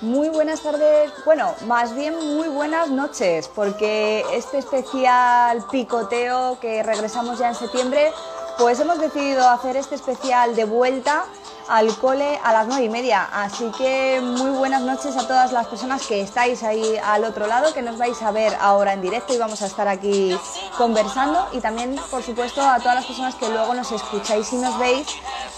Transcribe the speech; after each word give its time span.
Muy 0.00 0.28
buenas 0.28 0.60
tardes, 0.60 1.10
bueno, 1.24 1.56
más 1.66 1.92
bien 1.92 2.14
muy 2.36 2.46
buenas 2.46 2.88
noches, 2.88 3.48
porque 3.52 4.24
este 4.32 4.58
especial 4.58 5.64
picoteo 5.72 6.60
que 6.60 6.84
regresamos 6.84 7.40
ya 7.40 7.48
en 7.48 7.56
septiembre, 7.56 8.12
pues 8.58 8.78
hemos 8.78 9.00
decidido 9.00 9.48
hacer 9.48 9.76
este 9.76 9.96
especial 9.96 10.54
de 10.54 10.66
vuelta 10.66 11.24
al 11.68 11.94
cole 11.98 12.38
a 12.44 12.52
las 12.52 12.68
nueve 12.68 12.84
y 12.84 12.88
media. 12.88 13.28
Así 13.32 13.72
que 13.76 14.20
muy 14.22 14.50
buenas 14.50 14.82
noches 14.82 15.16
a 15.16 15.26
todas 15.26 15.50
las 15.50 15.66
personas 15.66 16.06
que 16.06 16.20
estáis 16.20 16.62
ahí 16.62 16.96
al 17.04 17.24
otro 17.24 17.48
lado, 17.48 17.74
que 17.74 17.82
nos 17.82 17.98
vais 17.98 18.22
a 18.22 18.30
ver 18.30 18.56
ahora 18.60 18.92
en 18.92 19.02
directo 19.02 19.34
y 19.34 19.38
vamos 19.38 19.62
a 19.62 19.66
estar 19.66 19.88
aquí 19.88 20.38
conversando. 20.76 21.48
Y 21.52 21.60
también, 21.60 21.96
por 22.08 22.22
supuesto, 22.22 22.62
a 22.62 22.78
todas 22.78 22.94
las 22.94 23.04
personas 23.04 23.34
que 23.34 23.48
luego 23.48 23.74
nos 23.74 23.90
escucháis 23.90 24.52
y 24.52 24.56
nos 24.56 24.78
veis 24.78 25.08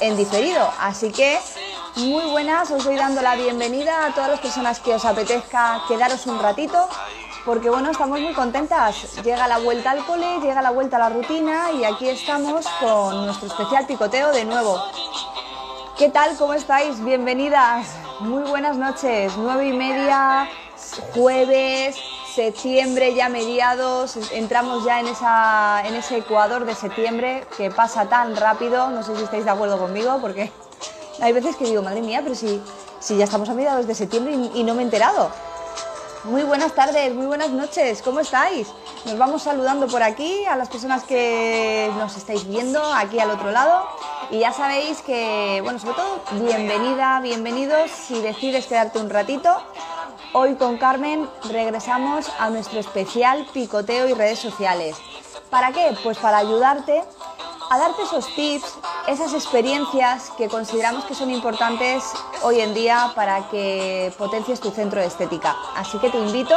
en 0.01 0.17
diferido. 0.17 0.67
Así 0.81 1.13
que 1.13 1.39
muy 1.97 2.25
buenas, 2.31 2.71
os 2.71 2.85
voy 2.85 2.97
dando 2.97 3.23
la 3.23 3.35
bienvenida 3.35 4.07
a 4.07 4.15
todas 4.15 4.31
las 4.31 4.41
personas 4.41 4.81
que 4.81 4.95
os 4.95 5.05
apetezca 5.05 5.83
quedaros 5.89 6.27
un 6.27 6.41
ratito. 6.41 6.89
Porque 7.45 7.71
bueno, 7.71 7.91
estamos 7.91 8.21
muy 8.21 8.35
contentas. 8.35 9.17
Llega 9.23 9.49
la 9.49 9.59
vuelta 9.59 9.93
al 9.93 10.05
cole, 10.05 10.41
llega 10.41 10.61
la 10.61 10.71
vuelta 10.71 10.97
a 10.97 11.01
la 11.01 11.09
rutina 11.09 11.73
y 11.73 11.85
aquí 11.85 12.09
estamos 12.09 12.67
con 12.79 13.25
nuestro 13.25 13.49
especial 13.49 13.87
picoteo 13.87 14.31
de 14.31 14.45
nuevo. 14.45 14.79
¿Qué 15.97 16.11
tal? 16.11 16.37
¿Cómo 16.37 16.53
estáis? 16.53 17.03
Bienvenidas. 17.03 17.87
Muy 18.21 18.43
buenas 18.43 18.77
noches. 18.77 19.33
Nueve 19.39 19.69
y 19.69 19.73
media, 19.73 20.49
jueves, 21.15 21.97
septiembre 22.35 23.15
ya 23.15 23.31
mediados. 23.31 24.19
Entramos 24.33 24.85
ya 24.85 25.01
en, 25.01 25.07
en 25.07 25.95
ese 25.95 26.19
Ecuador 26.19 26.67
de 26.67 26.75
septiembre 26.75 27.47
que 27.57 27.71
pasa 27.71 28.07
tan 28.07 28.37
rápido. 28.37 28.91
No 28.91 29.03
sé 29.03 29.17
si 29.17 29.23
estáis 29.25 29.47
de 29.47 29.51
acuerdo 29.51 29.79
conmigo 29.79 30.19
porque 30.21 30.53
hay 31.21 31.33
veces 31.33 31.57
que 31.57 31.65
digo, 31.65 31.83
madre 31.83 32.03
mía, 32.03 32.21
pero 32.23 32.35
si, 32.35 32.61
si 32.99 33.17
ya 33.17 33.25
estamos 33.25 33.49
a 33.49 33.55
mediados 33.55 33.87
de 33.87 33.95
septiembre 33.95 34.35
y, 34.35 34.61
y 34.61 34.65
no 34.65 34.75
me 34.75 34.83
he 34.83 34.85
enterado. 34.85 35.31
Muy 36.25 36.43
buenas 36.43 36.75
tardes, 36.75 37.15
muy 37.15 37.25
buenas 37.25 37.49
noches, 37.51 38.03
¿cómo 38.03 38.21
estáis? 38.21 38.69
Nos 39.07 39.17
vamos 39.17 39.43
saludando 39.43 39.87
por 39.87 40.03
aquí 40.03 40.45
a 40.45 40.55
las 40.55 40.69
personas 40.69 41.05
que 41.05 41.91
nos 41.97 42.15
estáis 42.15 42.47
viendo 42.47 42.83
aquí 42.93 43.19
al 43.19 43.31
otro 43.31 43.51
lado. 43.51 43.87
Y 44.31 44.41
ya 44.41 44.53
sabéis 44.53 45.01
que, 45.01 45.61
bueno, 45.65 45.79
sobre 45.79 45.95
todo, 45.95 46.21
bienvenida, 46.33 47.21
bienvenidos 47.21 47.91
si 47.91 48.21
decides 48.21 48.67
quedarte 48.67 48.99
un 48.99 49.09
ratito. 49.09 49.63
Hoy 50.35 50.57
con 50.57 50.77
Carmen 50.77 51.27
regresamos 51.51 52.31
a 52.39 52.51
nuestro 52.51 52.79
especial 52.81 53.47
picoteo 53.55 54.07
y 54.07 54.13
redes 54.13 54.39
sociales. 54.39 54.97
¿Para 55.49 55.73
qué? 55.73 55.97
Pues 56.05 56.19
para 56.19 56.37
ayudarte 56.37 57.03
a 57.71 57.79
darte 57.79 58.03
esos 58.03 58.27
tips, 58.35 58.79
esas 59.07 59.33
experiencias 59.33 60.31
que 60.37 60.49
consideramos 60.49 61.05
que 61.05 61.15
son 61.15 61.31
importantes 61.31 62.03
hoy 62.43 62.61
en 62.61 62.75
día 62.75 63.13
para 63.15 63.49
que 63.49 64.13
potencies 64.19 64.59
tu 64.59 64.73
centro 64.73 65.01
de 65.01 65.07
estética. 65.07 65.57
Así 65.77 65.97
que 65.99 66.11
te 66.11 66.19
invito 66.19 66.57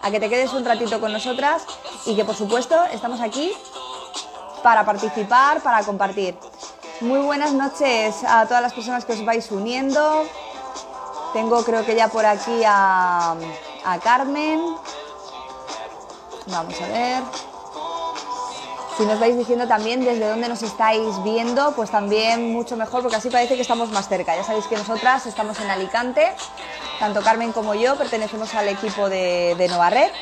a 0.00 0.10
que 0.10 0.18
te 0.18 0.30
quedes 0.30 0.54
un 0.54 0.64
ratito 0.64 1.00
con 1.00 1.12
nosotras 1.12 1.66
y 2.06 2.16
que 2.16 2.24
por 2.24 2.34
supuesto 2.34 2.82
estamos 2.92 3.20
aquí 3.20 3.52
para 4.62 4.86
participar, 4.86 5.60
para 5.60 5.84
compartir. 5.84 6.34
Muy 7.02 7.20
buenas 7.20 7.52
noches 7.52 8.24
a 8.26 8.46
todas 8.46 8.62
las 8.62 8.72
personas 8.72 9.04
que 9.04 9.12
os 9.12 9.22
vais 9.22 9.50
uniendo. 9.50 10.24
Tengo 11.34 11.62
creo 11.62 11.84
que 11.84 11.94
ya 11.94 12.08
por 12.08 12.24
aquí 12.24 12.62
a, 12.66 13.36
Carmen. 14.02 14.62
Vamos 16.46 16.80
a 16.80 16.86
ver. 16.86 17.53
Si 18.96 19.04
nos 19.04 19.18
vais 19.18 19.36
diciendo 19.36 19.66
también 19.66 20.04
desde 20.04 20.28
dónde 20.28 20.48
nos 20.48 20.62
estáis 20.62 21.20
viendo, 21.24 21.72
pues 21.72 21.90
también 21.90 22.52
mucho 22.52 22.76
mejor, 22.76 23.02
porque 23.02 23.16
así 23.16 23.28
parece 23.28 23.56
que 23.56 23.62
estamos 23.62 23.90
más 23.90 24.08
cerca. 24.08 24.36
Ya 24.36 24.44
sabéis 24.44 24.66
que 24.66 24.76
nosotras 24.76 25.26
estamos 25.26 25.58
en 25.58 25.68
Alicante, 25.68 26.32
tanto 27.00 27.20
Carmen 27.20 27.50
como 27.50 27.74
yo 27.74 27.96
pertenecemos 27.96 28.54
al 28.54 28.68
equipo 28.68 29.08
de, 29.08 29.56
de 29.58 29.66
Nova 29.66 29.90
Red. 29.90 30.12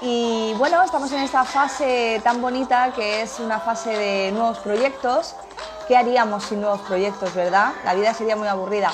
Y 0.00 0.54
bueno, 0.54 0.82
estamos 0.82 1.12
en 1.12 1.20
esta 1.20 1.44
fase 1.44 2.18
tan 2.24 2.40
bonita 2.40 2.94
que 2.96 3.20
es 3.20 3.40
una 3.40 3.60
fase 3.60 3.90
de 3.90 4.32
nuevos 4.32 4.56
proyectos. 4.58 5.34
¿Qué 5.86 5.94
haríamos 5.94 6.44
sin 6.44 6.62
nuevos 6.62 6.80
proyectos, 6.80 7.34
verdad? 7.34 7.72
La 7.84 7.92
vida 7.92 8.14
sería 8.14 8.36
muy 8.36 8.48
aburrida. 8.48 8.90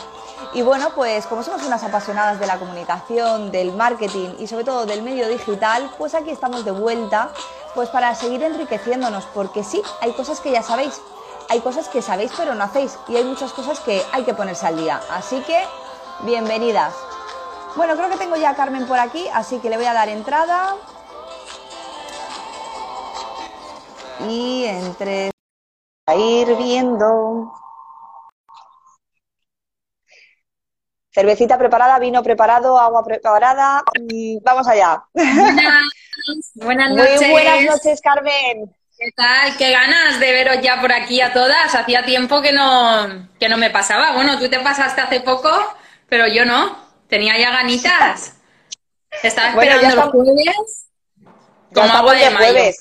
Y 0.55 0.63
bueno, 0.63 0.91
pues 0.97 1.27
como 1.27 1.45
somos 1.45 1.63
unas 1.63 1.85
apasionadas 1.85 2.41
de 2.41 2.47
la 2.49 2.59
comunicación, 2.59 3.53
del 3.53 3.73
marketing 3.73 4.31
y 4.41 4.49
sobre 4.49 4.65
todo 4.65 4.87
del 4.87 5.03
medio 5.03 5.29
digital, 5.29 5.89
pues 5.99 6.15
aquí 6.15 6.31
estamos 6.31 6.65
de 6.65 6.73
vuelta 6.73 7.31
pues 7.75 7.89
para 7.89 8.15
seguir 8.15 8.43
enriqueciéndonos, 8.43 9.27
porque 9.27 9.65
sí, 9.65 9.83
hay 10.01 10.13
cosas 10.13 10.41
que 10.41 10.51
ya 10.51 10.63
sabéis, 10.63 11.01
hay 11.49 11.61
cosas 11.61 11.89
que 11.89 12.03
sabéis 12.03 12.33
pero 12.37 12.55
no 12.55 12.65
hacéis 12.65 12.99
y 13.09 13.17
hay 13.17 13.25
muchas 13.25 13.53
cosas 13.53 13.81
que 13.81 14.03
hay 14.13 14.25
que 14.25 14.35
ponerse 14.35 14.67
al 14.67 14.77
día. 14.77 15.01
Así 15.11 15.41
que, 15.43 15.59
bienvenidas. 16.21 16.95
Bueno, 17.77 17.95
creo 17.97 18.09
que 18.09 18.17
tengo 18.17 18.37
ya 18.37 18.51
a 18.51 18.57
Carmen 18.57 18.87
por 18.87 18.99
aquí, 18.99 19.27
así 19.33 19.59
que 19.59 19.71
le 19.71 19.77
voy 19.77 19.87
a 19.87 19.93
dar 19.95 20.09
entrada. 20.09 20.77
Y 24.29 24.65
entre... 24.65 25.31
A 26.07 26.15
ir 26.17 26.57
viendo... 26.57 27.53
Cervecita 31.13 31.59
preparada, 31.59 31.99
vino 31.99 32.23
preparado, 32.23 32.79
agua 32.79 33.03
preparada. 33.03 33.83
Vamos 34.45 34.69
allá. 34.69 35.05
Buenas, 36.55 36.91
noches. 36.91 37.21
Muy 37.21 37.31
buenas 37.31 37.65
noches, 37.65 38.01
Carmen. 38.01 38.75
¿Qué 38.99 39.13
tal? 39.17 39.57
Qué 39.57 39.71
ganas 39.71 40.21
de 40.21 40.31
veros 40.33 40.61
ya 40.63 40.81
por 40.81 40.93
aquí 40.93 41.21
a 41.21 41.33
todas. 41.33 41.75
Hacía 41.75 42.05
tiempo 42.05 42.43
que 42.43 42.53
no, 42.53 43.29
que 43.39 43.49
no 43.49 43.57
me 43.57 43.71
pasaba. 43.71 44.13
Bueno, 44.13 44.39
tú 44.39 44.49
te 44.49 44.61
pasaste 44.61 45.01
hace 45.01 45.21
poco, 45.21 45.51
pero 46.09 46.27
yo 46.29 46.45
no. 46.45 46.79
Tenía 47.09 47.39
ya 47.39 47.51
ganitas. 47.51 48.37
Estaba 49.23 49.49
esperando 49.49 49.87
bueno, 49.87 50.05
los 50.05 50.13
jueves. 50.13 50.87
Como 51.73 51.93
agua 51.93 52.15
de 52.15 52.25
de 52.25 52.31
mayo. 52.31 52.53
jueves. 52.53 52.79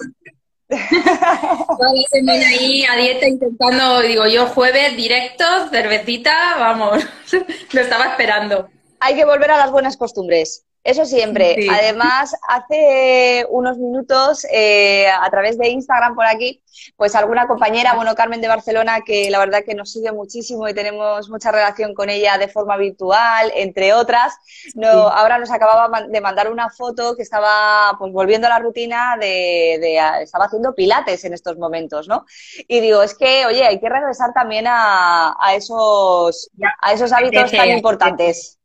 Toda 0.69 1.93
la 1.93 2.01
semana 2.11 2.47
ahí 2.47 2.83
a 2.85 2.95
dieta 2.95 3.27
intentando, 3.27 4.01
digo 4.01 4.27
yo, 4.27 4.45
jueves 4.47 4.95
directo, 4.95 5.43
cervecita, 5.71 6.57
vamos. 6.59 7.03
Lo 7.71 7.81
estaba 7.81 8.05
esperando. 8.07 8.69
Hay 8.99 9.15
que 9.15 9.25
volver 9.25 9.51
a 9.51 9.57
las 9.57 9.71
buenas 9.71 9.97
costumbres. 9.97 10.65
Eso 10.83 11.05
siempre. 11.05 11.55
Sí. 11.55 11.67
Además, 11.69 12.35
hace 12.47 13.45
unos 13.49 13.77
minutos, 13.77 14.45
eh, 14.51 15.07
a 15.07 15.29
través 15.29 15.57
de 15.57 15.69
Instagram 15.69 16.15
por 16.15 16.25
aquí, 16.25 16.63
pues 16.95 17.15
alguna 17.15 17.47
compañera, 17.47 17.93
bueno, 17.95 18.15
Carmen 18.15 18.39
de 18.41 18.47
Barcelona, 18.47 19.01
que 19.05 19.29
la 19.29 19.39
verdad 19.39 19.63
que 19.65 19.75
nos 19.75 19.91
sigue 19.91 20.11
muchísimo 20.13 20.67
y 20.67 20.73
tenemos 20.73 21.29
mucha 21.29 21.51
relación 21.51 21.93
con 21.93 22.09
ella 22.09 22.37
de 22.37 22.47
forma 22.47 22.77
virtual, 22.77 23.51
entre 23.55 23.93
otras, 23.93 24.35
no, 24.75 24.87
ahora 25.09 25.37
nos 25.37 25.51
acababa 25.51 26.01
de 26.07 26.21
mandar 26.21 26.49
una 26.51 26.69
foto 26.69 27.15
que 27.15 27.23
estaba 27.23 27.95
pues 27.99 28.13
volviendo 28.13 28.47
a 28.47 28.51
la 28.51 28.59
rutina 28.59 29.17
de, 29.19 29.77
de- 29.81 30.23
estaba 30.23 30.45
haciendo 30.45 30.73
pilates 30.73 31.25
en 31.25 31.33
estos 31.33 31.57
momentos, 31.57 32.07
¿no? 32.07 32.25
Y 32.67 32.79
digo, 32.79 33.03
es 33.03 33.15
que, 33.15 33.45
oye, 33.45 33.65
hay 33.65 33.79
que 33.79 33.89
regresar 33.89 34.31
también 34.33 34.65
a, 34.67 35.35
a 35.39 35.55
esos, 35.55 36.49
a 36.81 36.93
esos 36.93 37.11
hábitos 37.11 37.51
tan 37.51 37.67
importantes. 37.77 38.58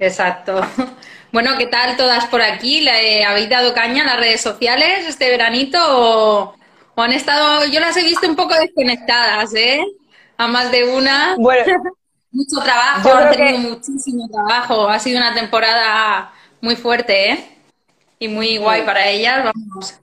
Exacto. 0.00 0.60
Bueno, 1.32 1.52
¿qué 1.58 1.68
tal 1.68 1.96
todas 1.96 2.26
por 2.26 2.42
aquí? 2.42 2.80
¿Le 2.80 3.24
habéis 3.24 3.48
dado 3.48 3.72
caña 3.72 4.02
a 4.02 4.06
las 4.06 4.16
redes 4.18 4.40
sociales 4.40 5.06
este 5.06 5.30
veranito 5.30 5.78
o, 5.80 6.56
o 6.96 7.00
han 7.02 7.12
estado, 7.12 7.66
yo 7.66 7.78
las 7.78 7.96
he 7.96 8.02
visto 8.02 8.26
un 8.28 8.34
poco 8.34 8.52
desconectadas, 8.56 9.54
¿eh? 9.54 9.80
A 10.38 10.48
más 10.48 10.72
de 10.72 10.92
una. 10.92 11.36
Bueno, 11.38 11.72
Mucho 12.32 12.60
trabajo, 12.64 13.12
han 13.14 13.30
tenido 13.30 13.46
que- 13.52 13.58
muchísimo 13.76 14.28
trabajo. 14.28 14.88
Ha 14.88 14.98
sido 14.98 15.18
una 15.18 15.32
temporada 15.32 16.32
muy 16.60 16.74
fuerte, 16.74 17.30
¿eh? 17.30 17.58
Y 18.18 18.26
muy 18.26 18.56
guay 18.56 18.82
para 18.82 19.06
ellas, 19.06 19.44
vamos. 19.44 20.00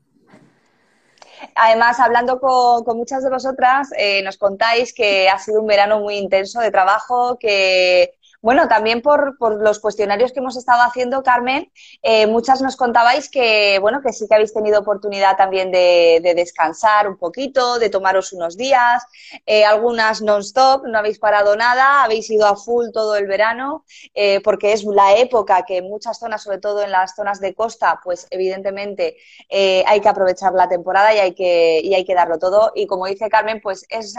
Además, 1.56 2.00
hablando 2.00 2.40
con, 2.40 2.85
con 2.85 2.96
muchas 2.97 3.22
de 3.24 3.29
vosotras, 3.29 3.90
eh, 3.97 4.22
nos 4.24 4.38
contáis 4.38 4.94
que 4.94 5.28
ha 5.29 5.38
sido 5.40 5.59
un 5.59 5.68
verano 5.68 6.00
muy 6.00 6.16
intenso 6.18 6.62
de 6.62 6.72
trabajo, 6.72 7.38
que, 7.38 8.16
bueno, 8.41 8.67
también 8.67 9.01
por, 9.01 9.35
los 9.61 9.79
cuestionarios 9.79 10.31
que 10.31 10.39
hemos 10.39 10.57
estado 10.57 10.81
haciendo, 10.84 11.23
Carmen, 11.23 11.72
eh, 12.03 12.28
muchas 12.28 12.61
nos 12.61 12.75
contabais 12.75 13.29
que, 13.29 13.79
bueno, 13.79 14.01
que 14.01 14.13
sí 14.13 14.28
que 14.28 14.35
habéis 14.35 14.53
tenido 14.53 14.79
oportunidad 14.79 15.35
también 15.37 15.72
de, 15.72 16.19
de 16.22 16.35
descansar 16.35 17.07
un 17.07 17.17
poquito, 17.17 17.79
de 17.79 17.89
tomaros 17.89 18.34
unos 18.34 18.55
días, 18.55 19.03
eh, 19.45 19.66
algunas 19.66 20.22
non-stop, 20.22 20.85
no 20.85 20.99
habéis 20.99 21.19
parado 21.19 21.55
nada, 21.55 22.03
habéis 22.03 22.29
ido 22.29 22.45
a 22.45 22.55
full 22.55 22.91
todo 22.93 23.16
el 23.16 23.25
verano, 23.25 23.85
eh, 24.13 24.39
porque 24.41 24.73
es 24.73 24.84
la 24.84 25.16
época 25.17 25.63
que 25.66 25.78
en 25.78 25.89
muchas 25.89 26.19
zonas, 26.19 26.43
sobre 26.43 26.59
todo 26.59 26.84
en 26.84 26.91
las 26.91 27.16
zonas 27.16 27.39
de 27.39 27.55
costa, 27.55 27.99
pues 28.03 28.28
evidentemente 28.29 29.17
hay 29.49 29.99
que 29.99 30.09
aprovechar 30.09 30.53
la 30.53 30.69
temporada 30.69 31.13
y 31.13 31.19
hay 31.19 31.34
que, 31.34 31.81
y 31.84 31.93
hay 31.95 32.05
que 32.05 32.13
darlo 32.13 32.37
todo. 32.37 32.72
Y 32.75 32.87
como 32.87 33.07
dice 33.07 33.29
Carmen, 33.29 33.61
pues 33.61 33.85
es, 33.89 34.16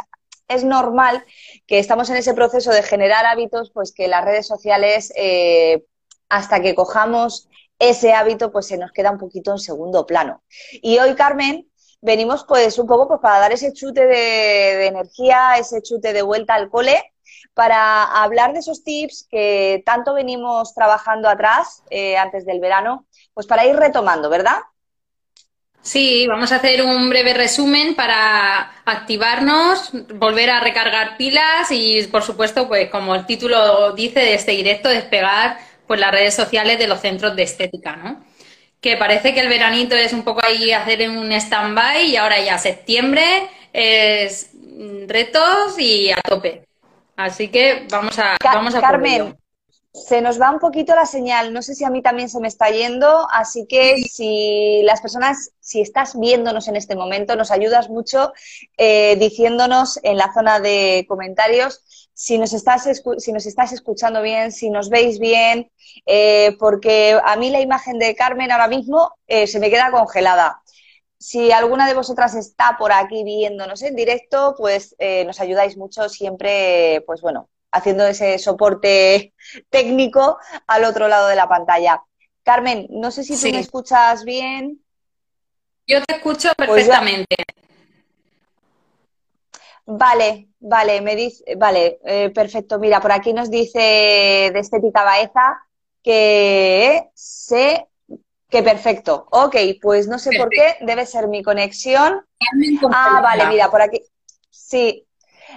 es 0.49 0.65
normal 0.65 1.25
que 1.67 1.79
estamos 1.79 2.11
en 2.11 2.17
ese 2.17 2.35
proceso 2.35 2.71
de 2.71 2.83
generar 2.83 3.27
hábitos, 3.27 3.71
pues 3.73 3.93
que 3.93 4.09
las 4.09 4.25
redes 4.25 4.47
sociales, 4.47 5.13
eh, 5.17 5.85
hasta 6.29 6.61
que 6.61 6.75
cojamos 6.75 7.49
ese 7.79 8.13
hábito, 8.13 8.51
pues 8.51 8.67
se 8.67 8.79
nos 8.79 8.91
queda 8.93 9.11
un 9.11 9.19
poquito 9.19 9.53
en 9.53 9.59
segundo 9.59 10.07
plano. 10.07 10.43
Y 10.83 10.99
hoy, 10.99 11.15
Carmen, 11.15 11.69
venimos 12.01 12.45
pues 12.45 12.79
un 12.79 12.87
poco 12.87 13.09
pues, 13.09 13.21
para 13.21 13.41
dar 13.41 13.53
ese 13.53 13.73
chute 13.73 14.07
de, 14.07 14.87
energía, 14.87 15.59
ese 15.59 15.83
chute 15.83 16.13
de 16.13 16.23
vuelta 16.23 16.55
al 16.55 16.71
cole 16.71 17.13
para 17.55 18.05
hablar 18.23 18.53
de 18.53 18.61
esos 18.61 18.85
tips 18.85 19.27
que 19.29 19.83
tanto 19.85 20.15
venimos 20.15 20.75
trabajando 20.75 21.29
atrás 21.29 21.83
eh, 21.91 22.17
antes 22.17 22.47
del 22.47 22.61
verano, 22.61 23.07
pues 23.35 23.47
para 23.47 23.67
ir 23.67 23.77
retomando, 23.77 24.31
¿verdad? 24.31 24.59
Sí, 25.81 26.27
vamos 26.27 26.53
a 26.53 26.57
hacer 26.57 26.83
un 26.83 27.09
breve 27.09 27.33
resumen 27.33 27.95
para 27.95 28.73
activarnos, 28.85 29.91
volver 30.15 30.51
a 30.51 30.61
recargar 30.61 31.17
pilas 31.17 31.71
y, 31.71 32.03
por 32.09 32.23
supuesto, 32.23 32.69
pues 32.69 32.91
como 32.91 33.15
el 33.15 33.25
título 33.25 33.93
dice 33.93 34.21
de 34.21 34.35
este 34.35 34.53
directo, 34.53 34.91
despegar 34.91 35.59
pues 35.87 35.99
las 35.99 36.13
redes 36.13 36.35
sociales 36.35 36.79
de 36.79 36.89
los 36.89 37.01
centros 37.01 37.35
de 37.35 37.45
estética, 37.45 37.97
¿no? 37.97 38.23
Que 38.81 38.99
parece 38.99 39.33
que 39.33 39.41
el 39.41 39.49
veranito 39.49 39.97
es 39.97 40.13
un 40.13 40.23
poco 40.23 40.45
ahí 40.45 40.73
hacer 40.73 41.09
un 41.09 41.33
stand-by 41.33 42.05
y 42.07 42.17
ahora 42.17 42.39
ya 42.41 42.59
septiembre 42.59 43.49
es 43.73 44.51
retos 45.07 45.79
y 45.79 46.11
a 46.13 46.21
tope. 46.21 46.65
Así 47.17 47.49
que 47.49 47.87
vamos 47.91 48.19
a, 48.19 48.37
vamos 48.45 48.75
a 48.75 48.81
Carmen, 48.81 49.35
se 50.07 50.21
nos 50.21 50.41
va 50.41 50.51
un 50.51 50.59
poquito 50.59 50.95
la 50.95 51.07
señal. 51.07 51.53
No 51.53 51.63
sé 51.63 51.75
si 51.75 51.85
a 51.85 51.91
mí 51.91 52.03
también 52.03 52.29
se 52.29 52.41
me 52.41 52.49
está 52.49 52.71
yendo, 52.71 53.29
así 53.31 53.67
que 53.67 53.99
si 54.03 54.83
las 54.85 55.01
personas, 55.01 55.53
si 55.61 55.81
estás 55.81 56.19
viéndonos 56.19 56.69
en 56.69 56.77
este 56.77 56.97
momento, 56.97 57.37
nos 57.37 57.51
ayudas 57.51 57.89
mucho 57.89 58.33
eh, 58.77 59.17
diciéndonos 59.17 59.99
en 60.03 60.17
la 60.17 60.33
zona 60.33 60.61
de 60.61 61.05
comentarios 61.09 61.85
si 62.15 62.37
nos 62.39 62.53
estás, 62.53 62.89
si 63.19 63.33
nos 63.33 63.47
estás 63.47 63.73
escuchando 63.73 64.23
bien, 64.23 64.51
si 64.51 64.71
nos 64.71 64.91
veis 64.91 65.21
bien, 65.21 65.71
eh, 66.05 66.57
porque 66.59 67.17
a 67.23 67.37
mí 67.37 67.51
la 67.51 67.61
imagen 67.61 67.99
de 67.99 68.17
Carmen 68.17 68.51
ahora 68.51 68.67
mismo 68.67 69.13
eh, 69.29 69.47
se 69.47 69.61
me 69.61 69.71
queda 69.71 69.93
congelada. 69.93 70.63
Si 71.17 71.53
alguna 71.53 71.87
de 71.87 71.95
vosotras 71.95 72.35
está 72.35 72.77
por 72.79 72.93
aquí 72.93 73.23
viéndonos 73.25 73.83
en 73.83 73.95
directo, 73.97 74.55
pues 74.57 74.95
nos 75.27 75.41
ayudáis 75.41 75.77
mucho 75.77 76.09
siempre, 76.09 77.03
pues 77.07 77.21
bueno, 77.21 77.49
haciendo 77.73 78.07
ese 78.07 78.39
soporte 78.39 79.35
técnico 79.71 80.39
al 80.67 80.85
otro 80.85 81.09
lado 81.09 81.29
de 81.29 81.37
la 81.37 81.49
pantalla. 81.49 82.03
Carmen, 82.43 82.87
no 82.91 83.11
sé 83.11 83.25
si 83.25 83.39
tú 83.39 83.53
me 83.53 83.61
escuchas 83.61 84.25
bien. 84.25 84.83
Yo 85.87 86.03
te 86.05 86.17
escucho 86.17 86.51
pues 86.57 86.69
perfectamente. 86.69 87.37
Vale, 89.91 90.49
vale, 90.61 91.01
me 91.01 91.17
dice, 91.17 91.45
vale, 91.57 91.99
eh, 92.05 92.31
perfecto. 92.31 92.79
Mira, 92.79 93.01
por 93.01 93.11
aquí 93.11 93.33
nos 93.33 93.51
dice 93.51 94.51
de 94.53 94.59
Estética 94.59 95.03
Baeza 95.03 95.63
que 96.03 97.09
sé 97.15 97.87
que 98.51 98.63
perfecto. 98.63 99.27
Ok, 99.31 99.57
pues 99.81 100.09
no 100.09 100.19
sé 100.19 100.37
por 100.37 100.49
qué, 100.49 100.77
debe 100.81 101.07
ser 101.07 101.29
mi 101.29 101.43
conexión. 101.43 102.25
Ah, 102.91 103.21
vale, 103.23 103.47
mira, 103.47 103.71
por 103.71 103.83
aquí. 103.83 104.03
Sí. 104.51 105.08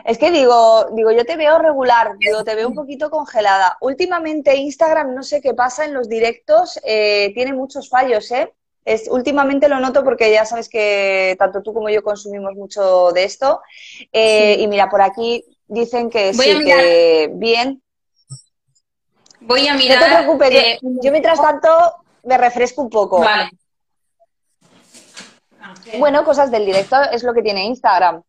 Es 0.06 0.18
que 0.18 0.32
digo, 0.32 0.88
digo, 0.94 1.12
yo 1.12 1.26
te 1.26 1.36
veo 1.36 1.60
regular, 1.60 2.18
digo, 2.18 2.44
te 2.44 2.56
veo 2.56 2.68
un 2.68 2.76
poquito 2.76 3.10
congelada. 3.10 3.78
Últimamente 3.82 4.56
Instagram, 4.56 5.14
no 5.14 5.24
sé 5.24 5.42
qué 5.42 5.54
pasa 5.54 5.86
en 5.86 5.94
los 5.94 6.10
directos, 6.10 6.80
eh, 6.84 7.32
tiene 7.34 7.54
muchos 7.54 7.90
fallos, 7.90 8.32
¿eh? 8.32 8.54
Es, 8.84 9.08
últimamente 9.10 9.70
lo 9.70 9.80
noto 9.80 10.04
porque 10.04 10.32
ya 10.32 10.44
sabes 10.44 10.68
que 10.68 11.36
tanto 11.38 11.62
tú 11.62 11.72
como 11.72 11.90
yo 11.90 12.02
consumimos 12.02 12.56
mucho 12.56 13.12
de 13.12 13.26
esto. 13.26 13.62
Eh, 14.12 14.58
y 14.60 14.68
mira, 14.68 14.90
por 14.90 15.02
aquí 15.02 15.46
dicen 15.68 16.10
que 16.10 16.34
sí, 16.34 16.60
que 16.66 17.30
bien. 17.34 17.82
Voy 19.42 19.68
a 19.68 19.76
mirar. 19.76 20.00
No 20.00 20.06
te 20.06 20.24
preocupes, 20.24 20.52
eh, 20.52 20.80
yo, 20.82 21.12
mientras 21.12 21.40
tanto 21.40 21.70
me 22.24 22.38
refresco 22.38 22.82
un 22.82 22.90
poco. 22.90 23.20
Vale. 23.20 23.52
Bueno, 26.00 26.24
cosas 26.24 26.50
del 26.50 26.66
directo 26.66 26.98
es 27.12 27.24
lo 27.24 27.34
que 27.34 27.42
tiene 27.42 27.66
Instagram. 27.66 28.24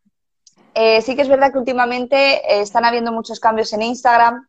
Eh, 0.74 1.02
sí 1.02 1.14
que 1.16 1.22
es 1.22 1.28
verdad 1.28 1.52
que 1.52 1.58
últimamente 1.58 2.60
están 2.60 2.84
habiendo 2.84 3.12
muchos 3.12 3.40
cambios 3.40 3.72
en 3.72 3.82
Instagram 3.82 4.48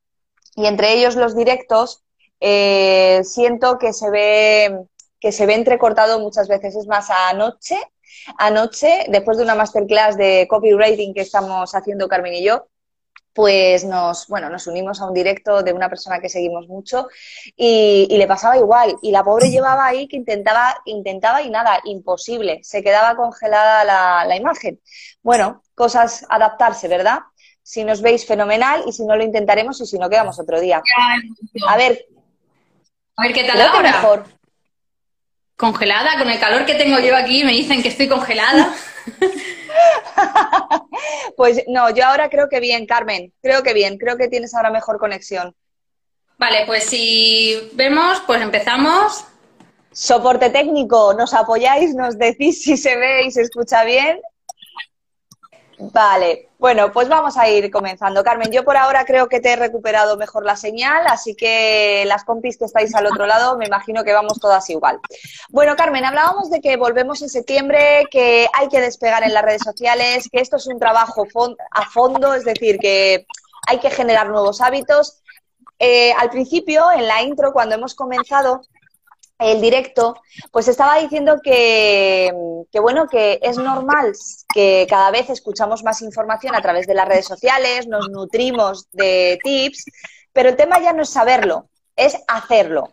y 0.56 0.68
entre 0.68 0.94
ellos 0.94 1.16
los 1.16 1.36
directos. 1.36 2.04
siento 2.40 3.78
que 3.78 3.94
se 3.94 4.10
ve 4.10 4.88
que 5.24 5.32
se 5.32 5.46
ve 5.46 5.54
entrecortado 5.54 6.20
muchas 6.20 6.50
veces. 6.50 6.76
Es 6.76 6.86
más, 6.86 7.10
anoche, 7.10 7.78
anoche, 8.38 9.06
después 9.08 9.38
de 9.38 9.46
una 9.46 9.56
masterclass 9.56 10.18
de 10.18 10.48
copywriting 10.50 11.14
que 11.14 11.22
estamos 11.22 11.74
haciendo 11.74 12.10
Carmen 12.10 12.34
y 12.34 12.44
yo, 12.44 12.68
pues 13.34 13.84
nos, 13.84 14.28
bueno, 14.28 14.50
nos 14.50 14.68
unimos 14.68 15.02
a 15.02 15.08
un 15.08 15.14
directo 15.14 15.64
de 15.64 15.74
una 15.74 15.90
persona 15.90 16.20
que 16.20 16.30
seguimos 16.30 16.68
mucho 16.68 17.08
y, 17.56 18.08
le 18.10 18.28
pasaba 18.28 18.58
igual. 18.58 18.96
Y 19.02 19.12
la 19.12 19.24
pobre 19.24 19.50
llevaba 19.50 19.88
ahí 19.88 20.08
que 20.08 20.18
intentaba, 20.18 20.82
intentaba 20.86 21.42
y 21.42 21.50
nada, 21.50 21.80
imposible. 21.84 22.60
Se 22.64 22.84
quedaba 22.84 23.16
congelada 23.16 23.84
la, 23.84 24.26
la 24.26 24.36
imagen. 24.36 24.80
Bueno, 25.24 25.64
cosas 25.74 26.26
adaptarse, 26.30 26.88
¿verdad? 26.88 27.20
Si 27.64 27.84
nos 27.84 28.02
veis 28.02 28.26
fenomenal 28.26 28.84
y 28.86 28.92
si 28.92 29.04
no 29.06 29.16
lo 29.16 29.24
intentaremos 29.24 29.82
y 29.82 29.88
si 29.88 29.98
no 29.98 30.10
quedamos 30.10 30.40
otro 30.40 30.60
día. 30.62 30.82
A 31.68 31.78
ver. 31.78 32.06
A 33.16 33.24
ver 33.24 33.34
qué 33.34 33.44
tal 33.44 33.62
ahora. 33.62 33.92
mejor. 33.92 34.26
Congelada, 35.56 36.18
con 36.18 36.30
el 36.30 36.40
calor 36.40 36.66
que 36.66 36.76
tengo 36.76 37.00
yo 37.00 37.16
aquí, 37.16 37.44
me 37.44 37.52
dicen 37.52 37.82
que 37.82 37.90
estoy 37.90 38.08
congelada. 38.08 38.74
pues 41.38 41.64
no, 41.68 41.90
yo 41.90 42.06
ahora 42.06 42.30
creo 42.30 42.50
que 42.50 42.60
bien, 42.60 42.86
Carmen, 42.86 43.34
creo 43.42 43.64
que 43.64 43.74
bien, 43.74 43.98
creo 43.98 44.18
que 44.18 44.28
tienes 44.28 44.54
ahora 44.54 44.70
mejor 44.70 44.98
conexión. 44.98 45.56
Vale, 46.38 46.64
pues 46.66 46.86
si 46.86 47.72
vemos, 47.74 48.22
pues 48.26 48.42
empezamos. 48.42 49.26
Soporte 49.92 50.50
técnico, 50.50 51.14
nos 51.14 51.34
apoyáis, 51.34 51.94
nos 51.94 52.18
decís 52.18 52.64
si 52.64 52.78
se 52.78 52.98
ve 52.98 53.26
y 53.26 53.32
se 53.32 53.42
escucha 53.42 53.84
bien 53.84 54.20
Vale, 55.92 56.50
bueno, 56.64 56.94
pues 56.94 57.10
vamos 57.10 57.36
a 57.36 57.50
ir 57.50 57.70
comenzando. 57.70 58.24
Carmen, 58.24 58.50
yo 58.50 58.64
por 58.64 58.78
ahora 58.78 59.04
creo 59.04 59.28
que 59.28 59.42
te 59.42 59.52
he 59.52 59.56
recuperado 59.58 60.16
mejor 60.16 60.46
la 60.46 60.56
señal, 60.56 61.06
así 61.08 61.36
que 61.36 62.06
las 62.08 62.24
compis 62.24 62.58
que 62.58 62.64
estáis 62.64 62.96
al 62.96 63.06
otro 63.06 63.26
lado, 63.26 63.58
me 63.58 63.66
imagino 63.66 64.06
que 64.06 64.14
vamos 64.14 64.40
todas 64.40 64.70
igual. 64.70 64.98
Bueno, 65.50 65.76
Carmen, 65.76 66.06
hablábamos 66.06 66.50
de 66.50 66.62
que 66.62 66.78
volvemos 66.78 67.22
en 67.22 67.28
septiembre, 67.28 68.06
que 68.10 68.48
hay 68.54 68.70
que 68.70 68.80
despegar 68.80 69.24
en 69.24 69.34
las 69.34 69.44
redes 69.44 69.62
sociales, 69.62 70.30
que 70.32 70.40
esto 70.40 70.56
es 70.56 70.66
un 70.68 70.80
trabajo 70.80 71.28
a 71.72 71.90
fondo, 71.90 72.34
es 72.34 72.46
decir, 72.46 72.78
que 72.80 73.28
hay 73.68 73.80
que 73.80 73.90
generar 73.90 74.30
nuevos 74.30 74.62
hábitos. 74.62 75.22
Eh, 75.80 76.14
al 76.14 76.30
principio, 76.30 76.86
en 76.96 77.10
la 77.10 77.24
intro, 77.24 77.52
cuando 77.52 77.76
hemos 77.76 77.94
comenzado, 77.94 78.62
el 79.44 79.62
directo, 79.62 80.16
pues 80.52 80.68
estaba 80.68 80.98
diciendo 81.00 81.40
que, 81.44 82.32
bueno, 82.82 83.08
que 83.08 83.40
es 83.42 83.58
normal 83.58 84.14
que 84.54 84.88
cada 84.90 85.12
vez 85.12 85.30
escuchamos 85.30 85.84
más 85.84 86.02
información 86.02 86.56
a 86.56 86.62
través 86.62 86.88
de 86.88 86.94
las 86.94 87.08
redes 87.08 87.26
sociales, 87.26 87.88
nos 87.88 88.10
nutrimos 88.10 88.88
de 88.92 89.40
tips, 89.44 89.86
pero 90.32 90.50
el 90.50 90.56
tema 90.56 90.80
ya 90.80 90.94
no 90.94 91.04
es 91.04 91.10
saberlo, 91.10 91.68
es 91.96 92.18
hacerlo. 92.28 92.90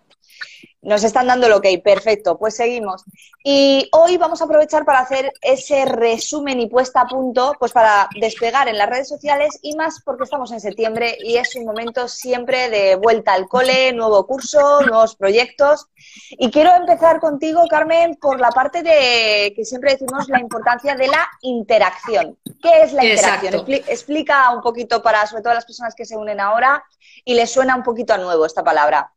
Nos 0.83 1.05
están 1.05 1.27
dando 1.27 1.47
el 1.47 1.53
ok, 1.53 1.67
perfecto, 1.85 2.39
pues 2.39 2.57
seguimos. 2.57 3.05
Y 3.45 3.89
hoy 3.93 4.17
vamos 4.17 4.41
a 4.41 4.45
aprovechar 4.45 4.87
para 4.87 5.01
hacer 5.01 5.31
ese 5.43 5.85
resumen 5.85 6.59
y 6.59 6.69
puesta 6.69 7.03
a 7.03 7.07
punto, 7.07 7.55
pues 7.59 7.73
para 7.73 8.09
despegar 8.19 8.67
en 8.67 8.79
las 8.79 8.89
redes 8.89 9.09
sociales 9.09 9.59
y 9.61 9.77
más 9.77 10.01
porque 10.03 10.25
estamos 10.25 10.53
en 10.53 10.61
septiembre 10.61 11.19
y 11.21 11.37
es 11.37 11.55
un 11.55 11.67
momento 11.67 12.09
siempre 12.09 12.71
de 12.71 12.97
vuelta 12.97 13.35
al 13.35 13.47
cole, 13.47 13.93
nuevo 13.93 14.27
curso, 14.27 14.81
nuevos 14.81 15.17
proyectos. 15.17 15.87
Y 16.31 16.51
quiero 16.51 16.75
empezar 16.75 17.21
contigo, 17.21 17.63
Carmen, 17.69 18.17
por 18.17 18.41
la 18.41 18.51
parte 18.51 18.83
de 18.83 19.53
que 19.55 19.65
siempre 19.67 19.93
decimos 19.93 20.29
la 20.31 20.41
importancia 20.41 20.95
de 20.95 21.09
la 21.09 21.29
interacción. 21.43 22.39
¿Qué 22.63 22.83
es 22.83 22.93
la 22.95 23.05
interacción? 23.05 23.65
explica 23.87 24.51
un 24.51 24.63
poquito 24.63 25.03
para, 25.03 25.27
sobre 25.27 25.43
todo 25.43 25.55
las 25.55 25.67
personas 25.67 25.95
que 25.95 26.07
se 26.07 26.17
unen 26.17 26.41
ahora 26.41 26.83
y 27.25 27.35
les 27.35 27.51
suena 27.51 27.77
un 27.77 27.83
poquito 27.83 28.15
a 28.15 28.19
nuevo 28.19 28.47
esta 28.47 28.65
palabra. 28.65 29.13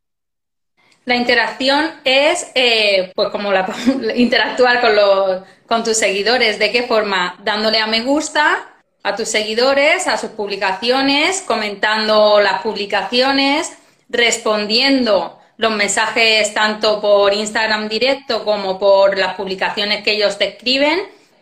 La 1.05 1.15
interacción 1.15 1.91
es, 2.05 2.51
eh, 2.55 3.11
pues 3.13 3.29
como 3.29 3.51
interactuar 4.15 4.79
con, 4.81 4.95
los, 4.95 5.41
con 5.67 5.83
tus 5.83 5.97
seguidores. 5.97 6.59
¿De 6.59 6.71
qué 6.71 6.83
forma? 6.83 7.37
Dándole 7.43 7.79
a 7.79 7.87
me 7.87 8.01
gusta 8.01 8.69
a 9.03 9.15
tus 9.15 9.27
seguidores, 9.27 10.07
a 10.07 10.17
sus 10.17 10.31
publicaciones, 10.31 11.41
comentando 11.41 12.39
las 12.39 12.61
publicaciones, 12.61 13.73
respondiendo 14.09 15.39
los 15.57 15.71
mensajes 15.71 16.53
tanto 16.53 17.01
por 17.01 17.33
Instagram 17.33 17.89
directo 17.89 18.45
como 18.45 18.79
por 18.79 19.17
las 19.17 19.35
publicaciones 19.35 20.03
que 20.03 20.13
ellos 20.13 20.37
te 20.37 20.47
escriben 20.49 20.99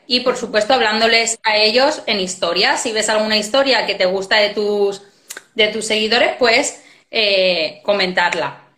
y 0.07 0.21
por 0.21 0.35
supuesto 0.35 0.73
hablándoles 0.73 1.39
a 1.43 1.55
ellos 1.55 2.01
en 2.07 2.19
historias. 2.19 2.81
Si 2.81 2.91
ves 2.91 3.09
alguna 3.09 3.37
historia 3.37 3.85
que 3.85 3.95
te 3.95 4.05
gusta 4.05 4.37
de 4.37 4.49
tus, 4.49 5.03
de 5.53 5.67
tus 5.67 5.85
seguidores, 5.85 6.31
pues 6.39 6.83
eh, 7.11 7.79
comentarla. 7.83 8.70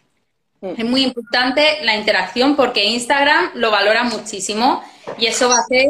Mm. 0.63 0.75
Es 0.77 0.85
muy 0.85 1.03
importante 1.03 1.79
la 1.81 1.95
interacción 1.95 2.55
porque 2.55 2.85
Instagram 2.85 3.51
lo 3.55 3.69
valora 3.69 4.03
muchísimo 4.05 4.81
y 5.17 5.27
eso 5.27 5.49
va 5.49 5.57
a 5.57 5.59
hacer... 5.59 5.89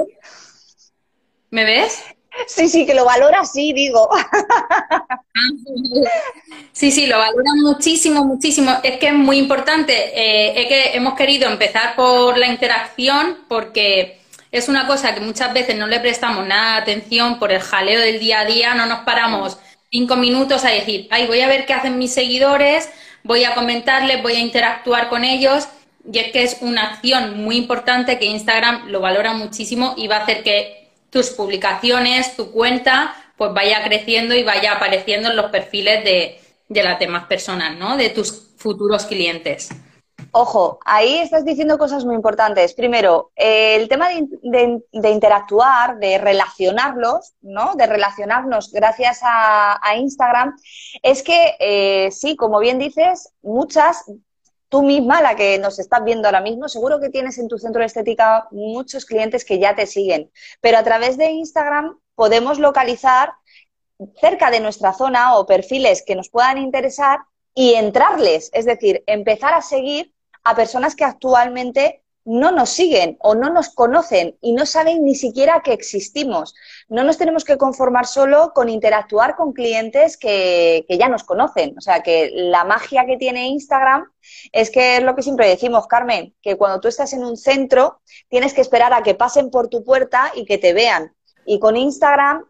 ¿Me 1.52 1.64
ves? 1.64 2.04
Sí, 2.48 2.68
sí, 2.68 2.84
que 2.84 2.96
lo 2.96 3.06
valora, 3.06 3.46
sí, 3.46 3.72
digo. 3.74 4.10
Sí, 6.72 6.92
sí, 6.92 7.06
lo 7.06 7.20
valora 7.20 7.52
muchísimo, 7.62 8.26
muchísimo. 8.26 8.72
Es 8.82 8.98
que 8.98 9.08
es 9.08 9.14
muy 9.14 9.38
importante. 9.38 9.94
Eh, 9.94 10.60
es 10.60 10.68
que 10.68 10.98
hemos 10.98 11.14
querido 11.14 11.48
empezar 11.48 11.96
por 11.96 12.36
la 12.36 12.48
interacción 12.48 13.46
porque 13.48 14.20
es 14.52 14.68
una 14.70 14.88
cosa 14.88 15.14
que 15.14 15.22
muchas 15.22 15.54
veces 15.54 15.76
no 15.78 15.86
le 15.86 16.00
prestamos 16.00 16.48
nada 16.48 16.76
de 16.76 16.82
atención 16.82 17.38
por 17.38 17.52
el 17.52 17.62
jaleo 17.62 18.00
del 18.00 18.20
día 18.20 18.40
a 18.40 18.46
día, 18.46 18.74
no 18.74 18.88
nos 18.88 19.00
paramos 19.02 19.60
cinco 19.92 20.16
minutos 20.16 20.66
a 20.66 20.70
decir, 20.70 21.08
ay, 21.12 21.28
voy 21.28 21.42
a 21.42 21.48
ver 21.48 21.68
qué 21.68 21.74
hacen 21.74 22.00
mis 22.00 22.12
seguidores, 22.12 22.90
voy 23.24 23.44
a 23.44 23.56
comentarles, 23.56 24.22
voy 24.22 24.34
a 24.34 24.40
interactuar 24.40 25.10
con 25.10 25.24
ellos. 25.24 25.68
Y 26.12 26.20
es 26.20 26.32
que 26.32 26.44
es 26.44 26.58
una 26.62 26.84
acción 26.92 27.44
muy 27.44 27.56
importante 27.56 28.20
que 28.20 28.26
Instagram 28.26 28.90
lo 28.90 29.00
valora 29.00 29.34
muchísimo 29.34 29.94
y 29.98 30.08
va 30.08 30.18
a 30.18 30.24
hacer 30.24 30.44
que 30.44 30.90
tus 31.10 31.30
publicaciones, 31.30 32.36
tu 32.36 32.52
cuenta, 32.52 33.16
pues 33.38 33.54
vaya 33.54 33.84
creciendo 33.84 34.36
y 34.36 34.44
vaya 34.44 34.74
apareciendo 34.74 35.30
en 35.30 35.38
los 35.38 35.52
perfiles 35.52 36.04
de, 36.04 36.42
de 36.68 36.84
las 36.84 37.00
demás 37.00 37.26
personas, 37.26 37.78
¿no? 37.78 37.96
De 37.96 38.10
tus 38.10 38.50
futuros 38.58 39.06
clientes. 39.06 39.70
Ojo, 40.36 40.80
ahí 40.84 41.20
estás 41.20 41.46
diciendo 41.46 41.78
cosas 41.78 42.06
muy 42.06 42.16
importantes. 42.16 42.74
Primero, 42.74 43.32
el 43.36 43.88
tema 43.88 44.10
de, 44.10 44.82
interactuar, 45.08 46.00
de 46.00 46.18
relacionarlos, 46.18 47.34
¿no? 47.42 47.76
De 47.76 47.86
relacionarnos 47.86 48.72
gracias 48.72 49.20
a, 49.22 49.80
Instagram, 49.96 50.56
es 51.04 51.22
que 51.22 51.56
eh, 51.60 52.10
sí, 52.10 52.36
como 52.36 52.58
bien 52.58 52.80
dices, 52.80 53.32
muchas, 53.44 54.06
tú 54.70 54.82
misma, 54.82 55.22
la 55.22 55.36
que 55.36 55.60
nos 55.60 55.78
estás 55.78 56.04
viendo 56.04 56.28
ahora 56.28 56.42
mismo, 56.42 56.68
seguro 56.68 57.00
que 57.00 57.10
tienes 57.10 57.38
en 57.38 57.48
tu 57.48 57.60
centro 57.60 57.82
de 57.82 57.86
estética 57.86 58.48
muchos 58.50 59.06
clientes 59.06 59.46
que 59.46 59.60
ya 59.60 59.76
te 59.76 59.86
siguen. 59.86 60.32
Pero 60.62 60.80
a 60.80 60.84
través 60.84 61.16
de 61.16 61.30
Instagram 61.30 62.00
podemos 62.16 62.58
localizar 62.58 63.34
cerca 64.20 64.50
de 64.50 64.62
nuestra 64.62 64.94
zona 64.94 65.38
o 65.38 65.46
perfiles 65.46 66.04
que 66.04 66.16
nos 66.16 66.30
puedan 66.30 66.58
interesar 66.58 67.20
y 67.54 67.76
entrarles, 67.76 68.50
es 68.52 68.66
decir, 68.66 69.04
empezar 69.06 69.54
a 69.54 69.62
seguir 69.62 70.12
a 70.44 70.56
personas 70.56 70.96
que 70.96 71.06
actualmente 71.06 72.04
no 72.26 72.52
nos 72.52 72.70
siguen 72.70 73.18
o 73.20 73.36
no 73.36 73.50
nos 73.50 73.70
conocen 73.70 74.38
y 74.42 74.54
no 74.54 74.66
saben 74.66 75.04
ni 75.04 75.16
siquiera 75.16 75.62
que 75.62 75.74
existimos. 75.74 76.56
No 76.88 77.04
nos 77.04 77.18
tenemos 77.18 77.44
que 77.44 77.58
conformar 77.58 78.06
solo 78.08 78.54
con 78.54 78.70
interactuar 78.70 79.36
con 79.36 79.52
clientes 79.52 80.18
que, 80.18 80.86
ya 80.88 81.10
nos 81.10 81.24
conocen. 81.24 81.78
O 81.78 81.82
sea, 81.82 82.02
que 82.02 82.32
la 82.34 82.64
magia 82.64 83.06
que 83.06 83.18
tiene 83.18 83.48
Instagram 83.48 84.06
es 84.52 84.70
que 84.70 84.98
es 84.98 85.04
lo 85.04 85.16
que 85.16 85.22
siempre 85.22 85.50
decimos, 85.50 85.88
Carmen, 85.88 86.34
que 86.42 86.58
cuando 86.58 86.80
tú 86.80 86.88
estás 86.88 87.14
en 87.14 87.26
un 87.26 87.36
centro 87.36 88.02
tienes 88.30 88.54
que 88.54 88.62
esperar 88.62 88.94
a 88.94 89.04
que 89.04 89.16
pasen 89.16 89.50
por 89.50 89.68
tu 89.68 89.84
puerta 89.84 90.32
y 90.36 90.46
que 90.46 90.58
te 90.58 90.74
vean. 90.74 91.14
Y 91.46 91.60
con 91.60 91.76
Instagram 91.76 92.46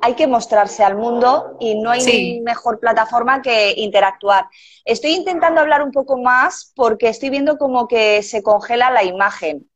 hay 0.00 0.14
que 0.14 0.26
mostrarse 0.26 0.82
al 0.82 0.96
mundo 0.96 1.56
y 1.60 1.80
no 1.80 1.90
hay 1.90 2.40
mejor 2.40 2.80
plataforma 2.80 3.42
que 3.42 3.74
interactuar. 3.76 4.46
Estoy 4.84 5.12
intentando 5.12 5.60
hablar 5.60 5.82
un 5.82 5.92
poco 5.92 6.18
más 6.18 6.72
porque 6.74 7.08
estoy 7.08 7.30
viendo 7.30 7.58
como 7.58 7.86
que 7.86 8.22
se 8.22 8.42
congela 8.42 8.90
la 8.90 9.04
imagen. 9.04 9.68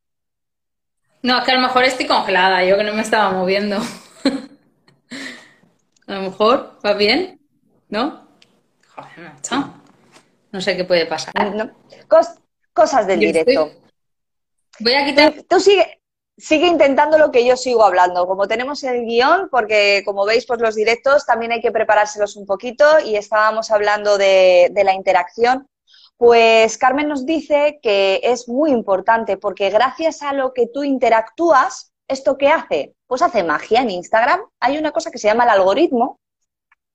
No, 1.21 1.39
es 1.39 1.45
que 1.45 1.51
a 1.51 1.55
lo 1.55 1.61
mejor 1.61 1.83
estoy 1.83 2.05
congelada, 2.05 2.63
yo 2.63 2.77
que 2.77 2.83
no 2.83 2.93
me 2.93 3.01
estaba 3.01 3.31
moviendo. 3.31 3.77
a 6.07 6.13
lo 6.13 6.21
mejor, 6.21 6.79
¿va 6.85 6.93
bien? 6.93 7.39
¿No? 7.89 8.27
Joder, 8.95 9.31
no, 9.51 9.81
no 10.51 10.61
sé 10.61 10.77
qué 10.77 10.85
puede 10.85 11.05
pasar. 11.05 11.33
cosas 12.73 13.07
del 13.07 13.19
directo. 13.19 13.71
Voy 14.79 14.93
a 14.93 15.05
quitar. 15.05 15.33
tú 15.47 15.59
sigue, 15.59 16.01
sigue 16.37 16.67
intentando 16.67 17.17
lo 17.17 17.31
que 17.31 17.45
yo 17.45 17.57
sigo 17.57 17.83
hablando. 17.83 18.27
Como 18.27 18.47
tenemos 18.47 18.83
el 18.83 19.05
guion, 19.05 19.49
porque 19.49 20.03
como 20.05 20.25
veis, 20.25 20.45
pues 20.45 20.59
los 20.59 20.75
directos 20.75 21.25
también 21.25 21.51
hay 21.51 21.61
que 21.61 21.71
preparárselos 21.71 22.35
un 22.35 22.45
poquito 22.45 22.85
y 23.03 23.15
estábamos 23.15 23.71
hablando 23.71 24.17
de, 24.17 24.71
la 24.83 24.93
interacción. 24.93 25.67
Pues 26.17 26.77
Carmen 26.77 27.09
nos 27.09 27.25
dice 27.25 27.79
que 27.81 28.21
es 28.23 28.47
muy 28.47 28.71
importante 28.71 29.37
porque 29.37 29.69
gracias 29.69 30.21
a 30.21 30.33
lo 30.33 30.53
que 30.53 30.67
tú 30.67 30.83
interactúas, 30.83 31.91
¿esto 32.07 32.37
qué 32.37 32.49
hace? 32.49 32.95
Pues 33.07 33.21
hace 33.21 33.43
magia 33.43 33.81
en 33.81 33.89
Instagram. 33.89 34.41
Hay 34.59 34.77
una 34.77 34.91
cosa 34.91 35.11
que 35.11 35.17
se 35.17 35.27
llama 35.27 35.43
el 35.43 35.49
algoritmo, 35.51 36.19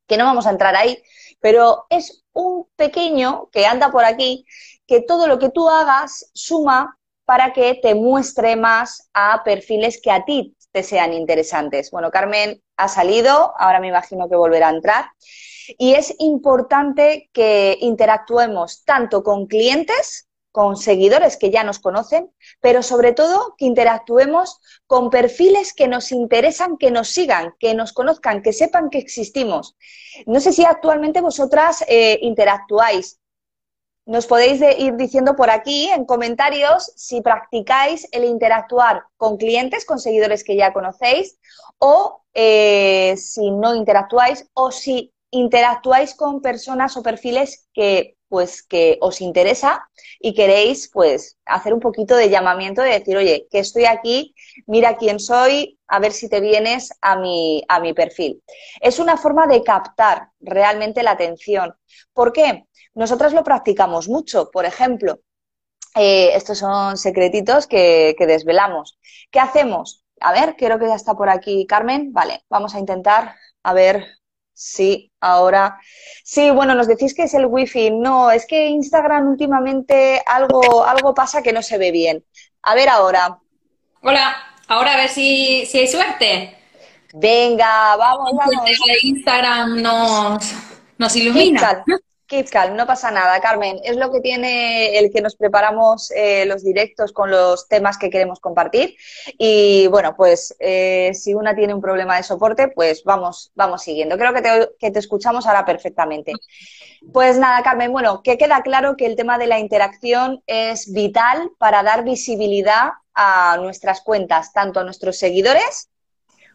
que 0.06 0.16
no 0.16 0.24
vamos 0.24 0.46
a 0.46 0.50
entrar 0.50 0.74
ahí, 0.74 1.02
pero 1.40 1.86
es 1.90 2.24
un 2.32 2.66
pequeño 2.76 3.48
que 3.52 3.66
anda 3.66 3.92
por 3.92 4.04
aquí, 4.04 4.46
que 4.86 5.02
todo 5.02 5.26
lo 5.26 5.38
que 5.38 5.50
tú 5.50 5.68
hagas 5.68 6.30
suma 6.34 6.98
para 7.30 7.52
que 7.52 7.76
te 7.76 7.94
muestre 7.94 8.56
más 8.56 9.08
a 9.14 9.44
perfiles 9.44 10.00
que 10.02 10.10
a 10.10 10.24
ti 10.24 10.56
te 10.72 10.82
sean 10.82 11.12
interesantes. 11.12 11.92
Bueno, 11.92 12.10
Carmen 12.10 12.60
ha 12.76 12.88
salido, 12.88 13.54
ahora 13.56 13.78
me 13.78 13.86
imagino 13.86 14.28
que 14.28 14.34
volverá 14.34 14.66
a 14.66 14.72
entrar. 14.72 15.04
Y 15.78 15.94
es 15.94 16.12
importante 16.18 17.30
que 17.32 17.78
interactuemos 17.82 18.84
tanto 18.84 19.22
con 19.22 19.46
clientes, 19.46 20.28
con 20.50 20.76
seguidores 20.76 21.36
que 21.36 21.50
ya 21.50 21.62
nos 21.62 21.78
conocen, 21.78 22.32
pero 22.60 22.82
sobre 22.82 23.12
todo 23.12 23.54
que 23.56 23.66
interactuemos 23.66 24.58
con 24.88 25.08
perfiles 25.08 25.72
que 25.72 25.86
nos 25.86 26.10
interesan, 26.10 26.78
que 26.78 26.90
nos 26.90 27.10
sigan, 27.10 27.54
que 27.60 27.74
nos 27.74 27.92
conozcan, 27.92 28.42
que 28.42 28.52
sepan 28.52 28.90
que 28.90 28.98
existimos. 28.98 29.76
No 30.26 30.40
sé 30.40 30.52
si 30.52 30.64
actualmente 30.64 31.20
vosotras 31.20 31.84
eh, 31.86 32.18
interactuáis 32.22 33.20
nos 34.10 34.26
podéis 34.26 34.60
ir 34.76 34.96
diciendo 34.96 35.36
por 35.36 35.50
aquí 35.50 35.88
en 35.88 36.04
comentarios 36.04 36.92
si 36.96 37.20
practicáis 37.20 38.08
el 38.10 38.24
interactuar 38.24 39.04
con 39.16 39.36
clientes, 39.36 39.84
con 39.84 40.00
seguidores 40.00 40.42
que 40.42 40.56
ya 40.56 40.72
conocéis, 40.72 41.38
o 41.78 42.24
eh, 42.34 43.14
si 43.16 43.52
no 43.52 43.76
interactuáis, 43.76 44.48
o 44.52 44.72
si 44.72 45.12
interactuáis 45.30 46.16
con 46.16 46.42
personas 46.42 46.96
o 46.96 47.04
perfiles 47.04 47.68
que 47.72 48.16
pues 48.28 48.62
que 48.62 48.96
os 49.00 49.20
interesa 49.20 49.88
y 50.20 50.34
queréis 50.34 50.88
pues 50.92 51.36
hacer 51.46 51.72
un 51.72 51.80
poquito 51.80 52.16
de 52.16 52.30
llamamiento 52.30 52.82
de 52.82 52.98
decir, 52.98 53.16
oye, 53.16 53.46
que 53.50 53.58
estoy 53.58 53.84
aquí, 53.84 54.34
mira 54.66 54.96
quién 54.96 55.18
soy, 55.18 55.78
a 55.88 55.98
ver 55.98 56.12
si 56.12 56.28
te 56.28 56.40
vienes 56.40 56.90
a 57.00 57.16
mi, 57.16 57.62
a 57.68 57.80
mi 57.80 57.92
perfil. 57.92 58.42
Es 58.80 59.00
una 59.00 59.16
forma 59.16 59.48
de 59.48 59.62
captar 59.64 60.30
realmente 60.40 61.02
la 61.02 61.12
atención. 61.12 61.74
¿Por 62.12 62.32
qué? 62.32 62.66
Nosotras 62.94 63.32
lo 63.32 63.44
practicamos 63.44 64.08
mucho, 64.08 64.50
por 64.50 64.64
ejemplo, 64.64 65.20
eh, 65.94 66.30
estos 66.34 66.58
son 66.58 66.96
secretitos 66.96 67.66
que, 67.66 68.14
desvelamos. 68.18 68.98
¿Qué 69.30 69.40
hacemos? 69.40 70.04
A 70.20 70.32
ver, 70.32 70.54
creo 70.56 70.78
que 70.78 70.86
ya 70.86 70.94
está 70.94 71.14
por 71.14 71.28
aquí 71.28 71.66
Carmen. 71.66 72.12
Vale, 72.12 72.44
vamos 72.48 72.74
a 72.74 72.78
intentar, 72.78 73.34
a 73.62 73.74
ver 73.74 74.06
si 74.52 75.10
ahora. 75.20 75.80
Sí, 76.22 76.50
bueno, 76.50 76.74
nos 76.74 76.86
decís 76.86 77.14
que 77.14 77.24
es 77.24 77.34
el 77.34 77.46
wifi. 77.46 77.90
No, 77.90 78.30
es 78.30 78.46
que 78.46 78.66
Instagram 78.66 79.28
últimamente 79.28 80.22
algo, 80.26 80.84
algo 80.84 81.14
pasa 81.14 81.42
que 81.42 81.52
no 81.52 81.62
se 81.62 81.78
ve 81.78 81.90
bien. 81.90 82.24
A 82.62 82.74
ver 82.74 82.88
ahora. 82.88 83.38
Hola, 84.02 84.36
ahora 84.68 84.92
a 84.92 84.96
ver 84.96 85.08
si, 85.08 85.66
si 85.66 85.78
hay 85.78 85.88
suerte. 85.88 86.56
Venga, 87.14 87.96
vamos, 87.96 88.30
vamos. 88.36 88.64
Instagram 89.02 89.82
nos, 89.82 90.54
nos 90.98 91.16
ilumina. 91.16 91.84
Keep 92.30 92.48
calm, 92.48 92.76
no 92.76 92.86
pasa 92.86 93.10
nada, 93.10 93.40
Carmen. 93.40 93.80
Es 93.82 93.96
lo 93.96 94.12
que 94.12 94.20
tiene 94.20 94.96
el 94.96 95.10
que 95.10 95.20
nos 95.20 95.34
preparamos 95.34 96.12
eh, 96.12 96.46
los 96.46 96.62
directos 96.62 97.12
con 97.12 97.28
los 97.28 97.66
temas 97.66 97.98
que 97.98 98.08
queremos 98.08 98.38
compartir. 98.38 98.94
Y 99.36 99.88
bueno, 99.88 100.14
pues 100.14 100.54
eh, 100.60 101.10
si 101.12 101.34
una 101.34 101.56
tiene 101.56 101.74
un 101.74 101.80
problema 101.80 102.16
de 102.16 102.22
soporte, 102.22 102.68
pues 102.68 103.02
vamos, 103.02 103.50
vamos 103.56 103.82
siguiendo. 103.82 104.16
Creo 104.16 104.32
que 104.32 104.42
te, 104.42 104.70
que 104.78 104.92
te 104.92 105.00
escuchamos 105.00 105.44
ahora 105.44 105.64
perfectamente. 105.64 106.32
Pues 107.12 107.36
nada, 107.36 107.64
Carmen, 107.64 107.90
bueno, 107.90 108.22
que 108.22 108.38
queda 108.38 108.62
claro 108.62 108.96
que 108.96 109.06
el 109.06 109.16
tema 109.16 109.36
de 109.36 109.48
la 109.48 109.58
interacción 109.58 110.40
es 110.46 110.92
vital 110.92 111.50
para 111.58 111.82
dar 111.82 112.04
visibilidad 112.04 112.90
a 113.12 113.58
nuestras 113.60 114.02
cuentas, 114.02 114.52
tanto 114.52 114.78
a 114.78 114.84
nuestros 114.84 115.18
seguidores 115.18 115.90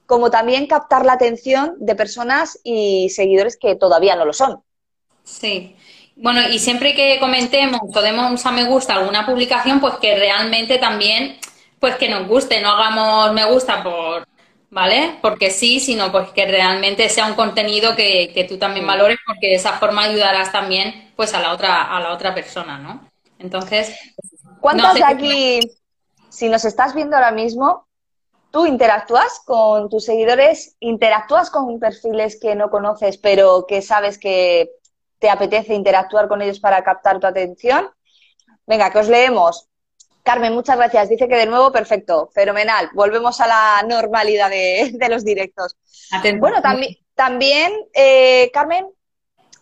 como 0.06 0.32
también 0.32 0.68
captar 0.68 1.06
la 1.06 1.14
atención 1.14 1.76
de 1.80 1.96
personas 1.96 2.62
y 2.64 3.10
seguidores 3.10 3.58
que 3.58 3.76
todavía 3.76 4.16
no 4.16 4.24
lo 4.24 4.32
son. 4.32 4.64
Sí. 5.26 5.76
Bueno, 6.16 6.48
y 6.48 6.60
siempre 6.60 6.96
que 6.96 7.20
comentemos 7.20 7.82
o 7.94 8.02
demos 8.02 8.46
a 8.46 8.52
me 8.52 8.64
gusta 8.64 8.94
alguna 8.94 9.26
publicación, 9.26 9.82
pues 9.82 9.96
que 9.96 10.16
realmente 10.16 10.78
también, 10.78 11.38
pues 11.80 11.98
que 11.98 12.08
nos 12.08 12.28
guste, 12.28 12.62
no 12.62 12.70
hagamos 12.70 13.34
me 13.34 13.44
gusta 13.44 13.84
por, 13.84 14.26
¿vale? 14.70 15.18
Porque 15.22 15.52
sí, 15.52 15.82
sino 15.82 16.12
pues 16.14 16.30
que 16.30 16.46
realmente 16.46 17.10
sea 17.10 17.26
un 17.26 17.34
contenido 17.34 17.96
que, 17.98 18.32
que 18.34 18.46
tú 18.46 18.58
también 18.58 18.88
valores, 18.88 19.18
porque 19.26 19.48
de 19.48 19.56
esa 19.56 19.74
forma 19.74 20.04
ayudarás 20.04 20.54
también, 20.54 21.12
pues 21.18 21.34
a 21.34 21.42
la 21.42 21.52
otra, 21.52 21.84
a 21.84 22.00
la 22.00 22.14
otra 22.14 22.34
persona, 22.34 22.78
¿no? 22.78 23.10
Entonces. 23.38 23.98
¿Cuántas 24.62 24.94
de 24.94 25.04
aquí, 25.04 25.60
si 26.30 26.48
nos 26.48 26.64
estás 26.64 26.96
viendo 26.96 27.18
ahora 27.18 27.32
mismo, 27.32 27.88
tú 28.52 28.66
interactúas 28.66 29.42
con 29.46 29.90
tus 29.90 30.06
seguidores, 30.06 30.78
interactúas 30.80 31.50
con 31.50 31.78
perfiles 31.78 32.40
que 32.40 32.56
no 32.56 32.70
conoces, 32.70 33.18
pero 33.18 33.66
que 33.68 33.82
sabes 33.82 34.18
que 34.18 34.70
te 35.20 35.30
apetece 35.30 35.74
interactuar 35.74 36.28
con 36.28 36.42
ellos 36.42 36.60
para 36.60 36.84
captar 36.84 37.20
tu 37.20 37.28
atención. 37.28 37.90
Venga, 38.66 38.90
que 38.92 39.00
os 39.00 39.08
leemos. 39.08 39.68
Carmen, 40.24 40.54
muchas 40.54 40.78
gracias. 40.78 41.10
Dice 41.10 41.28
que 41.28 41.36
de 41.36 41.46
nuevo, 41.46 41.72
perfecto, 41.72 42.30
fenomenal. 42.34 42.90
Volvemos 42.94 43.40
a 43.42 43.48
la 43.48 43.86
normalidad 43.88 44.50
de, 44.50 44.96
los 45.10 45.24
directos. 45.24 45.78
Bueno, 46.40 46.62
también, 46.62 46.98
también 47.14 47.74
eh, 47.94 48.50
Carmen, 48.54 48.88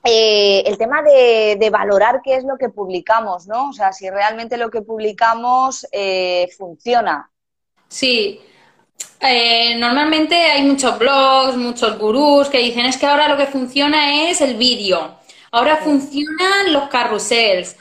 eh, 0.06 0.64
el 0.66 0.78
tema 0.78 1.02
de, 1.02 1.70
valorar 1.72 2.22
qué 2.24 2.36
es 2.36 2.44
lo 2.44 2.58
que 2.58 2.68
publicamos, 2.70 3.48
¿no? 3.48 3.70
O 3.70 3.74
sea, 3.74 3.94
si 3.94 4.10
realmente 4.10 4.58
lo 4.58 4.70
que 4.70 4.82
publicamos 4.82 5.88
eh, 5.92 6.50
funciona. 6.58 7.32
Sí, 7.88 8.42
eh, 9.22 9.76
normalmente 9.78 10.36
hay 10.36 10.64
muchos 10.64 11.00
blogs, 11.00 11.56
muchos 11.56 11.98
gurús 11.98 12.50
que 12.50 12.58
dicen 12.58 12.86
es 12.86 12.98
que 12.98 13.06
ahora 13.06 13.30
lo 13.30 13.38
que 13.38 13.46
funciona 13.46 14.30
es 14.30 14.42
el 14.42 14.56
vídeo, 14.56 15.20
ahora 15.54 15.78
funcionan 15.78 16.74
los 16.74 16.90
carrusels, 16.90 17.78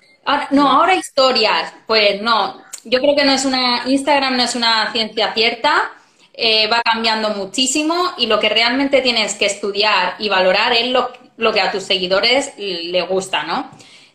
no, 0.50 0.70
ahora 0.70 0.94
historias. 0.94 1.72
Pues 1.86 2.22
no, 2.22 2.62
yo 2.84 3.00
creo 3.00 3.16
que 3.16 3.24
no 3.24 3.32
es 3.32 3.44
una, 3.44 3.84
Instagram 3.86 4.36
no 4.36 4.44
es 4.44 4.54
una 4.54 4.92
ciencia 4.92 5.32
cierta, 5.32 5.90
eh, 6.34 6.68
va 6.68 6.82
cambiando 6.82 7.30
muchísimo 7.30 7.94
y 8.18 8.26
lo 8.26 8.38
que 8.38 8.48
realmente 8.48 9.00
tienes 9.00 9.34
que 9.34 9.46
estudiar 9.46 10.14
y 10.18 10.28
valorar 10.28 10.72
es 10.74 10.88
lo, 10.88 11.10
lo 11.38 11.52
que 11.52 11.60
a 11.60 11.72
tus 11.72 11.82
seguidores 11.82 12.52
les 12.56 13.08
gusta, 13.08 13.42
¿no? 13.44 13.70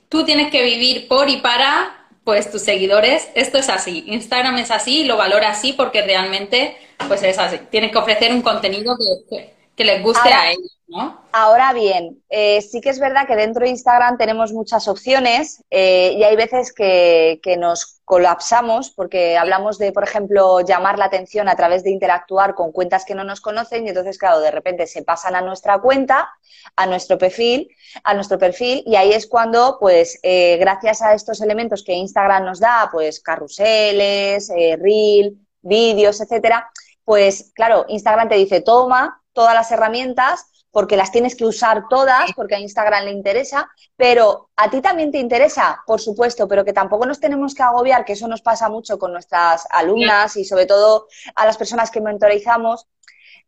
Tú 0.07 0.23
tienes 0.23 0.51
que 0.51 0.63
vivir 0.63 1.07
por 1.07 1.29
y 1.29 1.37
para 1.37 2.07
pues 2.23 2.51
tus 2.51 2.61
seguidores, 2.61 3.29
esto 3.35 3.57
es 3.57 3.69
así, 3.69 4.03
Instagram 4.07 4.57
es 4.57 4.69
así 4.69 4.99
y 4.99 5.05
lo 5.05 5.17
valora 5.17 5.49
así 5.49 5.73
porque 5.73 6.01
realmente 6.01 6.77
pues 7.07 7.23
es 7.23 7.37
así, 7.39 7.57
tienes 7.71 7.91
que 7.91 7.97
ofrecer 7.97 8.33
un 8.33 8.41
contenido 8.41 8.97
que, 9.29 9.56
que 9.77 9.85
les 9.85 10.03
guste 10.03 10.33
a 10.33 10.51
ellos. 10.51 10.73
¿No? 10.89 11.21
Ahora 11.33 11.73
bien, 11.73 12.23
eh, 12.29 12.61
sí 12.61 12.79
que 12.79 12.89
es 12.89 12.99
verdad 12.99 13.27
que 13.27 13.35
dentro 13.35 13.65
de 13.65 13.71
Instagram 13.71 14.17
tenemos 14.17 14.53
muchas 14.53 14.87
opciones 14.87 15.61
eh, 15.69 16.13
y 16.15 16.23
hay 16.23 16.37
veces 16.37 16.71
que, 16.71 17.41
que, 17.43 17.57
nos 17.57 17.99
colapsamos 18.05 18.91
porque 18.91 19.37
hablamos 19.37 19.77
de, 19.79 19.91
por 19.91 20.05
ejemplo, 20.05 20.61
llamar 20.61 20.97
la 20.97 21.05
atención 21.05 21.49
a 21.49 21.57
través 21.57 21.83
de 21.83 21.91
interactuar 21.91 22.55
con 22.55 22.71
cuentas 22.71 23.03
que 23.03 23.15
no 23.15 23.25
nos 23.25 23.41
conocen 23.41 23.85
y 23.85 23.89
entonces, 23.89 24.17
claro, 24.17 24.39
de 24.39 24.49
repente 24.49 24.87
se 24.87 25.03
pasan 25.03 25.35
a 25.35 25.41
nuestra 25.41 25.79
cuenta, 25.79 26.29
a 26.77 26.85
nuestro 26.85 27.17
perfil, 27.17 27.67
a 28.05 28.13
nuestro 28.13 28.39
perfil 28.39 28.81
y 28.85 28.95
ahí 28.95 29.11
es 29.11 29.27
cuando, 29.27 29.77
pues, 29.81 30.19
eh, 30.23 30.55
gracias 30.57 31.01
a 31.01 31.13
estos 31.13 31.41
elementos 31.41 31.83
que 31.83 31.91
Instagram 31.91 32.45
nos 32.45 32.61
da, 32.61 32.87
pues, 32.93 33.19
carruseles, 33.19 34.49
reel, 34.79 35.35
vídeos, 35.61 36.21
etcétera, 36.21 36.71
pues, 37.03 37.51
claro, 37.53 37.85
Instagram 37.89 38.29
te 38.29 38.35
dice, 38.35 38.61
toma 38.61 39.21
todas 39.37 39.53
las 39.53 39.71
herramientas 39.71 40.47
porque 40.71 40.97
las 40.97 41.11
tienes 41.11 41.35
que 41.35 41.45
usar 41.45 41.83
todas, 41.89 42.33
porque 42.35 42.55
a 42.55 42.59
Instagram 42.59 43.05
le 43.05 43.11
interesa, 43.11 43.69
pero 43.95 44.49
a 44.55 44.69
ti 44.71 44.81
también 44.81 45.11
te 45.11 45.19
interesa, 45.19 45.79
por 45.85 46.01
supuesto, 46.01 46.47
pero 46.47 46.65
que 46.65 46.73
tampoco 46.73 47.05
nos 47.05 47.19
tenemos 47.19 47.53
que 47.53 47.61
agobiar, 47.61 48.03
que 48.03 48.13
eso 48.13 48.27
nos 48.27 48.41
pasa 48.41 48.67
mucho 48.67 48.97
con 48.97 49.11
nuestras 49.11 49.67
alumnas 49.69 50.35
y 50.37 50.43
sobre 50.43 50.65
todo 50.65 51.07
a 51.35 51.45
las 51.45 51.55
personas 51.55 51.91
que 51.91 52.01
mentorizamos, 52.01 52.87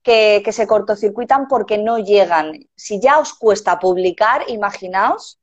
que, 0.03 0.43
que 0.46 0.51
se 0.51 0.67
cortocircuitan 0.67 1.48
porque 1.48 1.79
no 1.79 1.98
llegan. 1.98 2.53
Si 2.75 3.01
ya 3.01 3.17
os 3.17 3.34
cuesta 3.34 3.79
publicar, 3.79 4.43
imaginaos 4.48 5.38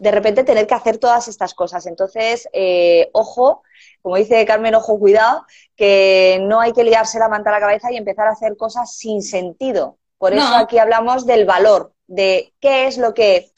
de 0.00 0.10
repente 0.10 0.44
tener 0.44 0.66
que 0.66 0.74
hacer 0.74 0.98
todas 0.98 1.28
estas 1.28 1.54
cosas. 1.54 1.86
Entonces, 1.86 2.48
eh, 2.54 3.10
ojo, 3.12 3.62
como 4.00 4.16
dice 4.16 4.44
Carmen, 4.46 4.74
ojo, 4.74 4.98
cuidado, 4.98 5.44
que 5.76 6.38
no 6.42 6.60
hay 6.60 6.72
que 6.72 6.84
liarse 6.84 7.18
la 7.18 7.28
manta 7.28 7.50
a 7.50 7.52
la 7.52 7.60
cabeza 7.60 7.92
y 7.92 7.96
empezar 7.96 8.26
a 8.26 8.32
hacer 8.32 8.56
cosas 8.56 8.96
sin 8.96 9.22
sentido. 9.22 9.98
Por 10.18 10.34
eso 10.34 10.54
aquí 10.56 10.78
hablamos 10.78 11.26
del 11.26 11.44
valor, 11.44 11.92
de 12.06 12.52
qué 12.60 12.86
es 12.86 12.98
lo 12.98 13.14
que 13.14 13.50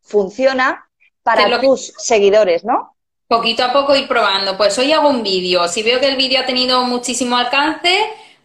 funciona 0.00 0.88
para 1.22 1.60
tus 1.60 1.92
seguidores, 1.98 2.64
¿no? 2.64 2.96
Poquito 3.26 3.64
a 3.64 3.72
poco 3.72 3.94
ir 3.94 4.08
probando. 4.08 4.56
Pues 4.56 4.78
hoy 4.78 4.92
hago 4.92 5.10
un 5.10 5.22
vídeo. 5.22 5.68
Si 5.68 5.82
veo 5.82 6.00
que 6.00 6.08
el 6.08 6.16
vídeo 6.16 6.40
ha 6.40 6.46
tenido 6.46 6.82
muchísimo 6.84 7.36
alcance, 7.36 7.94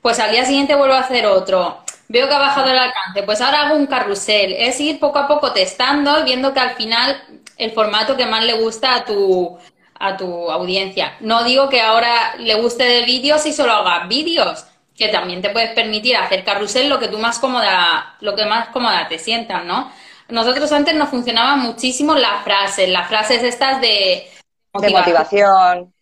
pues 0.02 0.20
al 0.20 0.32
día 0.32 0.46
siguiente 0.46 0.76
vuelvo 0.76 0.96
a 0.96 1.00
hacer 1.00 1.26
otro. 1.26 1.84
Veo 2.10 2.28
que 2.28 2.34
ha 2.34 2.40
bajado 2.40 2.70
el 2.70 2.78
alcance, 2.78 3.24
pues 3.24 3.42
ahora 3.42 3.62
hago 3.62 3.76
un 3.76 3.88
carrusel. 3.88 4.54
Es 4.54 4.80
ir 4.80 5.00
poco 5.00 5.20
a 5.20 5.28
poco 5.28 5.54
testando 5.54 6.20
y 6.20 6.24
viendo 6.24 6.54
que 6.54 6.60
al 6.60 6.76
final 6.76 7.43
el 7.58 7.72
formato 7.72 8.18
que 8.18 8.26
más 8.26 8.44
le 8.44 8.54
gusta 8.54 8.96
a 8.96 9.06
tu, 9.06 9.58
a 10.00 10.18
tu 10.18 10.52
audiencia. 10.52 11.16
No 11.20 11.44
digo 11.44 11.70
que 11.70 11.82
ahora 11.82 12.36
le 12.38 12.56
guste 12.56 12.84
de 12.84 13.06
vídeos 13.06 13.46
y 13.46 13.54
solo 13.54 13.72
haga 13.74 14.06
vídeos, 14.08 14.66
que 14.96 15.10
también 15.10 15.42
te 15.42 15.50
puedes 15.50 15.72
permitir 15.72 16.16
hacer 16.18 16.44
carrusel 16.44 16.90
lo 16.90 17.00
que 17.00 17.08
tú 17.08 17.18
más 17.18 17.40
cómoda, 17.40 18.16
lo 18.20 18.36
que 18.36 18.46
más 18.46 18.70
cómoda 18.70 19.08
te 19.08 19.20
sientas, 19.20 19.64
¿no? 19.66 19.92
Nosotros 20.30 20.72
antes 20.72 20.96
nos 20.96 21.10
funcionaban 21.10 21.60
muchísimo 21.60 22.16
las 22.16 22.44
frases, 22.44 22.90
las 22.90 23.08
frases 23.08 23.44
estas 23.44 23.82
de 23.82 24.28
motivación. 24.74 25.94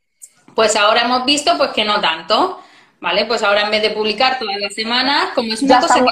Pues 0.56 0.76
ahora 0.76 1.02
hemos 1.02 1.26
visto 1.26 1.58
pues 1.58 1.72
que 1.72 1.84
no 1.84 2.00
tanto. 2.00 2.60
¿Vale? 3.02 3.26
Pues 3.26 3.42
ahora 3.42 3.62
en 3.62 3.72
vez 3.72 3.82
de 3.82 3.90
publicar 3.90 4.38
todas 4.38 4.58
las 4.58 4.76
semanas, 4.76 5.30
como 5.34 5.52
es 5.52 5.64
una 5.64 5.74
ya 5.74 5.82
cosa 5.82 6.06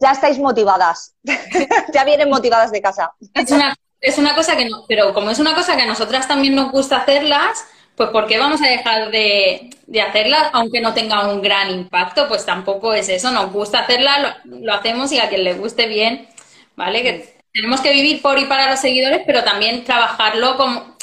Ya 0.00 0.10
estáis 0.10 0.40
motivadas. 0.40 1.14
ya 1.94 2.04
vienen 2.04 2.28
motivadas 2.28 2.72
de 2.72 2.82
casa. 2.82 3.12
Es 3.32 3.52
una, 3.52 3.76
es 4.02 4.18
una 4.18 4.34
cosa 4.34 4.56
que 4.56 4.68
no... 4.68 4.84
Pero 4.86 5.14
como 5.14 5.30
es 5.30 5.38
una 5.38 5.54
cosa 5.54 5.76
que 5.76 5.82
a 5.82 5.86
nosotras 5.86 6.28
también 6.28 6.54
nos 6.54 6.70
gusta 6.70 6.98
hacerlas, 6.98 7.64
pues 7.96 8.10
¿por 8.10 8.26
qué 8.26 8.38
vamos 8.38 8.60
a 8.60 8.68
dejar 8.68 9.10
de, 9.10 9.70
de 9.86 10.02
hacerla 10.02 10.50
aunque 10.52 10.80
no 10.80 10.92
tenga 10.92 11.28
un 11.28 11.40
gran 11.40 11.70
impacto? 11.70 12.26
Pues 12.28 12.44
tampoco 12.44 12.92
es 12.92 13.08
eso, 13.08 13.30
nos 13.30 13.52
gusta 13.52 13.80
hacerla, 13.80 14.40
lo, 14.44 14.74
hacemos 14.74 15.12
y 15.12 15.18
a 15.18 15.28
quien 15.28 15.44
le 15.44 15.54
guste 15.54 15.86
bien, 15.86 16.28
¿vale? 16.74 17.02
Que 17.02 17.38
tenemos 17.52 17.80
que 17.80 17.92
vivir 17.92 18.20
por 18.20 18.38
y 18.38 18.46
para 18.46 18.70
los 18.70 18.80
seguidores, 18.80 19.22
pero 19.24 19.44
también 19.44 19.84
trabajarlo 19.84 20.56
como 20.56 20.96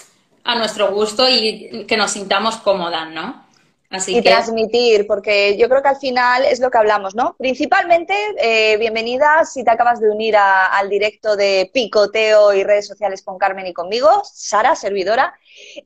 a 0.43 0.55
nuestro 0.55 0.91
gusto 0.91 1.29
y 1.29 1.85
que 1.87 1.97
nos 1.97 2.11
sintamos 2.11 2.57
cómodas, 2.57 3.09
¿no? 3.09 3.48
Así 3.89 4.15
y 4.15 4.21
transmitir, 4.21 5.07
porque 5.07 5.57
yo 5.57 5.67
creo 5.67 5.81
que 5.81 5.87
al 5.87 5.97
final 5.97 6.45
es 6.45 6.59
lo 6.59 6.69
que 6.69 6.77
hablamos, 6.77 7.15
¿no? 7.15 7.35
Principalmente, 7.39 8.13
eh, 8.37 8.77
bienvenida 8.77 9.45
si 9.45 9.63
te 9.63 9.71
acabas 9.71 9.99
de 9.99 10.11
unir 10.11 10.35
al 10.37 10.89
directo 10.89 11.35
de 11.35 11.71
Picoteo 11.73 12.53
y 12.53 12.63
redes 12.63 12.85
sociales 12.85 13.23
con 13.23 13.39
Carmen 13.39 13.65
y 13.65 13.73
conmigo, 13.73 14.21
Sara, 14.23 14.75
servidora. 14.75 15.33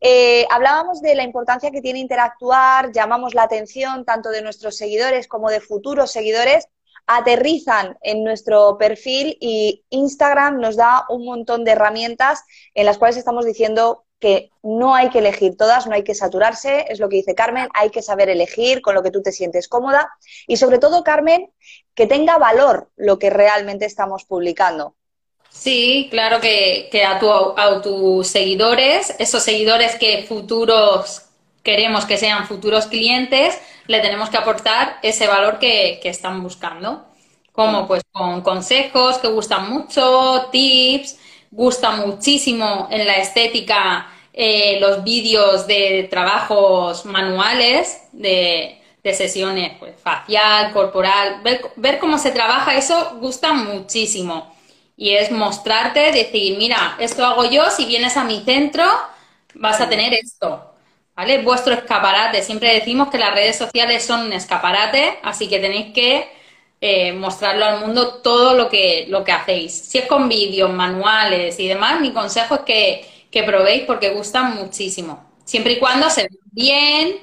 Eh, 0.02 0.46
hablábamos 0.50 1.02
de 1.02 1.16
la 1.16 1.24
importancia 1.24 1.72
que 1.72 1.82
tiene 1.82 2.00
interactuar, 2.00 2.92
llamamos 2.92 3.34
la 3.36 3.44
atención 3.44 4.04
tanto 4.04 4.32
de 4.32 4.42
nuestros 4.42 4.76
seguidores 4.76 5.30
como 5.30 5.50
de 5.50 5.62
futuros 5.62 6.12
seguidores, 6.12 6.68
aterrizan 7.08 7.98
en 8.02 8.24
nuestro 8.24 8.78
perfil 8.78 9.38
y 9.40 9.84
Instagram 9.90 10.60
nos 10.60 10.76
da 10.76 11.06
un 11.10 11.26
montón 11.26 11.64
de 11.64 11.72
herramientas 11.72 12.44
en 12.74 12.86
las 12.86 12.98
cuales 12.98 13.18
estamos 13.18 13.46
diciendo 13.46 14.03
que 14.24 14.52
no 14.64 14.96
hay 14.96 15.10
que 15.10 15.20
elegir 15.20 15.58
todas, 15.58 15.86
no 15.86 15.96
hay 15.96 16.06
que 16.06 16.16
saturarse, 16.16 16.86
es 16.88 17.02
lo 17.02 17.10
que 17.10 17.18
dice 17.18 17.36
Carmen, 17.36 17.68
hay 17.74 17.90
que 17.90 18.02
saber 18.02 18.30
elegir 18.30 18.82
con 18.82 18.96
lo 18.96 19.04
que 19.04 19.12
tú 19.12 19.22
te 19.22 19.34
sientes 19.34 19.68
cómoda 19.68 20.10
y 20.48 20.56
sobre 20.56 20.80
todo, 20.80 21.04
Carmen, 21.04 21.52
que 21.94 22.08
tenga 22.08 22.38
valor 22.38 22.90
lo 22.96 23.20
que 23.20 23.30
realmente 23.30 23.84
estamos 23.84 24.24
publicando. 24.24 24.96
Sí, 25.50 26.08
claro 26.10 26.40
que, 26.40 26.90
a, 27.06 27.20
tu, 27.20 27.30
a 27.30 27.82
tus 27.82 28.26
seguidores, 28.28 29.14
esos 29.20 29.44
seguidores 29.44 29.96
que 29.96 30.24
futuros 30.24 31.24
queremos 31.62 32.06
que 32.06 32.16
sean 32.16 32.48
futuros 32.48 32.88
clientes, 32.88 33.60
le 33.88 34.00
tenemos 34.00 34.30
que 34.30 34.38
aportar 34.38 35.00
ese 35.04 35.28
valor 35.28 35.60
que, 35.60 36.00
que 36.02 36.08
están 36.08 36.42
buscando. 36.42 37.08
Como 37.52 37.88
pues 37.88 38.04
con 38.12 38.42
consejos 38.42 39.18
que 39.18 39.28
gustan 39.28 39.70
mucho, 39.70 40.48
tips, 40.50 41.20
gusta 41.52 41.92
muchísimo 41.92 42.88
en 42.90 43.06
la 43.06 43.18
estética 43.18 44.13
eh, 44.36 44.80
los 44.80 45.04
vídeos 45.04 45.68
de 45.68 46.08
trabajos 46.10 47.06
manuales, 47.06 48.02
de, 48.12 48.80
sesiones 49.04 49.74
pues, 49.80 49.94
facial, 50.02 50.72
corporal, 50.74 51.42
ver, 51.76 52.00
cómo 52.00 52.18
se 52.18 52.32
trabaja, 52.32 52.76
eso 52.76 53.18
gusta 53.20 53.54
muchísimo. 53.54 54.56
Y 54.98 55.14
es 55.14 55.32
mostrarte, 55.32 56.12
decir, 56.12 56.58
mira, 56.58 56.96
esto 57.00 57.26
hago 57.26 57.46
yo, 57.46 57.70
si 57.70 57.86
vienes 57.86 58.18
a 58.18 58.24
mi 58.24 58.42
centro, 58.44 58.86
vas 59.56 59.80
a 59.82 59.90
tener 59.90 60.14
esto. 60.14 60.70
¿Vale? 61.16 61.44
Vuestro 61.44 61.76
escaparate. 61.76 62.42
Siempre 62.42 62.74
decimos 62.74 63.10
que 63.10 63.20
las 63.20 63.36
redes 63.36 63.56
sociales 63.56 64.04
son 64.04 64.22
un 64.22 64.34
escaparate, 64.34 65.20
así 65.22 65.48
que 65.48 65.60
tenéis 65.60 65.94
que 65.94 66.28
eh, 66.82 67.14
mostrarlo 67.14 67.66
al 67.66 67.82
mundo 67.82 68.16
todo 68.16 68.56
lo 68.56 68.68
que, 68.68 69.06
lo 69.10 69.24
que 69.24 69.32
hacéis. 69.32 69.74
Si 69.74 70.00
es 70.00 70.06
con 70.06 70.28
vídeos, 70.28 70.72
manuales 70.72 71.60
y 71.60 71.68
demás, 71.68 72.02
mi 72.02 72.12
consejo 72.12 72.56
es 72.56 72.62
que 72.62 73.13
que 73.34 73.44
probéis 73.44 73.84
porque 73.86 74.12
gustan 74.12 74.56
muchísimo. 74.56 75.24
Siempre 75.44 75.74
y 75.74 75.80
cuando 75.80 76.08
se 76.12 76.22
vean 76.22 76.52
bien, 76.52 77.16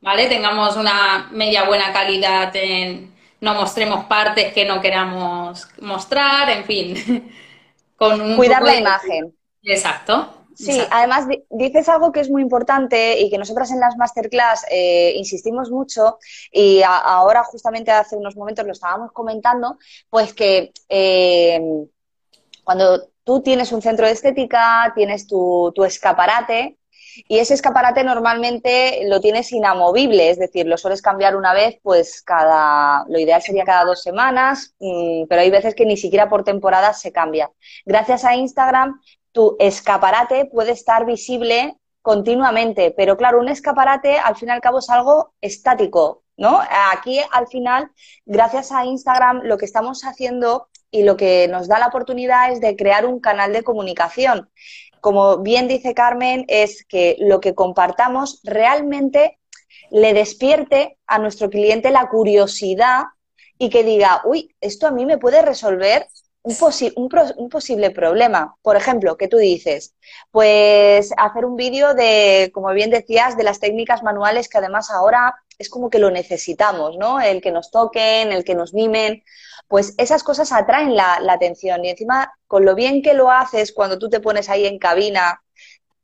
¿vale? 0.00 0.26
Tengamos 0.26 0.76
una 0.76 1.28
media 1.30 1.64
buena 1.64 1.92
calidad 1.92 2.50
en, 2.56 3.14
no 3.42 3.54
mostremos 3.54 4.06
partes 4.06 4.54
que 4.54 4.64
no 4.64 4.80
queramos 4.80 5.68
mostrar, 5.82 6.48
en 6.48 6.64
fin. 6.64 7.30
Con 7.96 8.36
Cuidar 8.36 8.62
la 8.62 8.76
imagen. 8.76 9.36
Exacto. 9.62 10.38
Sí, 10.54 10.80
además 10.90 11.26
dices 11.50 11.88
algo 11.88 12.12
que 12.12 12.20
es 12.20 12.30
muy 12.30 12.40
importante 12.40 13.20
y 13.20 13.28
que 13.28 13.38
nosotras 13.38 13.70
en 13.70 13.80
las 13.80 13.96
masterclass 13.96 14.64
eh, 14.70 15.12
insistimos 15.16 15.70
mucho 15.70 16.18
y 16.50 16.82
ahora 16.82 17.42
justamente 17.44 17.90
hace 17.90 18.16
unos 18.16 18.36
momentos 18.36 18.66
lo 18.66 18.72
estábamos 18.72 19.12
comentando, 19.12 19.78
pues 20.10 20.34
que 20.34 20.72
eh, 20.88 21.60
cuando 22.64 23.11
tú 23.24 23.42
tienes 23.42 23.72
un 23.72 23.82
centro 23.82 24.06
de 24.06 24.12
estética, 24.12 24.92
tienes 24.94 25.26
tu, 25.26 25.72
escaparate 25.84 26.78
y 27.28 27.38
ese 27.38 27.54
escaparate 27.54 28.04
normalmente 28.04 29.02
lo 29.06 29.20
tienes 29.20 29.52
inamovible, 29.52 30.30
es 30.30 30.38
decir, 30.38 30.66
lo 30.66 30.78
sueles 30.78 31.02
cambiar 31.02 31.36
una 31.36 31.52
vez, 31.52 31.78
pues 31.82 32.22
cada, 32.22 33.04
lo 33.08 33.18
ideal 33.18 33.42
sería 33.42 33.64
cada 33.64 33.84
dos 33.84 34.02
semanas, 34.02 34.74
mm, 34.78 35.26
pero 35.28 35.42
hay 35.42 35.50
veces 35.50 35.74
que 35.74 35.84
ni 35.84 35.96
siquiera 35.96 36.28
por 36.28 36.44
temporada 36.44 36.94
se 36.94 37.12
cambia. 37.12 37.50
Gracias 37.84 38.24
a 38.24 38.34
Instagram, 38.34 39.00
tu 39.30 39.56
escaparate 39.58 40.46
puede 40.46 40.72
estar 40.72 41.04
visible 41.04 41.76
continuamente, 42.00 42.92
pero 42.96 43.16
claro, 43.16 43.40
un 43.40 43.48
escaparate 43.48 44.18
al 44.18 44.36
fin 44.36 44.48
y 44.48 44.52
al 44.52 44.60
cabo 44.60 44.78
es 44.78 44.90
algo 44.90 45.34
estático, 45.40 46.24
¿no? 46.36 46.60
Aquí 46.92 47.20
al 47.30 47.46
final, 47.46 47.90
gracias 48.26 48.72
a 48.72 48.84
Instagram, 48.84 49.42
lo 49.44 49.58
que 49.58 49.66
estamos 49.66 50.02
haciendo 50.04 50.68
y 50.92 51.02
lo 51.02 51.16
que 51.16 51.48
nos 51.48 51.66
da 51.66 51.80
la 51.80 51.88
oportunidad 51.88 52.52
es 52.52 52.60
de 52.60 52.76
crear 52.76 53.06
un 53.06 53.18
canal 53.18 53.52
de 53.52 53.64
comunicación. 53.64 54.50
Como 55.00 55.38
bien 55.38 55.66
dice 55.66 55.94
Carmen, 55.94 56.44
es 56.46 56.84
que 56.84 57.16
lo 57.18 57.40
que 57.40 57.56
compartamos 57.56 58.40
realmente 58.44 59.40
le 59.90 60.14
despierte 60.14 60.98
a 61.06 61.18
nuestro 61.18 61.50
cliente 61.50 61.90
la 61.90 62.08
curiosidad 62.08 63.04
y 63.58 63.70
que 63.70 63.82
diga, 63.82 64.22
uy, 64.24 64.54
esto 64.60 64.86
a 64.86 64.92
mí 64.92 65.06
me 65.06 65.18
puede 65.18 65.42
resolver 65.42 66.06
un, 66.42 66.56
un, 67.36 67.48
posible 67.48 67.90
problema. 67.90 68.56
Por 68.62 68.76
ejemplo, 68.76 69.16
que 69.16 69.28
tú 69.28 69.36
dices, 69.36 69.94
pues 70.30 71.12
hacer 71.16 71.44
un 71.44 71.56
vídeo 71.56 71.94
de, 71.94 72.50
como 72.52 72.72
bien 72.72 72.90
decías, 72.90 73.36
de 73.36 73.44
las 73.44 73.60
técnicas 73.60 74.02
manuales 74.02 74.48
que 74.48 74.58
además 74.58 74.90
ahora 74.90 75.34
es 75.58 75.68
como 75.68 75.90
que 75.90 75.98
lo 75.98 76.10
necesitamos, 76.10 76.96
¿no? 76.98 77.20
El 77.20 77.40
que 77.40 77.52
nos 77.52 77.70
toquen, 77.70 78.32
el 78.32 78.44
que 78.44 78.54
nos 78.54 78.74
mimen, 78.74 79.22
pues 79.68 79.94
esas 79.98 80.22
cosas 80.24 80.52
atraen 80.52 80.96
la, 80.96 81.20
la 81.20 81.34
atención 81.34 81.84
y 81.84 81.90
encima 81.90 82.32
con 82.46 82.64
lo 82.64 82.74
bien 82.74 83.02
que 83.02 83.14
lo 83.14 83.30
haces 83.30 83.72
cuando 83.72 83.98
tú 83.98 84.08
te 84.08 84.20
pones 84.20 84.48
ahí 84.48 84.66
en 84.66 84.78
cabina, 84.78 85.42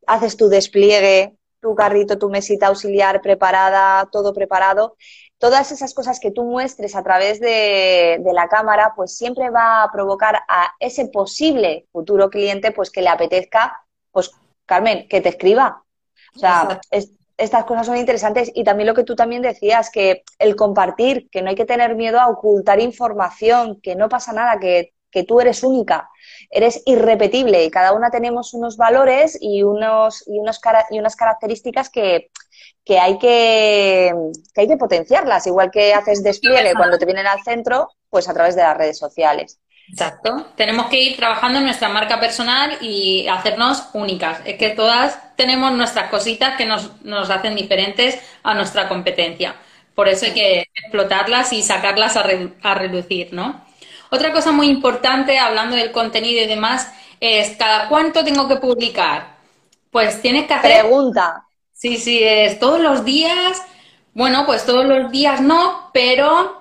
haces 0.07 0.37
tu 0.37 0.48
despliegue, 0.48 1.37
tu 1.61 1.74
carrito, 1.74 2.18
tu 2.18 2.31
mesita 2.31 2.68
auxiliar 2.68 3.20
preparada, 3.20 4.09
todo 4.12 4.33
preparado, 4.33 4.96
todas 5.38 5.70
esas 5.72 5.94
cosas 5.94 6.20
que 6.20 6.31
tú 6.31 6.44
muestres 6.44 6.94
a 6.96 7.03
través 7.03 7.40
de, 7.40 8.20
la 8.33 8.48
cámara, 8.48 8.92
pues 8.94 9.16
siempre 9.16 9.51
va 9.51 9.85
a 9.85 9.92
provocar 9.92 10.40
a 10.48 10.74
ese 10.81 11.07
posible 11.07 11.87
futuro 11.92 12.29
cliente, 12.29 12.72
pues 12.72 12.90
que 12.90 13.03
le 13.03 13.09
apetezca, 13.09 13.81
pues 14.11 14.33
Carmen, 14.66 15.09
que 15.09 15.20
te 15.20 15.31
escriba. 15.31 15.83
O 16.35 16.38
sea, 16.38 16.81
estas 17.37 17.64
cosas 17.64 17.87
son 17.87 17.96
interesantes. 17.96 18.51
Y 18.55 18.64
también 18.64 18.88
lo 18.88 18.94
que 18.94 19.05
tú 19.05 19.14
también 19.14 19.42
decías, 19.42 19.90
que 19.90 20.24
el 20.38 20.57
compartir, 20.57 21.29
que 21.31 21.40
no 21.40 21.51
hay 21.51 21.55
que 21.55 21.64
tener 21.64 21.94
miedo 21.94 22.20
a 22.20 22.29
ocultar 22.29 22.81
información, 22.81 23.81
que 23.81 23.94
no 23.94 24.09
pasa 24.09 24.33
nada, 24.33 24.59
que, 24.59 24.92
que 25.11 25.22
tú 25.22 25.40
eres 25.40 25.62
única, 25.62 26.11
eres 26.51 26.83
irrepetible. 26.85 27.64
Y 27.64 27.70
cada 27.70 27.92
una 27.92 28.11
tenemos 28.11 28.55
unos 28.55 28.77
valores 28.77 29.38
y, 29.40 29.62
unos, 29.62 30.24
y, 30.27 30.38
unos, 30.38 30.61
y 30.90 30.98
unas 30.98 31.16
características 31.16 31.90
que, 31.90 32.31
que 32.88 32.98
hay 32.98 33.18
que, 33.18 34.11
que, 34.55 34.62
hay 34.62 34.66
que 34.66 34.79
potenciarlas, 34.79 35.46
igual 35.46 35.70
que 35.70 35.92
haces 35.92 36.22
despliegue 36.22 36.72
cuando 36.74 36.96
te 36.96 37.05
vienen 37.05 37.27
al 37.27 37.42
centro, 37.42 37.90
pues 38.09 38.31
a 38.31 38.33
través 38.33 38.57
de 38.57 38.62
las 38.62 38.79
redes 38.79 38.96
sociales. 38.96 39.61
Exacto. 39.90 40.46
Tenemos 40.57 40.87
que 40.87 40.98
ir 40.98 41.16
trabajando 41.18 41.59
en 41.59 41.66
nuestra 41.66 41.90
marca 41.90 42.18
personal 42.18 42.79
y 42.81 43.29
hacernos 43.29 43.90
únicas. 43.92 44.40
Es 44.46 44.57
que 44.57 44.70
todas 44.70 45.37
tenemos 45.37 45.70
nuestras 45.72 46.09
cositas 46.09 46.57
que 46.57 46.64
nos, 46.64 47.05
nos 47.05 47.29
hacen 47.29 47.55
diferentes 47.55 48.18
a 48.42 48.55
nuestra 48.55 48.88
competencia. 48.88 49.55
Por 49.94 50.09
eso 50.09 50.24
hay 50.24 50.33
que 50.33 50.61
explotarlas 50.74 51.53
y 51.53 51.62
sacarlas 51.62 52.16
a, 52.16 52.24
a 52.62 52.74
reducir, 52.74 53.35
¿no? 53.35 53.66
Otra 54.11 54.33
cosa 54.33 54.51
muy 54.51 54.68
importante, 54.70 55.38
hablando 55.38 55.77
del 55.77 55.92
contenido 55.92 56.42
y 56.42 56.46
demás, 56.46 56.90
es 57.20 57.55
cada 57.59 57.90
cuánto 57.90 58.24
tengo 58.24 58.48
que 58.48 58.57
publicar. 58.57 59.37
Pues 59.90 60.22
tienes 60.22 60.46
que 60.46 60.55
hacer. 60.55 60.81
Pregunta. 60.81 61.47
Sí, 61.78 61.96
sí, 61.96 62.18
es 62.24 62.58
todos 62.58 62.80
los 62.80 63.04
días. 63.04 63.62
Bueno, 64.12 64.44
pues 64.46 64.66
todos 64.66 64.84
los 64.84 65.12
días 65.12 65.40
no, 65.40 65.90
pero 65.92 66.60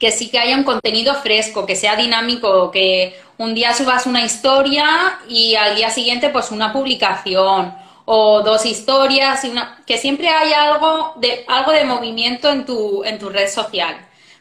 que 0.00 0.10
sí 0.10 0.30
que 0.30 0.40
haya 0.40 0.56
un 0.56 0.64
contenido 0.64 1.14
fresco, 1.14 1.64
que 1.64 1.76
sea 1.76 1.94
dinámico, 1.94 2.72
que 2.72 3.16
un 3.38 3.54
día 3.54 3.72
subas 3.72 4.04
una 4.04 4.24
historia 4.24 5.20
y 5.28 5.54
al 5.54 5.76
día 5.76 5.90
siguiente 5.90 6.28
pues 6.30 6.50
una 6.50 6.72
publicación 6.72 7.72
o 8.04 8.42
dos 8.42 8.66
historias 8.66 9.44
y 9.44 9.50
una 9.50 9.80
que 9.86 9.96
siempre 9.96 10.28
haya 10.28 10.72
algo 10.72 11.14
de 11.18 11.44
algo 11.46 11.70
de 11.70 11.84
movimiento 11.84 12.50
en 12.50 12.66
tu 12.66 13.04
en 13.04 13.20
tu 13.20 13.28
red 13.28 13.48
social. 13.48 13.94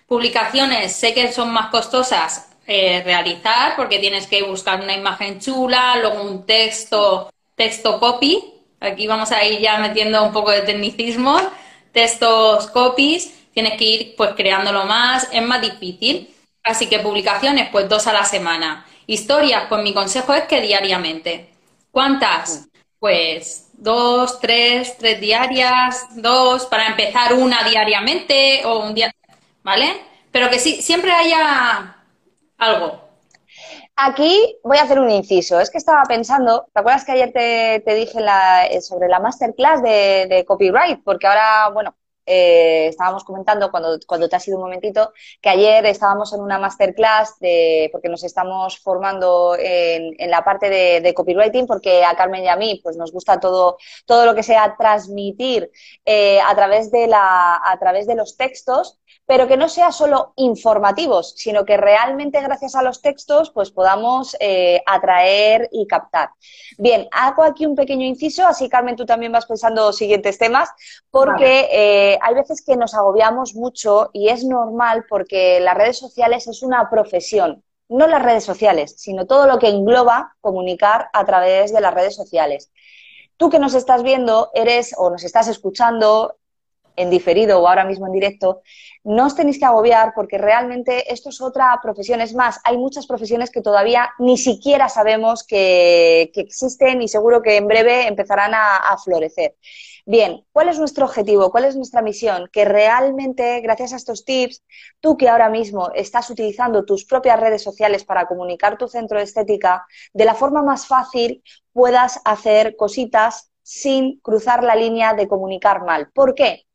Publicaciones 0.08 0.94
sé 0.94 1.14
que 1.14 1.32
son 1.32 1.52
más 1.54 1.68
costosas 1.70 2.50
eh, 2.66 3.04
realizar 3.06 3.76
porque 3.76 4.00
tienes 4.00 4.26
que 4.26 4.42
buscar 4.42 4.82
una 4.82 4.96
imagen 4.96 5.40
chula, 5.40 5.98
luego 5.98 6.24
un 6.24 6.48
texto 6.48 7.32
texto 7.56 8.00
copy 8.00 8.61
Aquí 8.82 9.08
vamos 9.08 9.32
a 9.32 9.46
ir 9.46 9.62
ya 9.62 9.78
metiendo 9.78 10.24
un 10.24 10.34
poco 10.34 10.52
de 10.52 10.62
tecnicismo. 10.62 11.40
Textos, 11.92 12.68
copies, 12.68 13.32
tienes 13.54 13.78
que 13.78 13.84
ir 13.86 14.16
pues 14.18 14.32
creándolo 14.36 14.86
más, 14.86 15.30
es 15.32 15.42
más 15.44 15.62
difícil. 15.62 16.34
Así 16.64 16.88
que 16.88 17.00
publicaciones, 17.00 17.70
pues 17.70 17.88
dos 17.88 18.08
a 18.08 18.14
la 18.14 18.26
semana. 18.26 18.86
Historias, 19.08 19.66
pues 19.70 19.84
mi 19.84 19.94
consejo 19.94 20.34
es 20.34 20.44
que 20.44 20.62
diariamente. 20.62 21.50
¿Cuántas? 21.92 22.68
Pues 23.00 23.70
dos, 23.74 24.40
tres, 24.40 24.98
tres 24.98 25.20
diarias, 25.20 26.08
dos, 26.16 26.66
para 26.66 26.88
empezar 26.88 27.34
una 27.34 27.64
diariamente 27.64 28.62
o 28.66 28.80
un 28.80 28.94
día, 28.94 29.12
¿vale? 29.64 30.02
Pero 30.32 30.50
que 30.50 30.60
sí, 30.60 30.82
siempre 30.82 31.12
haya 31.12 31.98
algo, 32.58 33.01
Aquí 33.96 34.58
voy 34.64 34.78
a 34.78 34.84
hacer 34.84 35.00
un 35.00 35.10
inciso. 35.12 35.60
Es 35.60 35.70
que 35.70 35.78
estaba 35.78 36.04
pensando, 36.04 36.68
¿te 36.74 36.80
acuerdas 36.80 37.06
que 37.06 37.12
ayer 37.12 37.32
te, 37.32 37.94
dije 37.94 38.20
eh, 38.70 38.82
sobre 38.82 39.08
la 39.08 39.20
masterclass 39.20 39.82
de, 39.84 40.44
copyright? 40.48 41.04
Porque 41.04 41.28
ahora, 41.28 41.70
bueno, 41.70 41.96
eh, 42.26 42.88
estábamos 42.88 43.24
comentando 43.24 43.70
cuando, 43.72 44.30
te 44.30 44.36
ha 44.36 44.40
sido 44.40 44.58
un 44.58 44.64
momentito 44.64 45.12
que 45.42 45.50
ayer 45.50 45.86
estábamos 45.86 46.34
en 46.34 46.42
una 46.42 46.60
masterclass 46.60 47.38
de, 47.40 47.90
porque 47.92 48.10
nos 48.10 48.24
estamos 48.24 48.80
formando 48.80 49.56
en, 49.60 50.16
la 50.30 50.44
parte 50.44 50.70
de, 50.70 51.14
copywriting 51.14 51.68
porque 51.68 52.04
a 52.04 52.16
Carmen 52.16 52.44
y 52.44 52.48
a 52.48 52.56
mí 52.56 52.80
pues 52.84 52.96
nos 52.96 53.12
gusta 53.12 53.40
todo, 53.40 53.78
todo 54.06 54.26
lo 54.26 54.34
que 54.34 54.44
sea 54.44 54.76
transmitir 54.78 55.72
eh, 56.06 56.40
a, 56.40 56.56
través 56.56 56.92
de 56.92 57.08
la, 57.08 57.60
a 57.64 57.78
través 57.80 58.08
de 58.08 58.16
los 58.16 58.38
textos 58.38 59.01
pero 59.32 59.48
que 59.48 59.56
no 59.56 59.70
sea 59.70 59.94
solo 59.94 60.34
informativos, 60.36 61.36
sino 61.38 61.64
que 61.64 61.78
realmente 61.78 62.42
gracias 62.42 62.76
a 62.76 62.84
los 62.84 63.02
textos 63.02 63.50
pues 63.50 63.72
podamos 63.72 64.36
eh, 64.42 64.84
atraer 64.86 65.70
y 65.72 65.88
captar. 65.88 66.32
Bien, 66.78 67.08
hago 67.14 67.44
aquí 67.44 67.66
un 67.66 67.74
pequeño 67.74 68.06
inciso, 68.06 68.46
así 68.46 68.68
Carmen 68.68 68.98
tú 68.98 69.06
también 69.06 69.32
vas 69.32 69.46
pensando 69.46 69.94
siguientes 69.94 70.38
temas, 70.38 70.68
porque 71.10 71.70
eh, 71.72 72.20
hay 72.22 72.36
veces 72.36 72.62
que 72.62 72.76
nos 72.76 72.94
agobiamos 72.94 73.56
mucho 73.56 74.10
y 74.12 74.28
es 74.28 74.44
normal 74.44 75.06
porque 75.08 75.62
las 75.62 75.78
redes 75.78 75.98
sociales 75.98 76.48
es 76.48 76.62
una 76.62 76.90
profesión, 76.90 77.64
no 77.88 78.08
las 78.08 78.22
redes 78.22 78.44
sociales, 78.44 78.96
sino 78.98 79.28
todo 79.28 79.48
lo 79.48 79.60
que 79.60 79.70
engloba 79.70 80.36
comunicar 80.42 81.08
a 81.14 81.24
través 81.24 81.72
de 81.72 81.80
las 81.80 81.94
redes 81.94 82.18
sociales. 82.18 82.70
Tú 83.38 83.50
que 83.50 83.60
nos 83.60 83.76
estás 83.76 84.04
viendo, 84.04 84.52
eres 84.54 84.94
o 84.98 85.10
nos 85.10 85.24
estás 85.24 85.48
escuchando, 85.48 86.36
en 86.96 87.10
diferido 87.10 87.60
o 87.60 87.68
ahora 87.68 87.86
mismo 87.86 88.08
en 88.08 88.14
directo, 88.14 88.62
no 89.04 89.26
os 89.26 89.36
tenéis 89.36 89.58
que 89.58 89.66
agobiar 89.66 90.14
porque 90.16 90.38
realmente 90.38 91.12
esto 91.12 91.30
es 91.30 91.42
otra 91.42 91.80
profesión. 91.82 92.22
Es 92.22 92.36
más, 92.36 92.60
hay 92.64 92.78
muchas 92.78 93.08
profesiones 93.08 93.50
que 93.50 93.62
todavía 93.62 94.12
ni 94.20 94.38
siquiera 94.38 94.90
sabemos 94.90 95.44
que, 95.44 96.32
existen 96.36 97.02
y 97.02 97.08
seguro 97.08 97.42
que 97.42 97.58
en 97.58 97.68
breve 97.68 98.08
empezarán 98.08 98.54
a, 98.54 98.98
florecer. 99.04 99.56
Bien, 100.06 100.46
¿cuál 100.52 100.70
es 100.70 100.78
nuestro 100.78 101.06
objetivo? 101.06 101.52
¿Cuál 101.52 101.66
es 101.66 101.76
nuestra 101.76 102.02
misión? 102.02 102.50
Que 102.52 102.66
realmente, 102.66 103.62
gracias 103.62 103.94
a 103.94 103.96
estos 103.96 104.26
tips, 104.26 104.64
tú 105.00 105.18
que 105.18 105.30
ahora 105.30 105.50
mismo 105.50 105.92
estás 105.94 106.30
utilizando 106.30 106.86
tus 106.86 107.06
propias 107.06 107.40
redes 107.40 107.64
sociales 107.64 108.04
para 108.04 108.28
comunicar 108.28 108.78
tu 108.78 108.88
centro 108.88 109.18
de 109.18 109.24
estética, 109.24 109.86
de 110.14 110.26
la 110.26 110.36
forma 110.36 110.62
más 110.62 110.88
fácil 110.88 111.44
puedas 111.72 112.20
hacer 112.26 112.76
cositas 112.76 113.51
sin 113.72 114.20
cruzar 114.20 114.66
la 114.66 114.76
línea 114.76 115.14
de 115.14 115.30
comunicar 115.30 115.86
mal. 115.86 116.10
¿Por 116.14 116.36
qué? 116.36 116.66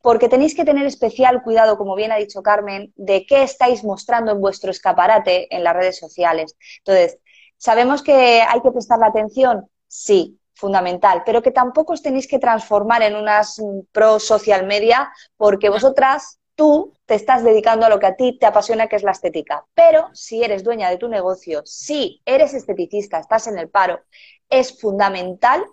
Porque 0.00 0.30
tenéis 0.30 0.54
que 0.54 0.64
tener 0.64 0.86
especial 0.86 1.42
cuidado, 1.42 1.76
como 1.76 1.94
bien 1.94 2.12
ha 2.12 2.16
dicho 2.16 2.42
Carmen, 2.42 2.94
de 2.96 3.26
qué 3.26 3.42
estáis 3.42 3.84
mostrando 3.84 4.32
en 4.32 4.40
vuestro 4.40 4.70
escaparate 4.70 5.54
en 5.54 5.62
las 5.62 5.76
redes 5.76 5.98
sociales. 5.98 6.56
Entonces, 6.78 7.18
¿sabemos 7.58 8.02
que 8.02 8.40
hay 8.40 8.62
que 8.62 8.72
prestar 8.72 8.98
la 8.98 9.08
atención? 9.08 9.68
Sí, 9.86 10.40
fundamental, 10.54 11.24
pero 11.26 11.42
que 11.42 11.50
tampoco 11.50 11.92
os 11.92 12.00
tenéis 12.00 12.26
que 12.26 12.38
transformar 12.38 13.02
en 13.02 13.16
unas 13.16 13.60
pro 13.92 14.18
social 14.18 14.66
media 14.66 15.12
porque 15.36 15.68
vosotras 15.68 16.40
tú 16.54 16.94
te 17.04 17.16
estás 17.16 17.44
dedicando 17.44 17.84
a 17.84 17.90
lo 17.90 17.98
que 17.98 18.06
a 18.06 18.16
ti 18.16 18.38
te 18.38 18.46
apasiona, 18.46 18.86
que 18.86 18.96
es 18.96 19.02
la 19.02 19.10
estética. 19.10 19.66
Pero 19.74 20.08
si 20.14 20.42
eres 20.42 20.64
dueña 20.64 20.88
de 20.88 20.96
tu 20.96 21.08
negocio, 21.08 21.60
si 21.66 22.22
eres 22.24 22.54
esteticista, 22.54 23.18
estás 23.18 23.46
en 23.46 23.58
el 23.58 23.68
paro, 23.68 24.00
es 24.48 24.80
fundamental 24.80 25.66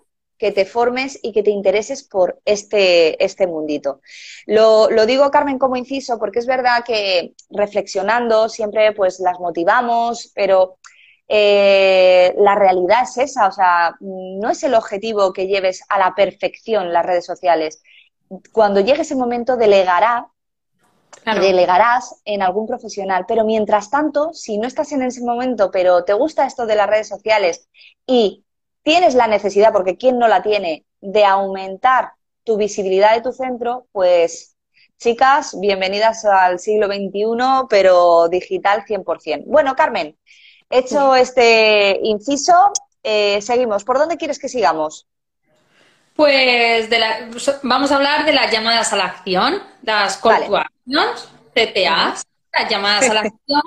que 0.44 0.52
te 0.52 0.66
formes 0.66 1.18
y 1.22 1.32
que 1.32 1.42
te 1.42 1.48
intereses 1.48 2.02
por 2.02 2.38
este, 2.44 3.24
este 3.24 3.46
mundito. 3.46 4.02
Lo, 4.44 5.06
digo, 5.06 5.30
Carmen, 5.30 5.58
como 5.58 5.74
inciso, 5.74 6.18
porque 6.18 6.40
es 6.40 6.46
verdad 6.46 6.84
que 6.84 7.32
reflexionando 7.48 8.50
siempre 8.50 8.92
pues 8.92 9.20
las 9.20 9.40
motivamos, 9.40 10.30
pero 10.34 10.76
eh, 11.28 12.34
la 12.36 12.56
realidad 12.56 13.04
es 13.04 13.16
esa, 13.16 13.48
o 13.48 13.52
sea, 13.52 13.96
no 14.00 14.50
es 14.50 14.62
el 14.64 14.74
objetivo 14.74 15.32
que 15.32 15.46
lleves 15.46 15.82
a 15.88 15.98
la 15.98 16.14
perfección 16.14 16.92
las 16.92 17.06
redes 17.06 17.24
sociales. 17.24 17.82
Cuando 18.52 18.80
llegue 18.80 19.00
ese 19.00 19.16
momento 19.16 19.56
delegará 19.56 20.28
delegarás 21.40 22.20
en 22.26 22.42
algún 22.42 22.66
profesional. 22.66 23.24
Pero 23.26 23.46
mientras 23.46 23.88
tanto, 23.88 24.34
si 24.34 24.58
no 24.58 24.66
estás 24.66 24.92
en 24.92 25.00
ese 25.00 25.22
momento, 25.22 25.70
pero 25.70 26.04
te 26.04 26.12
gusta 26.12 26.44
esto 26.44 26.66
de 26.66 26.76
las 26.76 26.86
redes 26.86 27.08
sociales 27.08 27.66
y 28.06 28.44
tienes 28.84 29.14
la 29.14 29.26
necesidad, 29.26 29.72
porque 29.72 29.96
¿quién 29.96 30.18
no 30.18 30.28
la 30.28 30.42
tiene, 30.42 30.84
de 31.00 31.24
aumentar 31.24 32.12
tu 32.44 32.56
visibilidad 32.56 33.14
de 33.14 33.22
tu 33.22 33.32
centro, 33.32 33.86
pues 33.90 34.56
chicas, 34.98 35.58
bienvenidas 35.58 36.24
al 36.24 36.58
siglo 36.58 36.86
XXI, 36.86 37.66
pero 37.68 38.28
digital 38.28 38.84
100%. 38.86 39.44
Bueno, 39.46 39.74
Carmen, 39.74 40.16
hecho 40.70 41.14
este 41.16 41.98
inciso, 42.02 42.54
eh, 43.02 43.40
seguimos. 43.42 43.84
¿Por 43.84 43.98
dónde 43.98 44.16
quieres 44.16 44.38
que 44.38 44.48
sigamos? 44.48 45.06
Pues 46.14 46.88
vamos 47.62 47.90
a 47.90 47.96
hablar 47.96 48.24
de 48.24 48.32
las 48.32 48.52
llamadas 48.52 48.92
a 48.92 48.96
la 48.96 49.04
acción, 49.06 49.60
las 49.82 50.18
call 50.18 50.44
CTAs, 51.54 52.24
las 52.58 52.70
llamadas 52.70 53.10
a 53.10 53.14
la 53.14 53.20
acción, 53.20 53.62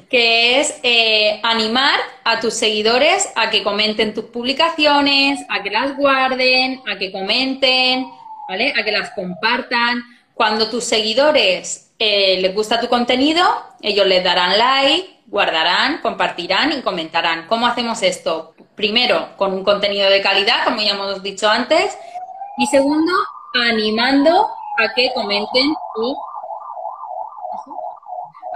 que 0.10 0.60
es 0.60 0.80
eh, 0.82 1.40
animar 1.42 1.98
a 2.24 2.40
tus 2.40 2.54
seguidores 2.54 3.28
a 3.36 3.50
que 3.50 3.62
comenten 3.62 4.14
tus 4.14 4.24
publicaciones, 4.26 5.40
a 5.48 5.62
que 5.62 5.70
las 5.70 5.96
guarden, 5.96 6.82
a 6.90 6.98
que 6.98 7.12
comenten, 7.12 8.06
¿vale? 8.48 8.72
A 8.78 8.84
que 8.84 8.92
las 8.92 9.10
compartan. 9.10 10.02
Cuando 10.34 10.70
tus 10.70 10.84
seguidores 10.84 11.92
eh, 11.98 12.40
les 12.40 12.54
gusta 12.54 12.80
tu 12.80 12.88
contenido, 12.88 13.44
ellos 13.82 14.06
les 14.06 14.24
darán 14.24 14.56
like, 14.56 15.20
guardarán, 15.26 16.00
compartirán 16.00 16.72
y 16.72 16.82
comentarán. 16.82 17.46
¿Cómo 17.46 17.66
hacemos 17.66 18.02
esto? 18.02 18.54
Primero, 18.74 19.36
con 19.36 19.52
un 19.52 19.62
contenido 19.62 20.08
de 20.08 20.22
calidad, 20.22 20.64
como 20.64 20.80
ya 20.80 20.92
hemos 20.92 21.22
dicho 21.22 21.48
antes. 21.48 21.96
Y 22.56 22.66
segundo, 22.66 23.12
animando 23.54 24.48
a 24.78 24.94
que 24.94 25.10
comenten 25.14 25.74
o 25.96 26.29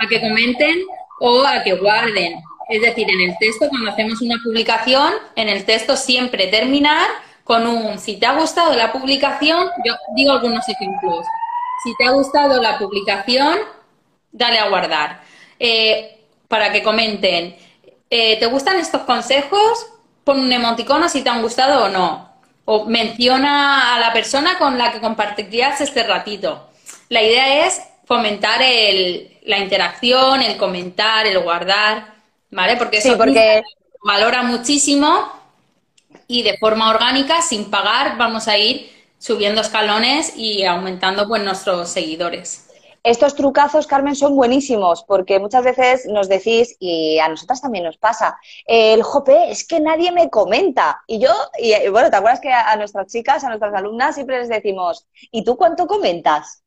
a 0.01 0.07
que 0.09 0.21
comenten 0.21 0.85
o 1.21 1.45
a 1.47 1.63
que 1.63 1.75
guarden. 1.75 2.35
Es 2.69 2.81
decir, 2.81 3.09
en 3.11 3.21
el 3.21 3.37
texto, 3.39 3.69
cuando 3.69 3.91
hacemos 3.91 4.21
una 4.23 4.37
publicación, 4.43 5.13
en 5.37 5.49
el 5.49 5.65
texto 5.65 5.97
siempre 5.97 6.47
terminar 6.47 7.07
con 7.45 7.67
un 7.67 7.99
si 7.99 8.17
te 8.17 8.27
ha 8.27 8.39
gustado 8.39 8.75
la 8.75 8.91
publicación, 8.91 9.69
yo 9.85 9.95
digo 10.17 10.33
algunos 10.33 10.67
ejemplos. 10.69 11.27
Si 11.85 11.95
te 11.97 12.07
ha 12.07 12.11
gustado 12.11 12.61
la 12.61 12.79
publicación, 12.79 13.59
dale 14.33 14.59
a 14.59 14.69
guardar. 14.69 15.23
Eh, 15.59 16.27
para 16.49 16.73
que 16.73 16.83
comenten, 16.83 17.57
eh, 18.09 18.39
¿te 18.39 18.47
gustan 18.47 18.79
estos 18.79 19.03
consejos? 19.03 19.87
Pon 20.25 20.41
un 20.41 20.53
emoticono 20.53 21.09
si 21.09 21.23
te 21.23 21.29
han 21.29 21.43
gustado 21.43 21.85
o 21.85 21.89
no. 21.89 22.33
O 22.65 22.87
menciona 22.87 23.95
a 23.95 24.01
la 24.01 24.13
persona 24.15 24.57
con 24.59 24.79
la 24.79 24.91
que 24.91 25.01
compartirías 25.01 25.83
este 25.83 26.03
ratito. 26.03 26.71
La 27.11 27.23
idea 27.23 27.67
es 27.67 27.83
fomentar 28.05 28.63
el, 28.63 29.39
la 29.45 29.59
interacción, 29.59 30.43
el 30.43 30.57
comentar, 30.57 31.27
el 31.27 31.39
guardar, 31.41 32.15
¿vale? 32.51 32.77
Porque 32.77 32.99
eso 32.99 33.17
porque... 33.17 33.63
valora 34.05 34.43
muchísimo 34.43 35.33
y 36.27 36.43
de 36.43 36.59
forma 36.59 36.91
orgánica, 36.91 37.43
sin 37.43 37.71
pagar, 37.71 38.17
vamos 38.17 38.49
a 38.49 38.59
ir 38.59 38.91
subiendo 39.19 39.61
escalones 39.61 40.37
y 40.37 40.65
aumentando 40.65 41.27
pues 41.27 41.43
nuestros 41.43 41.89
seguidores. 41.89 42.69
Estos 43.03 43.35
trucazos, 43.35 43.87
Carmen, 43.87 44.17
son 44.17 44.35
buenísimos 44.35 45.05
porque 45.05 45.39
muchas 45.39 45.63
veces 45.63 46.07
nos 46.07 46.27
decís, 46.27 46.75
y 46.81 47.19
a 47.19 47.29
nosotras 47.29 47.61
también 47.61 47.85
nos 47.85 47.99
pasa, 47.99 48.39
el 48.65 49.03
jope, 49.03 49.51
es 49.51 49.67
que 49.67 49.79
nadie 49.79 50.11
me 50.11 50.31
comenta. 50.31 51.03
Y 51.07 51.19
yo, 51.19 51.31
y 51.59 51.89
bueno, 51.91 52.09
¿te 52.09 52.17
acuerdas 52.17 52.41
que 52.41 52.51
a 52.51 52.75
nuestras 52.77 53.09
chicas, 53.09 53.45
a 53.45 53.49
nuestras 53.49 53.75
alumnas, 53.75 54.15
siempre 54.15 54.39
les 54.39 54.49
decimos, 54.49 55.07
¿y 55.31 55.45
tú 55.45 55.59
cuánto 55.59 55.87
comentas? 55.87 56.64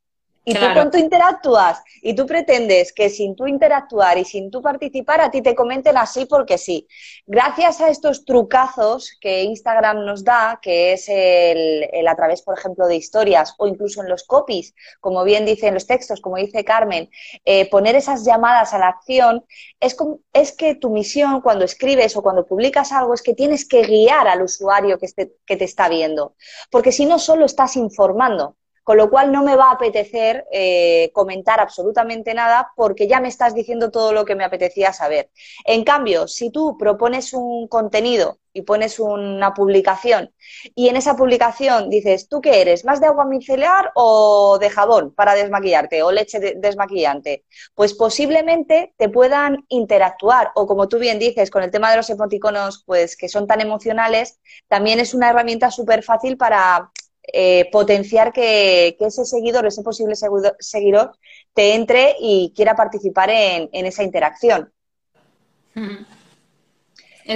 ¿Y 0.48 0.54
tú 0.54 0.66
cuánto 0.74 0.98
interactúas? 0.98 1.84
Y 2.02 2.16
tú 2.16 2.26
pretendes 2.26 2.94
que 2.94 3.10
sin 3.10 3.36
tú 3.36 3.48
interactuar 3.48 4.18
y 4.18 4.24
sin 4.24 4.50
tú 4.50 4.62
participar, 4.62 5.20
a 5.20 5.30
ti 5.30 5.42
te 5.42 5.54
comenten 5.54 5.98
así 5.98 6.26
porque 6.26 6.58
sí. 6.58 6.88
Gracias 7.26 7.82
a 7.82 7.90
estos 7.90 8.24
trucazos 8.24 9.12
que 9.20 9.44
Instagram 9.44 10.06
nos 10.06 10.24
da, 10.24 10.58
que 10.62 10.94
es 10.94 11.10
el, 11.10 12.08
a 12.08 12.16
través, 12.16 12.44
por 12.44 12.58
ejemplo, 12.58 12.88
de 12.88 12.96
historias 12.96 13.56
o 13.58 13.68
incluso 13.68 14.02
en 14.02 14.08
los 14.08 14.24
copies, 14.24 14.74
como 15.02 15.26
bien 15.26 15.46
dicen 15.46 15.74
los 15.74 15.86
textos, 15.86 16.22
como 16.22 16.38
dice 16.38 16.64
Carmen, 16.64 17.10
eh, 17.44 17.70
poner 17.70 17.98
esas 17.98 18.24
llamadas 18.24 18.74
a 18.74 18.80
la 18.80 18.88
acción, 18.88 19.44
es, 19.82 19.98
es 20.32 20.54
que 20.54 20.76
tu 20.76 20.92
misión 20.92 21.42
cuando 21.42 21.66
escribes 21.66 22.16
o 22.16 22.24
cuando 22.24 22.46
publicas 22.46 22.94
algo 22.94 23.14
es 23.14 23.22
que 23.22 23.34
tienes 23.34 23.68
que 23.68 23.82
guiar 23.82 24.30
al 24.30 24.44
usuario 24.44 24.98
que, 24.98 25.08
que 25.46 25.58
te 25.58 25.66
está 25.66 25.90
viendo. 25.90 26.38
Porque 26.72 26.94
si 26.94 27.06
no, 27.06 27.20
solo 27.20 27.44
estás 27.44 27.76
informando 27.76 28.56
con 28.88 28.96
lo 28.96 29.10
cual 29.10 29.34
no 29.34 29.44
me 29.44 29.58
va 29.58 29.66
a 29.66 29.74
apetecer 29.74 30.46
eh, 30.50 31.12
comentar 31.12 31.60
absolutamente 31.60 32.34
nada 32.34 32.72
porque 32.74 33.06
ya 33.06 33.20
me 33.20 33.28
estás 33.28 33.54
diciendo 33.54 33.92
todo 33.92 34.14
lo 34.14 34.24
que 34.24 34.34
me 34.34 34.46
apetecía 34.46 34.94
saber. 34.94 35.30
En 35.66 35.84
cambio, 35.84 36.26
si 36.30 36.52
tú 36.52 36.78
propones 36.78 37.34
un 37.34 37.68
contenido 37.68 38.40
y 38.54 38.62
pones 38.62 38.98
una 38.98 39.54
publicación 39.54 40.34
y 40.74 40.88
en 40.88 40.96
esa 40.96 41.18
publicación 41.18 41.90
dices, 41.90 42.30
¿tú 42.30 42.40
qué 42.40 42.62
eres? 42.62 42.86
¿Más 42.86 43.02
de 43.02 43.08
agua 43.08 43.26
micelar 43.26 43.92
o 43.94 44.58
de 44.58 44.70
jabón 44.70 45.14
para 45.14 45.36
desmaquillarte 45.36 46.02
o 46.02 46.14
leche 46.14 46.40
desmaquillante? 46.56 47.44
Pues 47.76 47.94
posiblemente 47.94 48.94
te 48.96 49.10
puedan 49.10 49.66
interactuar 49.68 50.52
o 50.56 50.66
como 50.66 50.88
tú 50.88 50.98
bien 50.98 51.20
dices, 51.20 51.52
con 51.52 51.62
el 51.62 51.72
tema 51.72 51.92
de 51.92 51.98
los 51.98 52.10
emoticonos, 52.10 52.84
pues 52.86 53.18
que 53.18 53.28
son 53.28 53.48
tan 53.48 53.60
emocionales, 53.60 54.40
también 54.70 55.02
es 55.02 55.14
una 55.14 55.30
herramienta 55.30 55.72
súper 55.72 56.04
fácil 56.04 56.38
para 56.38 56.90
eh, 57.28 57.70
potenciar 57.72 58.32
que, 58.32 58.96
ese 59.00 59.26
seguidor, 59.26 59.66
ese 59.66 59.84
posible 59.84 60.16
seguidor, 60.16 61.18
te 61.54 61.76
entre 61.76 62.16
y 62.20 62.54
quiera 62.56 62.76
participar 62.76 63.30
en, 63.30 63.70
esa 63.72 64.04
interacción. 64.04 64.72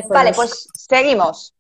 vale, 0.10 0.34
pues 0.34 0.68
seguimos. 0.74 1.54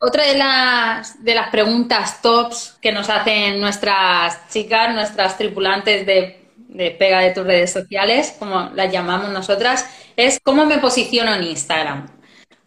Otra 0.00 0.26
de 0.26 0.36
las, 0.36 1.22
de 1.22 1.34
las 1.34 1.50
preguntas 1.50 2.22
tops 2.22 2.76
que 2.80 2.90
nos 2.90 3.08
hacen 3.08 3.60
nuestras 3.60 4.48
chicas, 4.48 4.94
nuestras 4.94 5.38
tripulantes 5.38 6.04
de, 6.06 6.48
de 6.56 6.90
pega 6.90 7.20
de 7.20 7.30
tus 7.30 7.44
redes 7.44 7.72
sociales, 7.72 8.34
como 8.38 8.70
las 8.74 8.90
llamamos 8.92 9.30
nosotras, 9.30 9.86
es 10.16 10.40
cómo 10.42 10.66
me 10.66 10.78
posiciono 10.78 11.34
en 11.34 11.44
Instagram. 11.44 12.08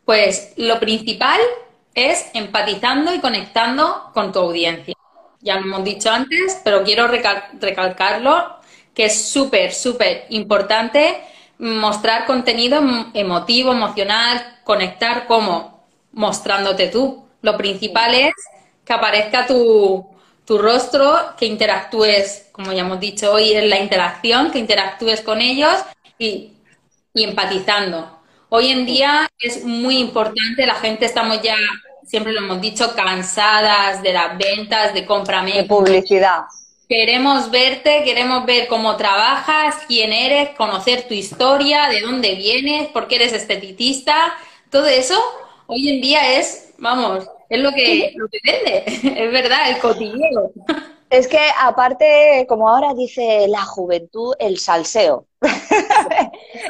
Pues 0.06 0.54
lo 0.58 0.80
principal 0.80 1.40
es 1.96 2.30
empatizando 2.34 3.14
y 3.14 3.20
conectando 3.20 4.12
con 4.14 4.32
tu 4.32 4.40
audiencia. 4.40 4.94
Ya 5.40 5.56
lo 5.56 5.62
hemos 5.62 5.84
dicho 5.84 6.12
antes, 6.12 6.60
pero 6.64 6.84
quiero 6.84 7.08
recalcarlo, 7.08 8.58
que 8.94 9.06
es 9.06 9.30
súper, 9.30 9.74
súper 9.74 10.26
importante 10.30 11.22
mostrar 11.58 12.26
contenido 12.26 12.82
emotivo, 13.14 13.72
emocional, 13.72 14.60
conectar 14.64 15.26
como 15.26 15.86
mostrándote 16.12 16.88
tú. 16.88 17.26
Lo 17.42 17.56
principal 17.58 18.14
es 18.14 18.34
que 18.84 18.94
aparezca 18.94 19.48
tu, 19.48 20.06
tu 20.46 20.58
rostro, 20.58 21.16
que 21.38 21.46
interactúes, 21.46 22.50
como 22.52 22.74
ya 22.74 22.82
hemos 22.82 23.00
dicho 23.00 23.32
hoy, 23.32 23.54
en 23.54 23.70
la 23.70 23.80
interacción, 23.80 24.52
que 24.52 24.60
interactúes 24.60 25.22
con 25.22 25.42
ellos 25.42 25.76
y, 26.18 26.54
y 27.14 27.24
empatizando. 27.24 28.20
Hoy 28.50 28.70
en 28.70 28.86
día 28.86 29.28
es 29.40 29.64
muy 29.64 29.98
importante, 29.98 30.66
la 30.66 30.76
gente 30.76 31.06
estamos 31.06 31.42
ya 31.42 31.56
siempre 32.06 32.34
lo 32.34 32.40
hemos 32.40 32.62
dicho, 32.62 32.94
cansadas 32.96 34.02
de 34.02 34.14
las 34.14 34.38
ventas, 34.38 34.94
de 34.94 35.06
cómprame. 35.06 35.54
De 35.54 35.64
publicidad. 35.64 36.46
Queremos 36.88 37.50
verte, 37.50 38.04
queremos 38.04 38.46
ver 38.46 38.68
cómo 38.68 38.96
trabajas, 38.96 39.76
quién 39.88 40.14
eres, 40.14 40.52
conocer 40.56 41.08
tu 41.08 41.16
historia, 41.16 41.90
de 41.90 42.02
dónde 42.02 42.36
vienes, 42.36 42.90
por 42.90 43.08
qué 43.08 43.16
eres 43.16 43.34
esteticista. 43.34 44.16
Todo 44.70 44.86
eso 44.86 45.20
hoy 45.68 45.90
en 45.90 46.02
día 46.02 46.38
es, 46.38 46.74
vamos, 46.78 47.28
es 47.50 47.60
lo 47.60 47.72
que, 47.72 48.14
lo 48.16 48.28
que 48.28 48.40
vende, 48.44 48.84
es 49.24 49.32
verdad, 49.32 49.70
el 49.70 49.80
cotilleo. 49.80 50.52
Es 51.10 51.28
que 51.28 51.40
aparte, 51.60 52.46
como 52.48 52.70
ahora 52.70 52.94
dice 52.94 53.48
la 53.48 53.64
juventud, 53.64 54.36
el 54.40 54.60
salseo. 54.60 55.26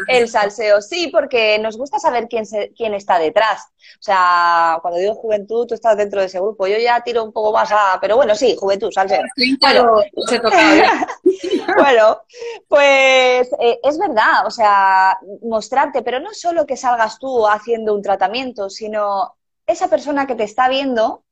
el 0.07 0.27
salseo, 0.27 0.81
sí, 0.81 1.09
porque 1.11 1.59
nos 1.59 1.77
gusta 1.77 1.99
saber 1.99 2.27
quién, 2.27 2.45
quién 2.75 2.93
está 2.93 3.19
detrás. 3.19 3.63
O 3.99 4.03
sea, 4.03 4.79
cuando 4.81 4.99
digo 4.99 5.15
juventud, 5.15 5.65
tú 5.67 5.73
estás 5.73 5.97
dentro 5.97 6.19
de 6.19 6.27
ese 6.27 6.39
grupo. 6.39 6.67
Yo 6.67 6.77
ya 6.77 7.01
tiro 7.01 7.23
un 7.23 7.31
poco 7.31 7.53
más 7.53 7.71
a... 7.71 7.97
Pero 8.01 8.15
bueno, 8.15 8.35
sí, 8.35 8.55
juventud, 8.59 8.91
salseo. 8.91 9.21
Bueno, 9.59 10.01
bueno 11.77 12.21
pues 12.67 13.49
eh, 13.59 13.79
es 13.83 13.97
verdad, 13.97 14.45
o 14.45 14.51
sea, 14.51 15.17
mostrarte, 15.43 16.01
pero 16.01 16.19
no 16.19 16.33
solo 16.33 16.65
que 16.65 16.77
salgas 16.77 17.19
tú 17.19 17.47
haciendo 17.47 17.93
un 17.93 18.01
tratamiento, 18.01 18.69
sino 18.69 19.35
esa 19.65 19.87
persona 19.89 20.27
que 20.27 20.35
te 20.35 20.43
está 20.43 20.69
viendo, 20.69 21.23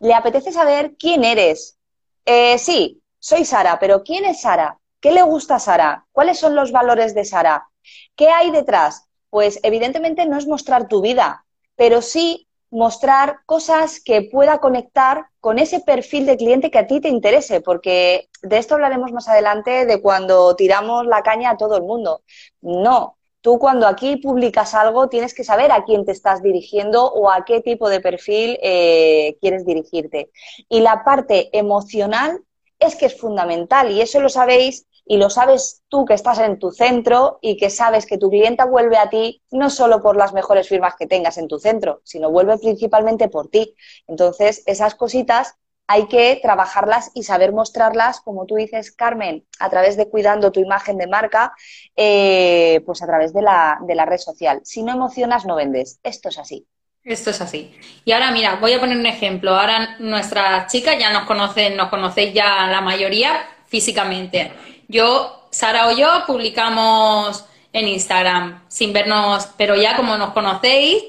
le 0.00 0.14
apetece 0.14 0.52
saber 0.52 0.94
quién 0.98 1.24
eres, 1.24 1.78
eh, 2.24 2.58
sí, 2.58 3.02
soy 3.18 3.44
Sara, 3.44 3.78
pero 3.78 4.02
¿quién 4.02 4.24
es 4.24 4.42
Sara? 4.42 4.78
¿Qué 5.00 5.12
le 5.12 5.22
gusta 5.22 5.56
a 5.56 5.60
Sara? 5.60 6.06
¿Cuáles 6.12 6.38
son 6.38 6.54
los 6.54 6.72
valores 6.72 7.14
de 7.14 7.24
Sara? 7.24 7.68
¿Qué 8.16 8.28
hay 8.28 8.50
detrás? 8.50 9.08
Pues 9.30 9.60
evidentemente 9.62 10.26
no 10.26 10.38
es 10.38 10.46
mostrar 10.46 10.88
tu 10.88 11.00
vida, 11.00 11.44
pero 11.76 12.02
sí 12.02 12.48
mostrar 12.70 13.38
cosas 13.46 14.00
que 14.00 14.28
pueda 14.30 14.58
conectar 14.58 15.26
con 15.40 15.58
ese 15.58 15.80
perfil 15.80 16.26
de 16.26 16.36
cliente 16.36 16.70
que 16.70 16.78
a 16.78 16.86
ti 16.86 17.00
te 17.00 17.08
interese, 17.08 17.60
porque 17.60 18.28
de 18.42 18.58
esto 18.58 18.74
hablaremos 18.74 19.12
más 19.12 19.28
adelante 19.28 19.86
de 19.86 20.02
cuando 20.02 20.54
tiramos 20.54 21.06
la 21.06 21.22
caña 21.22 21.50
a 21.50 21.56
todo 21.56 21.76
el 21.76 21.82
mundo. 21.82 22.22
No, 22.60 23.16
tú 23.40 23.58
cuando 23.58 23.86
aquí 23.86 24.16
publicas 24.16 24.74
algo 24.74 25.08
tienes 25.08 25.32
que 25.32 25.44
saber 25.44 25.72
a 25.72 25.84
quién 25.84 26.04
te 26.04 26.12
estás 26.12 26.42
dirigiendo 26.42 27.10
o 27.10 27.30
a 27.30 27.44
qué 27.44 27.60
tipo 27.60 27.88
de 27.88 28.00
perfil 28.00 28.58
eh, 28.62 29.36
quieres 29.40 29.64
dirigirte. 29.64 30.30
Y 30.68 30.80
la 30.80 31.04
parte 31.04 31.48
emocional 31.56 32.42
es 32.78 32.96
que 32.96 33.06
es 33.06 33.18
fundamental 33.18 33.90
y 33.90 34.00
eso 34.00 34.20
lo 34.20 34.28
sabéis 34.28 34.86
y 35.08 35.16
lo 35.16 35.30
sabes 35.30 35.82
tú 35.88 36.04
que 36.04 36.12
estás 36.12 36.38
en 36.38 36.58
tu 36.58 36.70
centro 36.70 37.38
y 37.40 37.56
que 37.56 37.70
sabes 37.70 38.04
que 38.04 38.18
tu 38.18 38.28
clienta 38.28 38.66
vuelve 38.66 38.98
a 38.98 39.08
ti 39.08 39.42
no 39.50 39.70
solo 39.70 40.02
por 40.02 40.16
las 40.16 40.34
mejores 40.34 40.68
firmas 40.68 40.94
que 40.98 41.06
tengas 41.06 41.38
en 41.38 41.48
tu 41.48 41.58
centro, 41.58 42.02
sino 42.04 42.30
vuelve 42.30 42.58
principalmente 42.58 43.28
por 43.28 43.48
ti. 43.48 43.74
Entonces, 44.06 44.62
esas 44.66 44.94
cositas 44.94 45.54
hay 45.86 46.06
que 46.08 46.38
trabajarlas 46.42 47.10
y 47.14 47.22
saber 47.22 47.52
mostrarlas, 47.52 48.20
como 48.20 48.44
tú 48.44 48.56
dices, 48.56 48.92
Carmen, 48.92 49.46
a 49.58 49.70
través 49.70 49.96
de 49.96 50.10
cuidando 50.10 50.52
tu 50.52 50.60
imagen 50.60 50.98
de 50.98 51.06
marca, 51.06 51.54
eh, 51.96 52.82
pues 52.84 53.02
a 53.02 53.06
través 53.06 53.32
de 53.32 53.40
la, 53.40 53.78
de 53.86 53.94
la 53.94 54.04
red 54.04 54.18
social. 54.18 54.60
Si 54.64 54.82
no 54.82 54.92
emocionas, 54.92 55.46
no 55.46 55.56
vendes. 55.56 56.00
Esto 56.02 56.28
es 56.28 56.38
así. 56.38 56.66
Esto 57.02 57.30
es 57.30 57.40
así. 57.40 57.74
Y 58.04 58.12
ahora, 58.12 58.30
mira, 58.30 58.56
voy 58.56 58.74
a 58.74 58.80
poner 58.80 58.98
un 58.98 59.06
ejemplo. 59.06 59.54
Ahora 59.54 59.96
nuestras 60.00 60.70
chicas 60.70 60.98
ya 60.98 61.10
nos 61.10 61.24
conocen, 61.24 61.74
nos 61.74 61.88
conocéis 61.88 62.34
ya 62.34 62.66
la 62.66 62.82
mayoría 62.82 63.40
físicamente. 63.66 64.52
Yo, 64.88 65.46
Sara 65.50 65.88
o 65.88 65.96
yo, 65.96 66.24
publicamos 66.26 67.44
en 67.72 67.88
Instagram 67.88 68.62
sin 68.68 68.92
vernos, 68.92 69.48
pero 69.56 69.76
ya 69.76 69.96
como 69.96 70.16
nos 70.16 70.32
conocéis, 70.32 71.04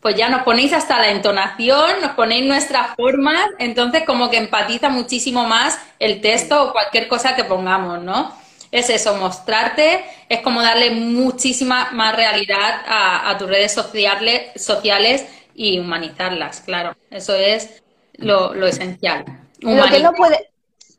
pues 0.00 0.16
ya 0.16 0.28
nos 0.28 0.42
ponéis 0.42 0.72
hasta 0.72 0.98
la 0.98 1.10
entonación, 1.10 2.00
nos 2.00 2.12
ponéis 2.12 2.44
nuestras 2.44 2.94
formas, 2.96 3.48
entonces 3.58 4.04
como 4.04 4.30
que 4.30 4.36
empatiza 4.36 4.88
muchísimo 4.88 5.44
más 5.46 5.78
el 5.98 6.20
texto 6.20 6.62
o 6.62 6.72
cualquier 6.72 7.08
cosa 7.08 7.34
que 7.34 7.44
pongamos, 7.44 8.02
¿no? 8.02 8.32
Es 8.72 8.88
eso, 8.88 9.16
mostrarte, 9.16 10.04
es 10.28 10.40
como 10.40 10.62
darle 10.62 10.90
muchísima 10.90 11.90
más 11.92 12.14
realidad 12.14 12.82
a, 12.86 13.36
tus 13.38 13.48
redes 13.48 13.72
sociales, 13.72 14.50
sociales 14.60 15.26
y 15.54 15.78
humanizarlas, 15.78 16.60
claro. 16.60 16.96
Eso 17.10 17.34
es 17.34 17.82
lo, 18.14 18.54
esencial. 18.66 19.24
Lo 19.60 19.84
que, 19.86 20.00
no 20.00 20.12
puede, 20.12 20.50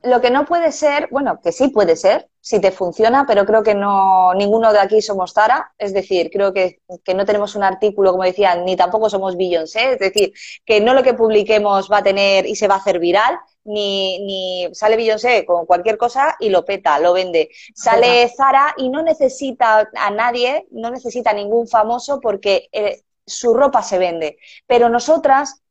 lo 0.04 0.22
que 0.22 0.30
no 0.30 0.46
puede 0.46 0.72
ser, 0.72 1.08
bueno, 1.12 1.40
que 1.42 1.52
sí 1.52 1.70
puede 1.70 1.96
ser, 1.96 2.30
si 2.40 2.62
te 2.62 2.72
funciona, 2.72 3.26
pero 3.28 3.46
creo 3.46 3.64
que 3.64 3.76
no, 3.76 4.34
ninguno 4.34 4.72
de 4.72 4.80
aquí 4.80 5.02
somos 5.02 5.34
Zara, 5.34 5.74
es 5.78 5.94
decir, 5.94 6.30
creo 6.32 6.54
que, 6.54 6.80
no 7.14 7.26
tenemos 7.26 7.56
un 7.56 7.64
artículo, 7.64 8.12
como 8.12 8.24
decían, 8.24 8.64
ni 8.64 8.76
tampoco 8.76 9.10
somos 9.10 9.36
Beyoncé, 9.36 9.94
es 9.94 10.00
decir, 10.00 10.32
que 10.66 10.80
no 10.80 10.94
lo 10.94 11.04
que 11.04 11.14
publiquemos 11.14 11.92
va 11.92 11.98
a 11.98 12.04
tener 12.04 12.46
y 12.46 12.56
se 12.56 12.68
va 12.68 12.76
a 12.76 12.78
hacer 12.78 13.00
viral, 13.00 13.38
ni, 13.66 14.20
ni 14.20 14.70
sale 14.74 14.96
Beyoncé 14.96 15.46
con 15.46 15.66
cualquier 15.66 15.98
cosa 15.98 16.38
y 16.40 16.50
lo 16.50 16.64
peta, 16.64 17.00
lo 17.00 17.14
vende. 17.14 17.50
Sale 17.76 18.30
Zara 18.30 18.74
y 18.78 18.90
no 18.90 19.02
necesita 19.02 19.90
a 19.94 20.12
nadie, 20.12 20.68
no 20.72 20.90
necesita 20.90 21.32
a 21.32 21.34
ningún 21.34 21.68
famoso 21.68 22.22
porque 22.22 22.70
eh, 22.72 23.02
su 23.26 23.54
ropa 23.54 23.84
se 23.84 23.98
vende. 23.98 24.38
Pero 24.66 24.88
nosotras, 24.88 25.62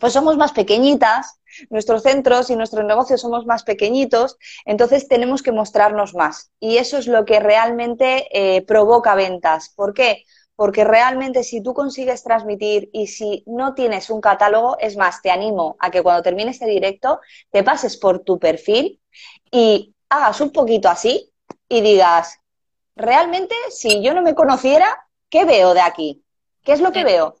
pues 0.00 0.12
somos 0.12 0.36
más 0.36 0.52
pequeñitas, 0.52 1.37
nuestros 1.70 2.02
centros 2.02 2.50
y 2.50 2.56
nuestros 2.56 2.84
negocios 2.84 3.20
somos 3.20 3.46
más 3.46 3.62
pequeñitos, 3.62 4.38
entonces 4.64 5.08
tenemos 5.08 5.42
que 5.42 5.52
mostrarnos 5.52 6.14
más. 6.14 6.50
Y 6.60 6.78
eso 6.78 6.98
es 6.98 7.06
lo 7.06 7.24
que 7.24 7.40
realmente 7.40 8.26
eh, 8.32 8.62
provoca 8.62 9.14
ventas. 9.14 9.72
¿Por 9.74 9.94
qué? 9.94 10.24
Porque 10.56 10.84
realmente 10.84 11.44
si 11.44 11.62
tú 11.62 11.72
consigues 11.72 12.24
transmitir 12.24 12.90
y 12.92 13.06
si 13.06 13.44
no 13.46 13.74
tienes 13.74 14.10
un 14.10 14.20
catálogo, 14.20 14.76
es 14.80 14.96
más, 14.96 15.22
te 15.22 15.30
animo 15.30 15.76
a 15.78 15.90
que 15.90 16.02
cuando 16.02 16.22
termines 16.22 16.56
este 16.56 16.66
directo 16.66 17.20
te 17.50 17.62
pases 17.62 17.96
por 17.96 18.20
tu 18.20 18.38
perfil 18.38 19.00
y 19.50 19.94
hagas 20.08 20.40
un 20.40 20.50
poquito 20.50 20.88
así 20.88 21.32
y 21.68 21.80
digas, 21.80 22.40
realmente 22.96 23.54
si 23.70 24.02
yo 24.02 24.14
no 24.14 24.22
me 24.22 24.34
conociera, 24.34 25.06
¿qué 25.30 25.44
veo 25.44 25.74
de 25.74 25.80
aquí? 25.80 26.24
¿Qué 26.64 26.72
es 26.72 26.80
lo 26.80 26.92
que 26.92 27.04
veo? 27.04 27.36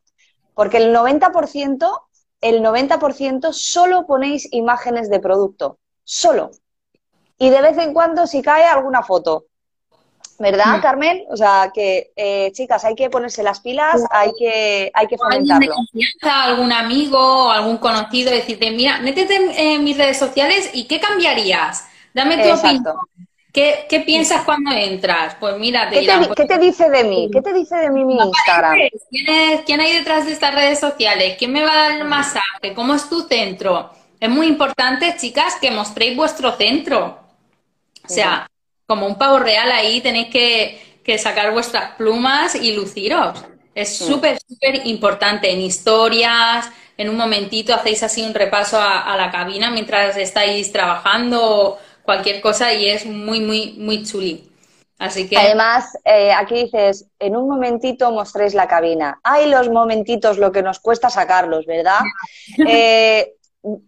Porque 0.54 0.78
el 0.78 0.94
90% 0.94 2.07
el 2.40 2.62
90% 2.62 3.52
solo 3.52 4.06
ponéis 4.06 4.48
imágenes 4.52 5.10
de 5.10 5.20
producto, 5.20 5.78
solo. 6.04 6.50
Y 7.38 7.50
de 7.50 7.62
vez 7.62 7.78
en 7.78 7.92
cuando 7.92 8.26
si 8.26 8.42
cae 8.42 8.64
alguna 8.64 9.02
foto. 9.02 9.44
¿Verdad. 10.40 10.80
Carmen? 10.80 11.24
O 11.30 11.36
sea, 11.36 11.72
que 11.74 12.12
eh, 12.14 12.52
chicas, 12.52 12.84
hay 12.84 12.94
que 12.94 13.10
ponerse 13.10 13.42
las 13.42 13.58
pilas, 13.58 14.04
hay 14.10 14.30
que, 14.38 14.88
hay 14.94 15.06
que 15.08 15.18
fomentarlo. 15.18 15.74
algún 16.22 16.72
amigo, 16.72 17.50
algún 17.50 17.78
conocido, 17.78 18.30
decirte, 18.30 18.70
mira, 18.70 19.00
métete 19.00 19.74
en, 19.74 19.82
mis 19.82 19.98
redes 19.98 20.16
sociales 20.16 20.70
y 20.74 20.86
¿qué 20.86 21.00
cambiarías? 21.00 21.88
Dame 22.14 22.36
tu 22.38 22.52
opinión. 22.52 22.84
¿Qué, 23.88 24.00
piensas 24.06 24.44
cuando 24.44 24.70
entras? 24.70 25.36
Pues 25.40 25.58
mira, 25.58 25.90
te 25.90 26.00
¿Qué, 26.00 26.06
te, 26.06 26.46
pues 26.46 26.60
dice 26.60 26.88
de 26.90 27.02
mí? 27.04 27.28
¿Qué 27.32 27.42
te 27.42 27.52
dice 27.52 27.76
de 27.76 27.90
mí 27.90 28.04
mi 28.04 28.14
Instagram? 28.14 28.78
¿Quién, 29.66 29.80
hay 29.80 29.92
detrás 29.94 30.26
de 30.26 30.32
estas 30.32 30.54
redes 30.54 30.78
sociales? 30.78 31.36
¿Quién 31.38 31.52
me 31.52 31.62
va 31.62 31.72
a 31.72 31.88
dar 31.88 31.92
el 31.92 32.04
masaje? 32.04 32.72
¿Cómo 32.74 32.94
es 32.94 33.08
tu 33.08 33.22
centro? 33.22 33.90
Es 34.20 34.30
muy 34.30 34.46
importante, 34.46 35.16
chicas, 35.18 35.56
que 35.60 35.72
mostréis 35.72 36.16
vuestro 36.16 36.52
centro. 36.56 37.18
O 38.04 38.08
sea, 38.08 38.48
como 38.86 39.06
un 39.06 39.18
pavo 39.18 39.40
real 39.40 39.72
ahí 39.72 40.00
tenéis 40.00 40.28
que, 40.28 41.18
sacar 41.18 41.52
vuestras 41.52 41.96
plumas 41.96 42.54
y 42.54 42.72
luciros. 42.72 43.44
Es 43.74 43.96
súper, 43.96 44.38
súper 44.46 44.86
importante 44.86 45.50
en 45.50 45.62
historias, 45.62 46.70
en 46.98 47.08
un 47.08 47.16
momentito 47.16 47.72
hacéis 47.74 48.02
así 48.02 48.22
un 48.22 48.34
repaso 48.34 48.78
a, 48.78 49.00
a 49.00 49.16
la 49.16 49.30
cabina 49.30 49.70
mientras 49.70 50.16
estáis 50.16 50.70
trabajando 50.70 51.78
cualquier 52.08 52.40
cosa 52.40 52.72
y 52.72 52.88
es 52.88 53.04
muy, 53.04 53.40
muy, 53.40 53.74
muy 53.76 54.02
chuli. 54.02 54.50
Así 54.98 55.28
que... 55.28 55.36
Además, 55.36 55.94
eh, 56.06 56.32
aquí 56.32 56.64
dices, 56.64 57.06
en 57.18 57.36
un 57.36 57.46
momentito 57.46 58.10
mostréis 58.10 58.54
la 58.54 58.66
cabina. 58.66 59.20
Hay 59.22 59.50
los 59.50 59.68
momentitos, 59.68 60.38
lo 60.38 60.50
que 60.50 60.62
nos 60.62 60.80
cuesta 60.80 61.10
sacarlos, 61.10 61.66
¿verdad? 61.66 62.00
Eh, 62.66 63.34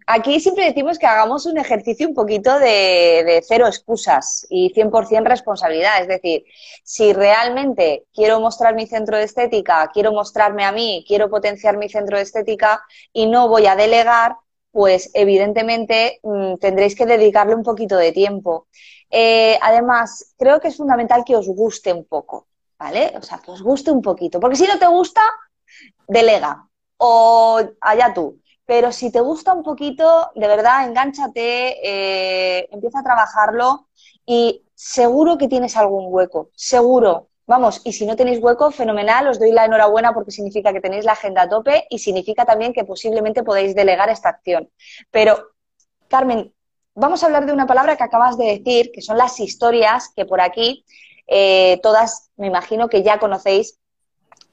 aquí 0.05 0.39
siempre 0.39 0.65
decimos 0.65 0.99
que 0.99 1.07
hagamos 1.07 1.47
un 1.47 1.57
ejercicio 1.57 2.07
un 2.07 2.13
poquito 2.13 2.59
de, 2.59 3.23
de 3.25 3.43
cero 3.47 3.65
excusas 3.65 4.45
y 4.51 4.71
100% 4.71 5.23
responsabilidad. 5.23 5.99
Es 6.01 6.07
decir, 6.07 6.43
si 6.83 7.13
realmente 7.13 8.03
quiero 8.13 8.39
mostrar 8.39 8.75
mi 8.75 8.85
centro 8.85 9.17
de 9.17 9.23
estética, 9.23 9.89
quiero 9.91 10.11
mostrarme 10.11 10.63
a 10.63 10.71
mí, 10.71 11.03
quiero 11.07 11.27
potenciar 11.27 11.75
mi 11.77 11.89
centro 11.89 12.17
de 12.17 12.23
estética 12.23 12.83
y 13.13 13.25
no 13.25 13.47
voy 13.47 13.65
a 13.65 13.75
delegar, 13.75 14.35
pues 14.71 15.11
evidentemente 15.13 16.19
mm, 16.23 16.55
tendréis 16.55 16.95
que 16.95 17.05
dedicarle 17.05 17.55
un 17.55 17.63
poquito 17.63 17.97
de 17.97 18.11
tiempo. 18.11 18.67
Eh, 19.09 19.57
además, 19.61 20.33
creo 20.37 20.59
que 20.59 20.69
es 20.69 20.77
fundamental 20.77 21.23
que 21.25 21.35
os 21.35 21.47
guste 21.47 21.93
un 21.93 22.05
poco, 22.05 22.47
¿vale? 22.79 23.13
O 23.17 23.21
sea, 23.21 23.39
que 23.39 23.51
os 23.51 23.61
guste 23.61 23.91
un 23.91 24.01
poquito, 24.01 24.39
porque 24.39 24.55
si 24.55 24.67
no 24.67 24.79
te 24.79 24.87
gusta, 24.87 25.21
delega 26.07 26.67
o 26.97 27.59
allá 27.81 28.13
tú. 28.13 28.39
Pero 28.65 28.91
si 28.91 29.11
te 29.11 29.19
gusta 29.19 29.53
un 29.53 29.63
poquito, 29.63 30.31
de 30.35 30.47
verdad, 30.47 30.87
engánchate, 30.87 31.77
eh, 31.83 32.67
empieza 32.71 32.99
a 32.99 33.03
trabajarlo 33.03 33.89
y 34.25 34.63
seguro 34.75 35.37
que 35.37 35.47
tienes 35.49 35.75
algún 35.75 36.05
hueco, 36.07 36.49
seguro. 36.55 37.30
Vamos, 37.47 37.81
y 37.83 37.93
si 37.93 38.05
no 38.05 38.15
tenéis 38.15 38.39
hueco, 38.41 38.71
fenomenal, 38.71 39.27
os 39.27 39.39
doy 39.39 39.51
la 39.51 39.65
enhorabuena 39.65 40.13
porque 40.13 40.31
significa 40.31 40.71
que 40.71 40.81
tenéis 40.81 41.05
la 41.05 41.13
agenda 41.13 41.43
a 41.43 41.49
tope 41.49 41.85
y 41.89 41.99
significa 41.99 42.45
también 42.45 42.73
que 42.73 42.85
posiblemente 42.85 43.43
podéis 43.43 43.75
delegar 43.75 44.09
esta 44.09 44.29
acción. 44.29 44.69
Pero, 45.09 45.51
Carmen, 46.07 46.53
vamos 46.93 47.23
a 47.23 47.25
hablar 47.25 47.45
de 47.45 47.53
una 47.53 47.67
palabra 47.67 47.97
que 47.97 48.03
acabas 48.03 48.37
de 48.37 48.45
decir, 48.45 48.91
que 48.93 49.01
son 49.01 49.17
las 49.17 49.39
historias, 49.39 50.11
que 50.15 50.25
por 50.25 50.39
aquí 50.39 50.85
eh, 51.27 51.79
todas 51.81 52.29
me 52.37 52.47
imagino 52.47 52.89
que 52.89 53.03
ya 53.03 53.19
conocéis, 53.19 53.79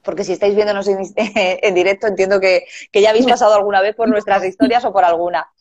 porque 0.03 0.23
si 0.23 0.33
estáis 0.33 0.55
viéndonos 0.55 0.87
en, 0.87 1.03
directo 1.75 2.07
entiendo 2.07 2.39
que, 2.39 2.65
que 2.91 3.01
ya 3.01 3.11
habéis 3.11 3.27
pasado 3.27 3.53
alguna 3.53 3.81
vez 3.81 3.95
por 3.95 4.09
nuestras 4.09 4.43
historias 4.43 4.83
o 4.85 4.93
por 4.93 5.05
alguna. 5.05 5.51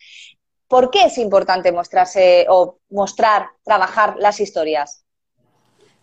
¿Por 0.69 0.91
qué 0.91 1.05
es 1.05 1.19
importante 1.19 1.73
mostrarse 1.73 2.47
o 2.49 2.79
mostrar, 2.91 3.49
trabajar 3.65 4.17
las 4.19 4.39
historias? 4.39 5.05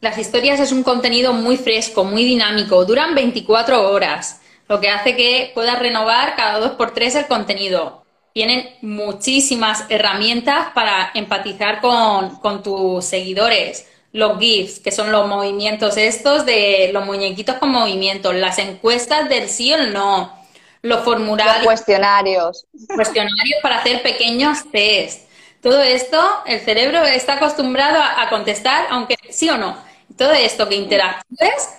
Las 0.01 0.17
historias 0.17 0.59
es 0.59 0.71
un 0.71 0.83
contenido 0.83 1.33
muy 1.33 1.57
fresco, 1.57 2.03
muy 2.03 2.23
dinámico, 2.25 2.85
duran 2.85 3.15
24 3.15 3.91
horas, 3.91 4.41
lo 4.67 4.79
que 4.79 4.89
hace 4.89 5.15
que 5.15 5.51
puedas 5.53 5.79
renovar 5.79 6.35
cada 6.35 6.59
dos 6.59 6.71
por 6.71 6.93
tres 6.93 7.15
el 7.15 7.27
contenido. 7.27 8.03
Tienen 8.33 8.69
muchísimas 8.81 9.85
herramientas 9.89 10.67
para 10.73 11.11
empatizar 11.13 11.79
con, 11.79 12.61
tus 12.61 13.05
seguidores. 13.05 13.87
Los 14.11 14.39
GIFs, 14.39 14.79
que 14.79 14.91
son 14.91 15.11
los 15.11 15.27
movimientos 15.27 15.97
estos 15.97 16.45
de 16.45 16.89
los 16.93 17.05
muñequitos 17.05 17.55
con 17.55 17.69
movimientos, 17.69 18.35
las 18.35 18.59
encuestas 18.59 19.29
del 19.29 19.49
sí 19.49 19.73
o 19.73 19.77
no, 19.87 20.33
los 20.81 21.03
formularios. 21.03 21.57
Los 21.57 21.65
cuestionarios. 21.65 22.65
Cuestionarios 22.93 23.59
para 23.61 23.79
hacer 23.79 24.01
pequeños 24.01 24.69
test. 24.71 25.24
Todo 25.65 25.81
esto, 25.81 26.21
el 26.45 26.59
cerebro 26.59 27.03
está 27.03 27.33
acostumbrado 27.33 27.99
a 27.99 28.29
contestar, 28.29 28.85
aunque 28.91 29.15
sí 29.31 29.49
o 29.49 29.57
no 29.57 29.75
todo 30.15 30.31
esto 30.33 30.69
que 30.69 30.75
interactúes 30.75 31.69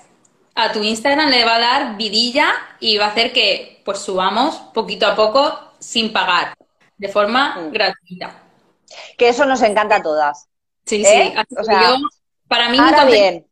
a 0.54 0.72
tu 0.72 0.82
Instagram 0.82 1.28
le 1.28 1.44
va 1.44 1.56
a 1.56 1.60
dar 1.60 1.96
vidilla 1.96 2.52
y 2.80 2.98
va 2.98 3.06
a 3.06 3.08
hacer 3.10 3.32
que 3.32 3.82
pues 3.84 3.98
subamos 3.98 4.56
poquito 4.74 5.06
a 5.06 5.14
poco 5.14 5.74
sin 5.78 6.12
pagar, 6.12 6.54
de 6.96 7.08
forma 7.08 7.56
mm. 7.56 7.72
gratuita. 7.72 8.42
Que 9.16 9.28
eso 9.28 9.44
nos 9.44 9.62
encanta 9.62 9.96
a 9.96 10.02
todas. 10.02 10.48
Sí, 10.84 11.04
sí. 11.04 11.12
¿Eh? 11.12 11.34
para 12.48 12.68
mí 12.68 12.78
ahora 12.78 13.04
bien, 13.04 13.46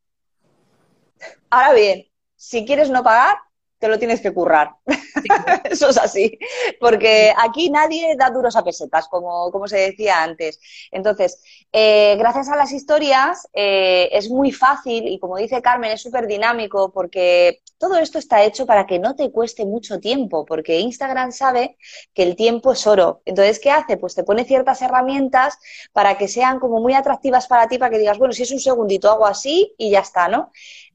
ahora 1.51 1.73
bien, 1.75 2.09
si 2.37 2.65
quieres 2.65 2.91
no 2.91 3.03
pagar, 3.03 3.39
te 3.85 3.91
lo 3.91 3.99
tienes 3.99 4.23
que 4.23 4.33
currar. 4.33 4.77
Eso 5.65 5.91
es 5.91 5.99
así, 5.99 6.39
porque 6.81 7.35
aquí 7.37 7.69
nadie 7.69 8.17
da 8.17 8.31
duros 8.31 8.57
a 8.57 8.65
pesetas, 8.65 9.09
como, 9.09 9.51
como 9.53 9.69
se 9.69 9.77
decía 9.77 10.23
antes. 10.23 10.59
Entonces, 10.91 11.43
eh, 11.71 12.17
gracias 12.19 12.49
a 12.49 12.57
las 12.57 12.73
historias 12.73 13.47
eh, 13.53 14.09
es 14.11 14.31
muy 14.31 14.53
fácil 14.53 15.07
y 15.07 15.19
como 15.19 15.37
dice 15.37 15.61
Carmen, 15.61 15.93
es 15.93 16.01
súper 16.01 16.27
dinámico 16.27 16.93
porque 16.93 17.61
todo 17.77 17.99
esto 17.99 18.19
está 18.19 18.43
hecho 18.43 18.65
para 18.65 18.87
que 18.87 18.99
no 18.99 19.17
te 19.17 19.31
cueste 19.31 19.67
mucho 19.67 20.01
tiempo, 20.01 20.47
porque 20.47 20.81
Instagram 20.81 21.31
sabe 21.31 21.77
que 22.15 22.23
el 22.23 22.37
tiempo 22.37 22.73
es 22.73 22.87
oro. 22.87 23.21
Entonces, 23.27 23.61
¿qué 23.61 23.71
hace? 23.71 23.99
Pues 23.99 24.15
te 24.15 24.25
pone 24.25 24.47
ciertas 24.47 24.81
herramientas 24.81 25.59
para 25.93 26.17
que 26.17 26.27
sean 26.27 26.59
como 26.59 26.81
muy 26.81 26.95
atractivas 26.95 27.47
para 27.49 27.69
ti, 27.69 27.77
para 27.77 27.91
que 27.91 27.99
digas, 27.99 28.17
bueno, 28.17 28.33
si 28.33 28.45
es 28.45 28.51
un 28.51 28.61
segundito 28.61 29.11
hago 29.11 29.27
así 29.27 29.75
y 29.77 29.91
ya 29.91 30.01
está, 30.01 30.29
¿no? 30.29 30.53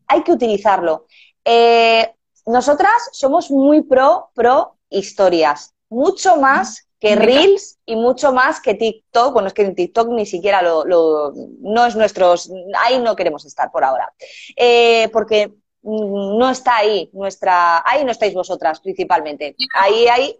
Hay 0.07 0.23
que 0.23 0.31
utilizarlo. 0.31 1.05
Eh, 1.45 2.15
nosotras 2.49 3.09
somos 3.11 3.51
muy 3.51 3.81
pro, 3.81 4.31
pro 4.33 4.75
historias, 4.89 5.73
mucho 5.89 6.37
más 6.37 6.87
que 6.99 7.15
Reels 7.15 7.77
y 7.85 7.95
mucho 7.95 8.33
más 8.33 8.59
que 8.59 8.73
TikTok. 8.73 9.33
Bueno, 9.33 9.47
es 9.47 9.53
que 9.53 9.61
en 9.61 9.75
TikTok 9.75 10.09
ni 10.09 10.25
siquiera 10.25 10.61
lo, 10.61 11.33
no 11.61 11.85
es 11.85 11.95
nuestros, 11.95 12.51
ahí 12.79 12.99
no 12.99 13.15
queremos 13.15 13.45
estar 13.45 13.71
por 13.71 13.83
ahora. 13.83 14.11
Eh, 14.55 15.09
porque 15.13 15.53
no 15.83 16.49
está 16.49 16.77
ahí 16.77 17.09
nuestra, 17.13 17.83
ahí 17.85 18.03
no 18.03 18.11
estáis 18.11 18.33
vosotras 18.33 18.79
principalmente. 18.79 19.55
Ahí 19.75 20.07
hay. 20.07 20.35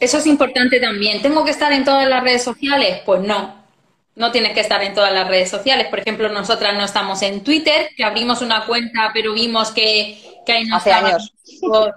Eso 0.00 0.18
es 0.18 0.26
importante 0.26 0.80
también. 0.80 1.20
¿Tengo 1.20 1.44
que 1.44 1.50
estar 1.50 1.72
en 1.72 1.84
todas 1.84 2.08
las 2.08 2.22
redes 2.22 2.42
sociales? 2.42 3.02
Pues 3.04 3.20
no. 3.20 3.60
No 4.14 4.30
tienes 4.30 4.52
que 4.52 4.60
estar 4.60 4.82
en 4.82 4.94
todas 4.94 5.12
las 5.12 5.26
redes 5.26 5.50
sociales. 5.50 5.88
Por 5.88 5.98
ejemplo, 5.98 6.28
nosotras 6.28 6.74
no 6.74 6.84
estamos 6.84 7.22
en 7.22 7.42
Twitter, 7.42 7.90
que 7.96 8.04
abrimos 8.04 8.40
una 8.40 8.66
cuenta, 8.66 9.10
pero 9.12 9.32
vimos 9.32 9.70
que 9.70 10.31
que 10.44 10.64
no 10.64 10.76
Hace 10.76 10.90
estaba, 10.90 11.08
años. 11.08 11.32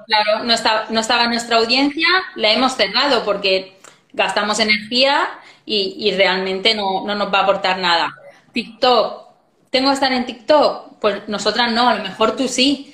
claro, 0.07 0.43
no 0.43 0.53
estaba, 0.53 0.85
no 0.89 0.99
estaba 0.99 1.27
nuestra 1.27 1.57
audiencia, 1.57 2.07
la 2.35 2.51
hemos 2.51 2.73
cerrado 2.73 3.23
porque 3.23 3.77
gastamos 4.13 4.59
energía 4.59 5.27
y, 5.65 6.11
realmente 6.11 6.75
no, 6.75 7.03
nos 7.03 7.33
va 7.33 7.39
a 7.39 7.43
aportar 7.43 7.79
nada. 7.79 8.13
TikTok, 8.53 9.29
¿tengo 9.69 9.89
que 9.89 9.95
estar 9.95 10.13
en 10.13 10.25
TikTok? 10.25 10.99
Pues 10.99 11.27
nosotras 11.27 11.71
no, 11.71 11.89
a 11.89 11.95
lo 11.95 12.03
mejor 12.03 12.35
tú 12.35 12.47
sí. 12.47 12.91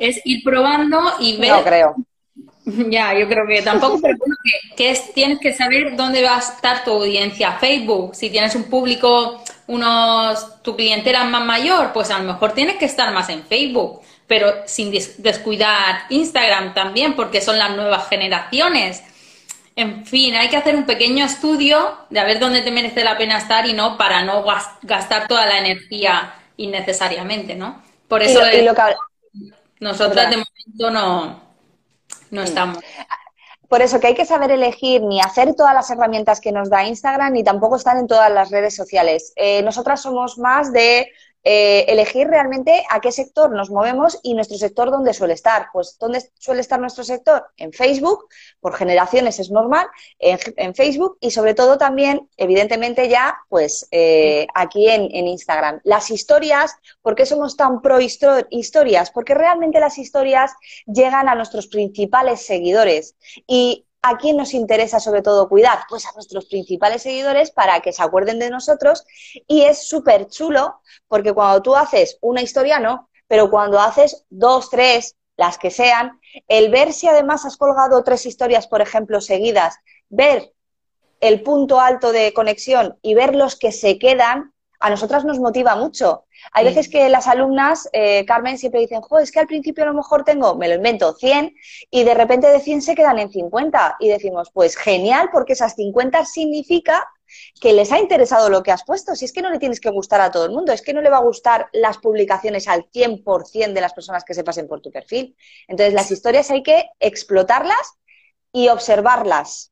Es 0.00 0.20
ir 0.24 0.42
probando 0.42 1.00
y 1.20 1.36
ver. 1.36 1.50
No 1.50 1.62
creo. 1.62 1.96
Ya, 2.64 3.12
yo 3.18 3.26
creo 3.26 3.44
que 3.44 3.60
tampoco, 3.60 3.98
pero 4.00 4.16
que, 4.76 4.90
es, 4.90 5.12
tienes 5.12 5.40
que 5.40 5.52
saber 5.52 5.96
dónde 5.96 6.22
va 6.22 6.36
a 6.36 6.38
estar 6.38 6.84
tu 6.84 6.92
audiencia. 6.92 7.54
Facebook, 7.54 8.14
si 8.14 8.30
tienes 8.30 8.54
un 8.54 8.70
público, 8.70 9.42
unos, 9.66 10.62
tu 10.62 10.76
clientela 10.76 11.24
más 11.24 11.44
mayor, 11.44 11.92
pues 11.92 12.12
a 12.12 12.20
lo 12.20 12.32
mejor 12.32 12.52
tienes 12.52 12.76
que 12.76 12.84
estar 12.84 13.12
más 13.12 13.28
en 13.30 13.42
Facebook 13.42 14.00
pero 14.26 14.52
sin 14.66 14.90
descuidar 14.90 16.04
Instagram 16.08 16.74
también, 16.74 17.14
porque 17.14 17.40
son 17.40 17.58
las 17.58 17.76
nuevas 17.76 18.08
generaciones. 18.08 19.02
En 19.74 20.04
fin, 20.04 20.34
hay 20.34 20.48
que 20.48 20.56
hacer 20.56 20.76
un 20.76 20.84
pequeño 20.84 21.24
estudio 21.24 21.98
de 22.10 22.20
a 22.20 22.24
ver 22.24 22.38
dónde 22.38 22.62
te 22.62 22.70
merece 22.70 23.04
la 23.04 23.16
pena 23.16 23.38
estar 23.38 23.66
y 23.66 23.72
no 23.72 23.96
para 23.96 24.22
no 24.22 24.44
gastar 24.82 25.28
toda 25.28 25.46
la 25.46 25.58
energía 25.58 26.34
innecesariamente, 26.56 27.54
¿no? 27.54 27.82
Por 28.08 28.22
eso 28.22 28.40
nosotras 29.80 30.30
de 30.30 30.36
momento 30.36 30.90
no, 30.90 31.42
no 32.30 32.42
estamos. 32.42 32.78
Por 33.68 33.80
eso 33.80 34.00
que 34.00 34.08
hay 34.08 34.14
que 34.14 34.26
saber 34.26 34.50
elegir 34.50 35.02
ni 35.02 35.20
hacer 35.20 35.54
todas 35.54 35.74
las 35.74 35.90
herramientas 35.90 36.42
que 36.42 36.52
nos 36.52 36.68
da 36.68 36.84
Instagram 36.84 37.32
ni 37.32 37.42
tampoco 37.42 37.76
estar 37.76 37.96
en 37.96 38.06
todas 38.06 38.30
las 38.30 38.50
redes 38.50 38.76
sociales. 38.76 39.32
Eh, 39.34 39.62
nosotras 39.62 40.02
somos 40.02 40.36
más 40.36 40.74
de 40.74 41.10
eh, 41.44 41.84
elegir 41.88 42.28
realmente 42.28 42.84
a 42.88 43.00
qué 43.00 43.10
sector 43.10 43.50
nos 43.50 43.70
movemos 43.70 44.18
y 44.22 44.34
nuestro 44.34 44.56
sector 44.56 44.90
dónde 44.90 45.12
suele 45.12 45.34
estar. 45.34 45.66
Pues 45.72 45.96
¿dónde 45.98 46.22
suele 46.38 46.60
estar 46.60 46.80
nuestro 46.80 47.04
sector? 47.04 47.46
En 47.56 47.72
Facebook, 47.72 48.28
por 48.60 48.74
generaciones 48.74 49.38
es 49.40 49.50
normal, 49.50 49.86
en, 50.18 50.74
Facebook 50.74 51.18
y 51.20 51.30
sobre 51.30 51.54
todo 51.54 51.78
también, 51.78 52.28
evidentemente 52.36 53.08
ya, 53.08 53.36
pues 53.48 53.88
eh, 53.90 54.46
aquí 54.54 54.88
en, 54.88 55.08
en, 55.12 55.26
Instagram. 55.26 55.80
Las 55.84 56.10
historias, 56.10 56.74
¿por 57.02 57.14
qué 57.14 57.26
somos 57.26 57.56
tan 57.56 57.82
pro 57.82 57.98
historias? 58.00 59.10
Porque 59.10 59.34
realmente 59.34 59.80
las 59.80 59.98
historias 59.98 60.52
llegan 60.86 61.28
a 61.28 61.34
nuestros 61.34 61.66
principales 61.66 62.46
seguidores 62.46 63.16
y 63.46 63.86
¿A 64.02 64.18
quién 64.18 64.36
nos 64.36 64.52
interesa 64.52 64.98
sobre 64.98 65.22
todo 65.22 65.48
cuidar? 65.48 65.84
Pues 65.88 66.06
a 66.06 66.12
nuestros 66.12 66.46
principales 66.46 67.02
seguidores 67.02 67.52
para 67.52 67.80
que 67.80 67.92
se 67.92 68.02
acuerden 68.02 68.40
de 68.40 68.50
nosotros 68.50 69.04
y 69.46 69.62
es 69.62 69.86
súper 69.88 70.26
chulo 70.26 70.80
porque 71.06 71.32
cuando 71.32 71.62
tú 71.62 71.76
haces 71.76 72.18
una 72.20 72.42
historia 72.42 72.80
no, 72.80 73.08
pero 73.28 73.48
cuando 73.48 73.78
haces 73.78 74.26
dos, 74.28 74.70
tres, 74.70 75.16
las 75.36 75.56
que 75.56 75.70
sean, 75.70 76.20
el 76.48 76.70
ver 76.70 76.92
si 76.92 77.08
además 77.08 77.44
has 77.44 77.56
colgado 77.56 78.02
tres 78.02 78.26
historias, 78.26 78.66
por 78.66 78.82
ejemplo, 78.82 79.20
seguidas, 79.20 79.76
ver 80.08 80.52
el 81.20 81.42
punto 81.42 81.80
alto 81.80 82.12
de 82.12 82.32
conexión 82.34 82.98
y 83.02 83.14
ver 83.14 83.34
los 83.36 83.56
que 83.56 83.72
se 83.72 83.98
quedan, 83.98 84.52
a 84.82 84.90
nosotras 84.90 85.24
nos 85.24 85.38
motiva 85.38 85.76
mucho. 85.76 86.24
Hay 86.50 86.64
veces 86.64 86.88
que 86.88 87.08
las 87.08 87.28
alumnas, 87.28 87.88
eh, 87.92 88.24
Carmen, 88.26 88.58
siempre 88.58 88.80
dicen, 88.80 89.00
jo, 89.00 89.20
es 89.20 89.30
que 89.30 89.38
al 89.38 89.46
principio 89.46 89.84
a 89.84 89.86
lo 89.86 89.94
mejor 89.94 90.24
tengo, 90.24 90.56
me 90.56 90.66
lo 90.66 90.74
invento, 90.74 91.14
100 91.14 91.54
y 91.88 92.02
de 92.02 92.14
repente 92.14 92.48
de 92.48 92.58
100 92.58 92.82
se 92.82 92.96
quedan 92.96 93.20
en 93.20 93.30
50 93.30 93.98
y 94.00 94.08
decimos, 94.08 94.50
pues 94.52 94.76
genial, 94.76 95.28
porque 95.32 95.52
esas 95.52 95.76
50 95.76 96.24
significa 96.24 97.08
que 97.60 97.72
les 97.72 97.92
ha 97.92 98.00
interesado 98.00 98.50
lo 98.50 98.64
que 98.64 98.72
has 98.72 98.82
puesto. 98.82 99.14
Si 99.14 99.24
es 99.24 99.32
que 99.32 99.40
no 99.40 99.50
le 99.50 99.60
tienes 99.60 99.78
que 99.78 99.88
gustar 99.88 100.20
a 100.20 100.32
todo 100.32 100.46
el 100.46 100.50
mundo, 100.50 100.72
es 100.72 100.82
que 100.82 100.92
no 100.92 101.00
le 101.00 101.10
va 101.10 101.18
a 101.18 101.22
gustar 101.22 101.68
las 101.72 101.98
publicaciones 101.98 102.66
al 102.66 102.90
100% 102.90 103.72
de 103.72 103.80
las 103.80 103.94
personas 103.94 104.24
que 104.24 104.34
se 104.34 104.42
pasen 104.42 104.66
por 104.66 104.80
tu 104.80 104.90
perfil. 104.90 105.36
Entonces, 105.68 105.94
las 105.94 106.10
historias 106.10 106.50
hay 106.50 106.64
que 106.64 106.86
explotarlas 106.98 107.98
y 108.52 108.66
observarlas. 108.66 109.70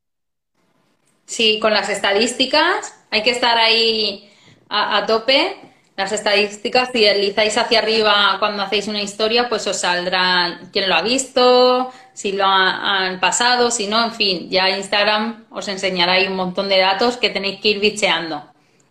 Sí, 1.26 1.58
con 1.58 1.72
las 1.72 1.88
estadísticas 1.88 2.94
hay 3.10 3.24
que 3.24 3.30
estar 3.30 3.58
ahí 3.58 4.30
a, 4.70 5.04
tope. 5.06 5.56
Las 5.96 6.12
estadísticas, 6.12 6.88
si 6.92 7.02
deslizáis 7.02 7.58
hacia 7.58 7.80
arriba 7.80 8.36
cuando 8.38 8.62
hacéis 8.62 8.88
una 8.88 9.02
historia, 9.02 9.50
pues 9.50 9.66
os 9.66 9.80
saldrá 9.80 10.60
quién 10.72 10.88
lo 10.88 10.94
ha 10.94 11.02
visto, 11.02 11.92
si 12.14 12.32
lo 12.32 12.46
han 12.46 13.20
pasado, 13.20 13.70
si 13.70 13.86
no, 13.86 14.02
en 14.02 14.12
fin, 14.12 14.48
ya 14.48 14.70
Instagram 14.70 15.44
os 15.50 15.68
enseñará 15.68 16.12
ahí 16.12 16.26
un 16.26 16.36
montón 16.36 16.70
de 16.70 16.78
datos 16.78 17.18
que 17.18 17.28
tenéis 17.28 17.60
que 17.60 17.68
ir 17.68 17.80
bicheando. 17.80 18.42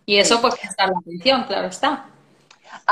Y 0.06 0.18
eso 0.18 0.40
pues 0.40 0.54
prestar 0.54 0.90
la 0.90 0.98
atención, 1.00 1.44
claro 1.44 1.68
está. 1.68 2.06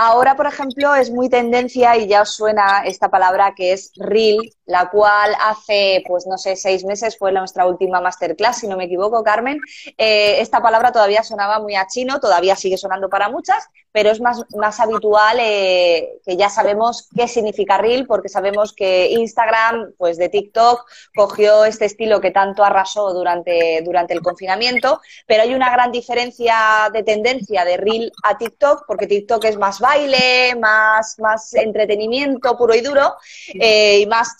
Ahora, 0.00 0.36
por 0.36 0.46
ejemplo, 0.46 0.94
es 0.94 1.10
muy 1.10 1.28
tendencia 1.28 1.96
y 1.96 2.06
ya 2.06 2.22
os 2.22 2.32
suena 2.32 2.82
esta 2.84 3.10
palabra 3.10 3.54
que 3.56 3.72
es 3.72 3.90
Reel, 3.96 4.52
la 4.64 4.90
cual 4.90 5.34
hace, 5.44 6.04
pues 6.06 6.24
no 6.24 6.38
sé, 6.38 6.54
seis 6.54 6.84
meses 6.84 7.18
fue 7.18 7.32
nuestra 7.32 7.66
última 7.66 8.00
masterclass, 8.00 8.60
si 8.60 8.68
no 8.68 8.76
me 8.76 8.84
equivoco, 8.84 9.24
Carmen. 9.24 9.58
Eh, 9.96 10.40
esta 10.40 10.62
palabra 10.62 10.92
todavía 10.92 11.24
sonaba 11.24 11.58
muy 11.58 11.74
a 11.74 11.88
chino, 11.88 12.20
todavía 12.20 12.54
sigue 12.54 12.76
sonando 12.76 13.08
para 13.08 13.28
muchas, 13.28 13.66
pero 13.98 14.12
es 14.12 14.20
más, 14.20 14.44
más 14.54 14.78
habitual 14.78 15.38
eh, 15.40 16.20
que 16.24 16.36
ya 16.36 16.48
sabemos 16.48 17.08
qué 17.16 17.26
significa 17.26 17.78
Reel, 17.78 18.06
porque 18.06 18.28
sabemos 18.28 18.72
que 18.72 19.08
Instagram, 19.10 19.94
pues 19.98 20.18
de 20.18 20.28
TikTok, 20.28 20.86
cogió 21.16 21.64
este 21.64 21.86
estilo 21.86 22.20
que 22.20 22.30
tanto 22.30 22.62
arrasó 22.62 23.12
durante, 23.12 23.82
durante 23.84 24.14
el 24.14 24.22
confinamiento, 24.22 25.00
pero 25.26 25.42
hay 25.42 25.52
una 25.52 25.72
gran 25.72 25.90
diferencia 25.90 26.88
de 26.92 27.02
tendencia 27.02 27.64
de 27.64 27.76
Reel 27.76 28.12
a 28.22 28.38
TikTok, 28.38 28.84
porque 28.86 29.08
TikTok 29.08 29.44
es 29.46 29.58
más 29.58 29.80
baile, 29.80 30.54
más, 30.54 31.18
más 31.18 31.52
entretenimiento 31.54 32.56
puro 32.56 32.76
y 32.76 32.82
duro, 32.82 33.16
eh, 33.60 33.98
y 33.98 34.06
más 34.06 34.36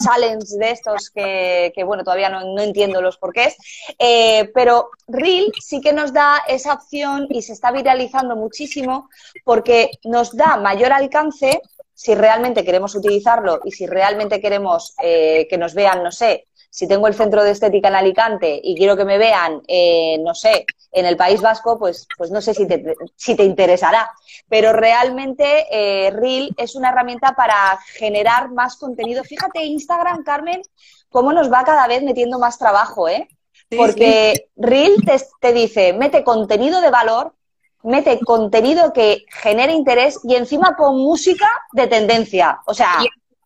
de 0.56 0.70
estos 0.70 1.10
que, 1.10 1.82
bueno, 1.84 2.04
todavía 2.04 2.28
no, 2.28 2.62
entiendo 2.62 3.02
los 3.02 3.18
porqués, 3.18 3.56
eh, 3.98 4.52
pero 4.54 4.90
Reel 5.08 5.52
sí 5.60 5.80
que 5.80 5.92
nos 5.92 6.12
da 6.12 6.44
esa 6.46 6.74
opción 6.74 7.26
y 7.28 7.42
se 7.42 7.54
está 7.54 7.72
viralizando 7.72 8.36
muchísimo 8.36 9.08
porque 9.48 9.92
nos 10.04 10.36
da 10.36 10.58
mayor 10.58 10.92
alcance 10.92 11.62
si 11.94 12.14
realmente 12.14 12.66
queremos 12.66 12.94
utilizarlo 12.94 13.60
y 13.64 13.72
si 13.72 13.86
realmente 13.86 14.42
queremos 14.42 14.94
eh, 15.02 15.46
que 15.48 15.56
nos 15.56 15.72
vean, 15.72 16.02
no 16.02 16.12
sé, 16.12 16.48
si 16.68 16.86
tengo 16.86 17.06
el 17.06 17.14
centro 17.14 17.42
de 17.42 17.52
estética 17.52 17.88
en 17.88 17.94
Alicante 17.94 18.60
y 18.62 18.76
quiero 18.76 18.94
que 18.94 19.06
me 19.06 19.16
vean, 19.16 19.62
eh, 19.66 20.18
no 20.22 20.34
sé, 20.34 20.66
en 20.92 21.06
el 21.06 21.16
País 21.16 21.40
Vasco, 21.40 21.78
pues, 21.78 22.06
pues 22.18 22.30
no 22.30 22.42
sé 22.42 22.52
si 22.52 22.66
te, 22.66 22.94
si 23.16 23.36
te 23.36 23.44
interesará. 23.44 24.10
Pero 24.50 24.74
realmente 24.74 25.66
eh, 25.70 26.10
Reel 26.10 26.54
es 26.58 26.74
una 26.74 26.90
herramienta 26.90 27.32
para 27.34 27.78
generar 27.94 28.50
más 28.50 28.76
contenido. 28.76 29.24
Fíjate, 29.24 29.64
Instagram, 29.64 30.24
Carmen, 30.24 30.60
cómo 31.08 31.32
nos 31.32 31.50
va 31.50 31.64
cada 31.64 31.86
vez 31.86 32.02
metiendo 32.02 32.38
más 32.38 32.58
trabajo, 32.58 33.08
¿eh? 33.08 33.26
Porque 33.74 34.50
Reel 34.56 34.96
te, 35.40 35.52
dice, 35.54 35.94
mete 35.94 36.22
contenido 36.22 36.82
de 36.82 36.90
valor, 36.90 37.32
mete 37.88 38.20
contenido 38.20 38.92
que 38.92 39.24
genere 39.28 39.72
interés 39.72 40.20
y 40.22 40.36
encima 40.36 40.76
con 40.76 40.98
música 40.98 41.48
de 41.72 41.86
tendencia. 41.86 42.60
O 42.66 42.74
sea. 42.74 42.98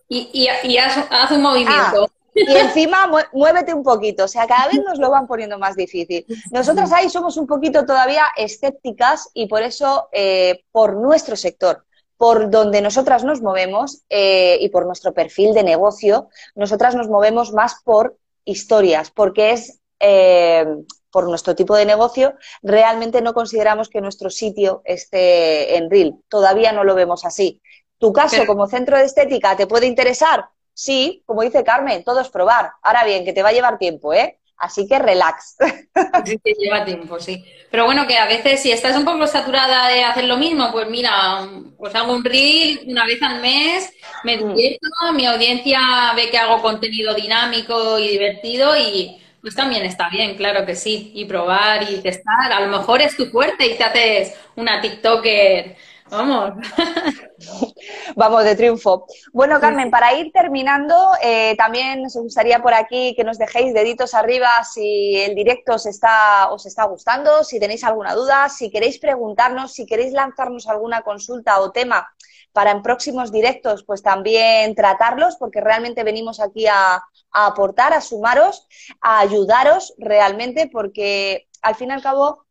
Y, 0.09 0.28
y, 0.32 0.76
haz, 0.76 1.30
un 1.30 1.40
movimiento. 1.40 2.05
Ah, 2.05 2.12
y 2.34 2.57
encima 2.57 3.11
muévete 3.32 3.72
un 3.74 3.82
poquito, 3.82 4.24
o 4.24 4.28
sea, 4.28 4.47
cada 4.47 4.68
vez 4.68 4.80
nos 4.86 4.99
lo 4.99 5.11
van 5.11 5.26
poniendo 5.26 5.59
más 5.59 5.76
difícil. 5.76 6.24
Nosotras 6.51 6.93
ahí 6.93 7.09
somos 7.09 7.36
un 7.36 7.47
poquito 7.47 7.84
todavía 7.84 8.24
escépticas 8.36 9.30
y 9.34 9.47
por 9.47 9.62
eso, 9.62 10.09
eh, 10.12 10.64
por 10.72 10.97
nuestro 10.97 11.36
sector, 11.36 11.84
por 12.16 12.51
donde 12.51 12.80
nosotras 12.80 13.24
nos 13.24 13.43
movemos 13.43 14.03
eh, 14.09 14.59
y 14.61 14.68
por 14.70 14.86
nuestro 14.86 15.12
perfil 15.12 15.53
de 15.55 15.62
negocio, 15.62 16.28
nosotras 16.55 16.95
nos 16.95 17.09
movemos 17.09 17.53
más 17.53 17.76
por 17.84 18.16
historias, 18.45 19.11
porque 19.11 19.53
es 19.53 19.80
eh, 20.01 20.66
por 21.12 21.28
nuestro 21.28 21.54
tipo 21.54 21.76
de 21.76 21.86
negocio, 21.86 22.34
realmente 22.62 23.20
no 23.20 23.34
consideramos 23.34 23.88
que 23.88 24.00
nuestro 24.00 24.30
sitio 24.30 24.82
esté 24.84 25.76
en 25.76 25.90
Reel. 25.90 26.14
Todavía 26.28 26.72
no 26.72 26.82
lo 26.82 26.94
vemos 26.94 27.24
así. 27.24 27.60
¿Tu 27.98 28.12
caso 28.12 28.46
como 28.46 28.66
centro 28.66 28.96
de 28.98 29.04
estética 29.04 29.54
te 29.56 29.68
puede 29.68 29.86
interesar? 29.86 30.46
Sí, 30.74 31.22
como 31.26 31.42
dice 31.42 31.62
Carmen, 31.62 32.02
todo 32.02 32.20
es 32.20 32.30
probar. 32.30 32.72
Ahora 32.82 33.04
bien, 33.04 33.24
que 33.24 33.32
te 33.32 33.42
va 33.42 33.50
a 33.50 33.52
llevar 33.52 33.78
tiempo, 33.78 34.12
¿eh? 34.12 34.40
Así 34.56 34.88
que 34.88 34.98
relax. 34.98 35.56
Sí, 36.24 36.38
que 36.42 36.54
lleva 36.54 36.84
tiempo, 36.84 37.18
sí. 37.20 37.44
Pero 37.70 37.84
bueno, 37.84 38.06
que 38.06 38.16
a 38.16 38.26
veces 38.26 38.60
si 38.60 38.70
estás 38.70 38.96
un 38.96 39.04
poco 39.04 39.26
saturada 39.26 39.88
de 39.88 40.04
hacer 40.04 40.24
lo 40.24 40.36
mismo, 40.36 40.70
pues 40.72 40.88
mira, 40.88 41.46
pues 41.76 41.94
hago 41.94 42.14
un 42.14 42.24
reel 42.24 42.80
una 42.86 43.04
vez 43.04 43.20
al 43.22 43.40
mes, 43.40 43.92
me 44.24 44.36
mm. 44.36 44.48
divierto, 44.48 44.88
mi 45.14 45.26
audiencia 45.26 45.80
ve 46.16 46.30
que 46.30 46.38
hago 46.38 46.62
contenido 46.62 47.12
dinámico 47.14 47.98
y 47.98 48.08
divertido 48.08 48.76
y 48.76 49.22
pues 49.43 49.55
también 49.55 49.84
está 49.84 50.09
bien, 50.09 50.36
claro 50.36 50.64
que 50.64 50.74
sí. 50.74 51.12
Y 51.14 51.26
probar 51.26 51.82
y 51.82 52.01
testar. 52.01 52.53
A 52.53 52.61
lo 52.61 52.68
mejor 52.68 53.03
es 53.03 53.16
tu 53.16 53.26
fuerte 53.26 53.66
y 53.66 53.76
te 53.76 53.84
haces 53.84 54.34
una 54.57 54.80
TikToker 54.80 55.76
Vamos. 56.12 56.53
Vamos 58.16 58.45
de 58.45 58.55
triunfo. 58.55 59.07
Bueno, 59.32 59.59
Carmen, 59.61 59.90
para 59.90 60.12
ir 60.12 60.30
terminando, 60.30 60.95
eh, 61.22 61.55
también 61.57 62.03
nos 62.03 62.14
gustaría 62.16 62.61
por 62.61 62.74
aquí 62.74 63.14
que 63.16 63.24
nos 63.24 63.38
dejéis 63.38 63.72
deditos 63.72 64.12
arriba 64.12 64.51
si 64.62 65.16
el 65.16 65.34
directo 65.34 65.72
os 65.76 65.86
está, 65.86 66.51
os 66.51 66.66
está 66.66 66.84
gustando, 66.84 67.43
si 67.45 67.59
tenéis 67.59 67.82
alguna 67.82 68.14
duda, 68.14 68.51
si 68.51 68.70
queréis 68.70 68.99
preguntarnos, 68.99 69.72
si 69.72 69.86
queréis 69.86 70.12
lanzarnos 70.12 70.68
alguna 70.68 71.01
consulta 71.01 71.59
o 71.61 71.72
tema 71.72 72.07
para 72.53 72.70
en 72.70 72.82
próximos 72.82 73.32
directos, 73.32 73.84
pues 73.84 74.03
también 74.03 74.74
tratarlos, 74.74 75.36
porque 75.36 75.61
realmente 75.61 76.05
venimos 76.05 76.40
aquí 76.40 76.66
a, 76.66 77.03
aportar, 77.32 77.92
a 77.92 78.00
sumaros, 78.00 78.66
a 79.00 79.20
ayudaros 79.20 79.94
realmente, 79.98 80.68
porque 80.70 81.48
al 81.62 81.74
fin 81.74 81.88
y 81.88 81.92
al 81.92 82.03
cabo 82.03 82.44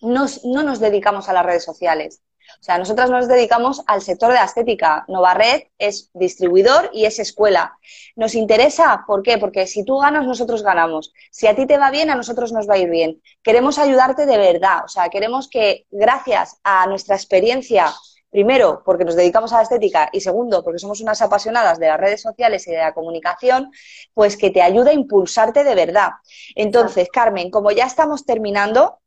nos, 0.00 0.44
no 0.44 0.62
nos 0.62 0.78
dedicamos 0.80 1.28
a 1.28 1.32
las 1.32 1.44
redes 1.44 1.64
sociales. 1.64 2.22
O 2.60 2.62
sea, 2.64 2.78
nosotras 2.78 3.10
nos 3.10 3.28
dedicamos 3.28 3.82
al 3.86 4.02
sector 4.02 4.30
de 4.30 4.36
la 4.36 4.44
estética. 4.44 5.04
Novarred 5.08 5.64
es 5.78 6.10
distribuidor 6.14 6.90
y 6.92 7.06
es 7.06 7.18
escuela. 7.18 7.78
¿Nos 8.16 8.34
interesa? 8.34 9.04
¿Por 9.06 9.22
qué? 9.22 9.38
Porque 9.38 9.66
si 9.66 9.84
tú 9.84 9.98
ganas, 9.98 10.26
nosotros 10.26 10.62
ganamos. 10.62 11.12
Si 11.30 11.46
a 11.46 11.54
ti 11.54 11.66
te 11.66 11.78
va 11.78 11.90
bien, 11.90 12.10
a 12.10 12.14
nosotros 12.14 12.52
nos 12.52 12.68
va 12.68 12.74
a 12.74 12.78
ir 12.78 12.90
bien. 12.90 13.22
Queremos 13.42 13.78
ayudarte 13.78 14.26
de 14.26 14.38
verdad. 14.38 14.84
O 14.84 14.88
sea, 14.88 15.08
queremos 15.08 15.48
que 15.48 15.86
gracias 15.90 16.58
a 16.64 16.86
nuestra 16.86 17.16
experiencia, 17.16 17.92
primero, 18.34 18.82
porque 18.84 19.04
nos 19.04 19.14
dedicamos 19.14 19.52
a 19.52 19.58
la 19.58 19.62
estética 19.62 20.08
y 20.12 20.20
segundo, 20.20 20.64
porque 20.64 20.80
somos 20.80 21.00
unas 21.00 21.22
apasionadas 21.22 21.78
de 21.78 21.86
las 21.86 22.00
redes 22.00 22.20
sociales 22.20 22.66
y 22.66 22.72
de 22.72 22.78
la 22.78 22.92
comunicación, 22.92 23.70
pues 24.12 24.36
que 24.36 24.50
te 24.50 24.60
ayude 24.60 24.90
a 24.90 24.92
impulsarte 24.92 25.62
de 25.62 25.76
verdad. 25.76 26.10
Entonces, 26.56 27.08
Carmen, 27.12 27.52
como 27.52 27.70
ya 27.70 27.84
estamos 27.86 28.26
terminando, 28.26 28.98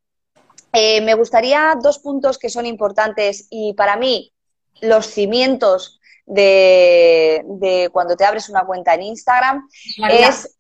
eh, 0.72 1.02
me 1.02 1.14
gustaría 1.14 1.76
dos 1.84 2.00
puntos 2.00 2.38
que 2.38 2.50
son 2.50 2.66
importantes 2.66 3.48
y 3.50 3.74
para 3.74 3.98
mí 3.98 4.32
los 4.80 5.08
cimientos 5.08 6.00
de, 6.26 7.90
cuando 7.92 8.16
te 8.16 8.24
abres 8.24 8.48
una 8.48 8.66
cuenta 8.66 8.94
en 8.94 9.02
Instagram 9.02 9.68
es... 10.10 10.56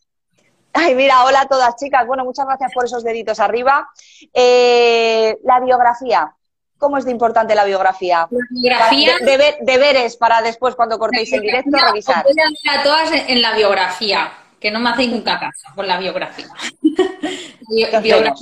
Ay, 0.73 0.93
mira, 0.93 1.23
hola 1.23 1.41
a 1.41 1.47
todas 1.47 1.75
chicas. 1.77 2.05
Bueno, 2.05 2.23
muchas 2.25 2.45
gracias 2.45 2.71
por 2.73 2.85
esos 2.85 3.03
deditos 3.03 3.39
arriba. 3.39 3.87
Eh, 4.33 5.37
la 5.43 5.59
biografía. 5.59 6.36
¿Cómo 6.77 6.97
es 6.97 7.05
de 7.05 7.11
importante 7.11 7.55
la 7.55 7.65
biografía? 7.65 8.27
biografía. 8.49 9.15
deberes 9.61 10.17
para 10.17 10.41
después, 10.41 10.75
cuando 10.75 10.99
cortéis 10.99 11.31
el 11.33 11.41
directo, 11.41 11.77
revisar. 11.77 12.25
a 12.71 12.83
todas 12.83 13.11
en 13.27 13.41
la 13.41 13.55
biografía, 13.55 14.31
que 14.59 14.71
no 14.71 14.79
me 14.79 14.89
hacen 14.89 15.11
nunca 15.11 15.39
caso 15.39 15.67
con 15.75 15.87
la 15.87 15.97
biografía. 15.97 16.47
biografía 18.01 18.33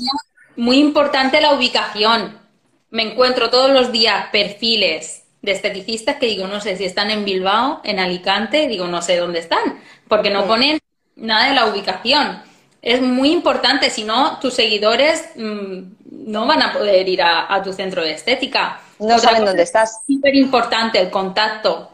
muy 0.55 0.77
importante 0.79 1.41
la 1.41 1.53
ubicación. 1.53 2.39
Me 2.89 3.03
encuentro 3.03 3.49
todos 3.49 3.71
los 3.71 3.91
días 3.91 4.27
perfiles 4.31 5.23
de 5.41 5.51
esteticistas 5.51 6.17
que 6.17 6.27
digo, 6.27 6.47
no 6.47 6.61
sé 6.61 6.77
si 6.77 6.85
están 6.85 7.11
en 7.11 7.25
Bilbao, 7.25 7.81
en 7.83 7.99
Alicante, 7.99 8.67
digo, 8.67 8.87
no 8.87 9.01
sé 9.01 9.17
dónde 9.17 9.39
están, 9.39 9.79
porque 10.07 10.29
no 10.29 10.45
ponen 10.45 10.79
nada 11.15 11.47
de 11.47 11.53
la 11.53 11.67
ubicación. 11.67 12.41
Es 12.85 13.01
muy 13.01 13.31
importante, 13.31 13.89
si 13.89 14.03
no, 14.03 14.37
tus 14.37 14.53
seguidores 14.53 15.31
mm, 15.35 15.79
no 16.27 16.45
van 16.45 16.61
a 16.61 16.71
poder 16.71 17.09
ir 17.09 17.19
a, 17.23 17.59
tu 17.63 17.73
centro 17.73 18.03
de 18.03 18.11
estética. 18.11 18.79
No 18.99 19.17
saben 19.17 19.43
dónde 19.43 19.63
estás. 19.63 20.03
Súper 20.05 20.35
importante 20.35 20.99
el 20.99 21.09
contacto. 21.09 21.89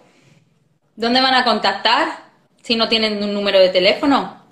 ¿Dónde 0.97 1.21
van 1.21 1.33
a 1.33 1.45
contactar 1.45 2.09
si 2.61 2.75
no 2.75 2.89
tienen 2.89 3.23
un 3.23 3.33
número 3.33 3.57
de 3.57 3.69
teléfono? 3.69 4.43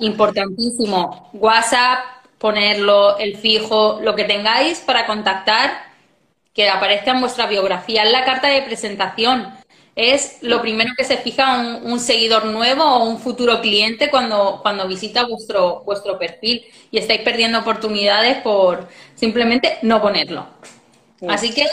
Importantísimo. 0.00 1.30
WhatsApp, 1.34 2.00
ponerlo, 2.38 3.16
el 3.16 3.36
fijo, 3.36 4.00
lo 4.02 4.16
que 4.16 4.24
tengáis 4.24 4.80
para 4.80 5.06
contactar, 5.06 5.70
que 6.52 6.68
aparezca 6.68 7.12
en 7.12 7.20
vuestra 7.20 7.46
biografía. 7.46 8.02
En 8.02 8.10
la 8.10 8.24
carta 8.24 8.48
de 8.48 8.62
presentación 8.62 9.54
es 10.00 10.38
lo 10.42 10.60
primero 10.60 10.92
que 10.96 11.04
se 11.04 11.16
fija 11.16 11.78
un, 11.82 12.00
seguidor 12.00 12.46
nuevo 12.46 12.84
o 12.84 13.04
un 13.04 13.18
futuro 13.18 13.60
cliente 13.60 14.10
cuando, 14.10 14.60
cuando 14.62 14.88
visita 14.88 15.26
vuestro, 15.26 15.82
vuestro 15.84 16.18
perfil 16.18 16.64
y 16.90 16.98
estáis 16.98 17.20
perdiendo 17.20 17.58
oportunidades 17.58 18.38
por 18.38 18.88
simplemente 19.14 19.78
no 19.82 20.00
ponerlo. 20.00 20.46
Así 21.28 21.52
que 21.52 21.66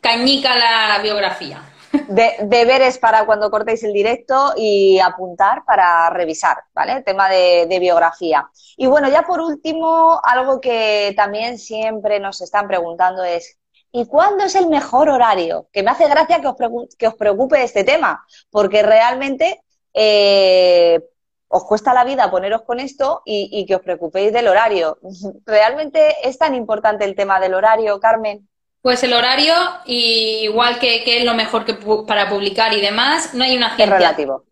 cañica 0.00 0.54
la 0.56 0.98
biografía 1.02 1.62
de, 2.08 2.36
deberes 2.42 2.98
para 2.98 3.26
cuando 3.26 3.50
cortéis 3.50 3.82
el 3.84 3.92
directo 3.92 4.54
y 4.56 4.98
apuntar 5.00 5.64
para 5.64 6.10
revisar, 6.10 6.58
¿vale? 6.74 7.02
Tema 7.02 7.28
de, 7.28 7.76
biografía. 7.80 8.48
Y 8.76 8.86
bueno, 8.86 9.08
ya 9.08 9.22
por 9.22 9.40
último, 9.40 10.20
algo 10.22 10.60
que 10.60 11.12
también 11.16 11.58
siempre 11.58 12.20
nos 12.20 12.40
están 12.40 12.68
preguntando 12.68 13.22
es, 13.24 13.58
¿y 13.96 14.04
cuándo 14.04 14.44
es 14.44 14.54
el 14.54 14.66
mejor 14.68 15.08
horario? 15.08 15.68
Que 15.72 15.82
me 15.82 15.90
hace 15.90 16.06
gracia 16.06 16.42
que 16.42 16.48
os, 16.48 16.56
que 16.98 17.08
os 17.08 17.14
preocupe 17.14 17.62
este 17.62 17.82
tema, 17.82 18.26
porque 18.50 18.82
realmente 18.82 19.62
eh, 19.94 21.00
os 21.48 21.64
cuesta 21.64 21.94
la 21.94 22.04
vida 22.04 22.30
poneros 22.30 22.60
con 22.62 22.78
esto 22.78 23.22
y, 23.24 23.48
y 23.50 23.64
que 23.64 23.76
os 23.76 23.80
preocupéis 23.80 24.34
del 24.34 24.48
horario. 24.48 24.98
¿Realmente 25.46 26.14
es 26.24 26.36
tan 26.36 26.54
importante 26.54 27.06
el 27.06 27.14
tema 27.14 27.40
del 27.40 27.54
horario, 27.54 27.98
Carmen? 27.98 28.46
Pues 28.82 29.02
el 29.02 29.14
horario, 29.14 29.54
igual 29.86 30.78
que, 30.78 31.02
es 31.18 31.24
lo 31.24 31.32
mejor 31.32 31.64
que 31.64 31.74
para 32.06 32.28
publicar 32.28 32.74
y 32.74 32.82
demás, 32.82 33.32
no 33.32 33.44
hay 33.44 33.56
una 33.56 33.74
ciencia. 33.76 33.96
Es 33.96 34.00
relativo. 34.02 34.44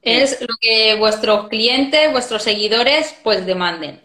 Es 0.00 0.40
lo 0.40 0.54
que 0.60 0.94
vuestros 0.94 1.48
clientes, 1.48 2.12
vuestros 2.12 2.44
seguidores, 2.44 3.16
pues 3.24 3.44
demanden. 3.44 4.00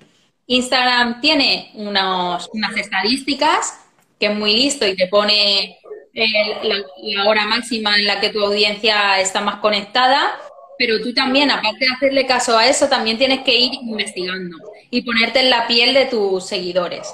Instagram 0.48 1.22
tiene 1.22 1.72
unas 1.76 2.50
estadísticas 2.76 3.81
que 4.22 4.28
es 4.28 4.36
muy 4.36 4.54
listo 4.54 4.88
y 4.88 4.96
te 4.96 5.08
pone 5.08 5.80
la, 6.14 7.26
hora 7.28 7.48
máxima 7.48 7.98
en 7.98 8.06
la 8.06 8.20
que 8.22 8.30
tu 8.30 8.46
audiencia 8.46 9.20
está 9.20 9.42
más 9.42 9.56
conectada, 9.56 10.40
pero 10.78 11.02
tú 11.02 11.12
también, 11.12 11.50
aparte 11.50 11.86
de 11.86 11.94
hacerle 11.94 12.28
caso 12.28 12.56
a 12.56 12.68
eso, 12.68 12.88
también 12.88 13.18
tienes 13.18 13.42
que 13.42 13.56
ir 13.56 13.74
investigando 13.74 14.58
y 14.92 15.02
ponerte 15.02 15.40
en 15.40 15.50
la 15.50 15.66
piel 15.66 15.96
de 15.96 16.06
tus 16.06 16.46
seguidores. 16.46 17.12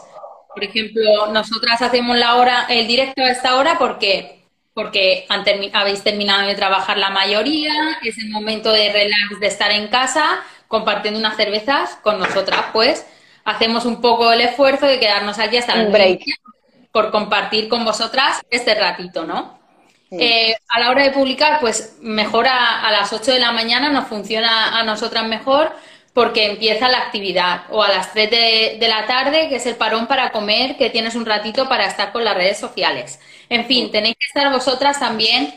Por 0.54 0.66
ejemplo, 0.66 1.28
nosotras 1.32 1.82
hacemos 1.82 2.18
la 2.18 2.36
hora, 2.36 2.66
el 2.70 2.88
directo 2.88 3.22
a 3.24 3.32
esta 3.32 3.56
hora 3.56 3.78
porque 3.80 4.34
porque 4.74 5.26
habéis 5.74 6.04
terminado 6.04 6.48
de 6.48 6.54
trabajar 6.54 7.00
la 7.00 7.10
mayoría, 7.10 7.74
es 8.04 8.16
el 8.20 8.30
momento 8.30 8.72
de 8.72 8.94
relax, 8.94 9.40
de 9.40 9.48
estar 9.48 9.72
en 9.72 9.88
casa, 9.88 10.44
compartiendo 10.68 11.20
unas 11.20 11.36
cervezas 11.36 11.98
con 12.04 12.20
nosotras, 12.20 12.66
pues 12.74 13.04
hacemos 13.44 13.86
un 13.86 14.02
poco 14.02 14.32
el 14.32 14.42
esfuerzo 14.42 14.86
de 14.86 15.00
quedarnos 15.00 15.40
aquí 15.40 15.58
hasta 15.58 15.74
el 15.82 15.88
break 15.88 16.22
por 16.92 17.12
compartir 17.12 17.70
con 17.70 17.86
vosotras 17.86 18.42
este 18.50 18.76
ratito, 18.76 19.26
¿no? 19.26 19.58
Eh, 20.10 20.56
a 20.70 20.80
la 20.80 20.90
hora 20.90 21.04
de 21.04 21.12
publicar, 21.12 21.60
pues 21.60 21.98
mejor 22.00 22.48
a, 22.48 22.88
a, 22.88 22.92
las 22.92 23.12
8 23.12 23.32
de 23.32 23.40
la 23.40 23.52
mañana 23.52 23.90
nos 23.90 24.08
funciona 24.08 24.80
a 24.80 24.84
nosotras 24.84 25.28
mejor 25.28 25.74
porque 26.18 26.48
empieza 26.48 26.88
la 26.88 26.98
actividad 26.98 27.66
o 27.70 27.84
a 27.84 27.90
las 27.90 28.12
3 28.12 28.32
de, 28.80 28.88
la 28.88 29.06
tarde, 29.06 29.50
que 29.50 29.58
es 29.58 29.68
el 29.68 29.76
parón 29.76 30.08
para 30.08 30.32
comer, 30.32 30.76
que 30.76 30.90
tienes 30.90 31.14
un 31.14 31.28
ratito 31.28 31.70
para 31.70 31.86
estar 31.86 32.12
con 32.12 32.24
las 32.26 32.34
redes 32.34 32.58
sociales. 32.58 33.20
En 33.50 33.68
fin, 33.68 33.92
tenéis 33.92 34.16
que 34.16 34.26
estar 34.26 34.52
vosotras 34.52 35.00
también 35.00 35.54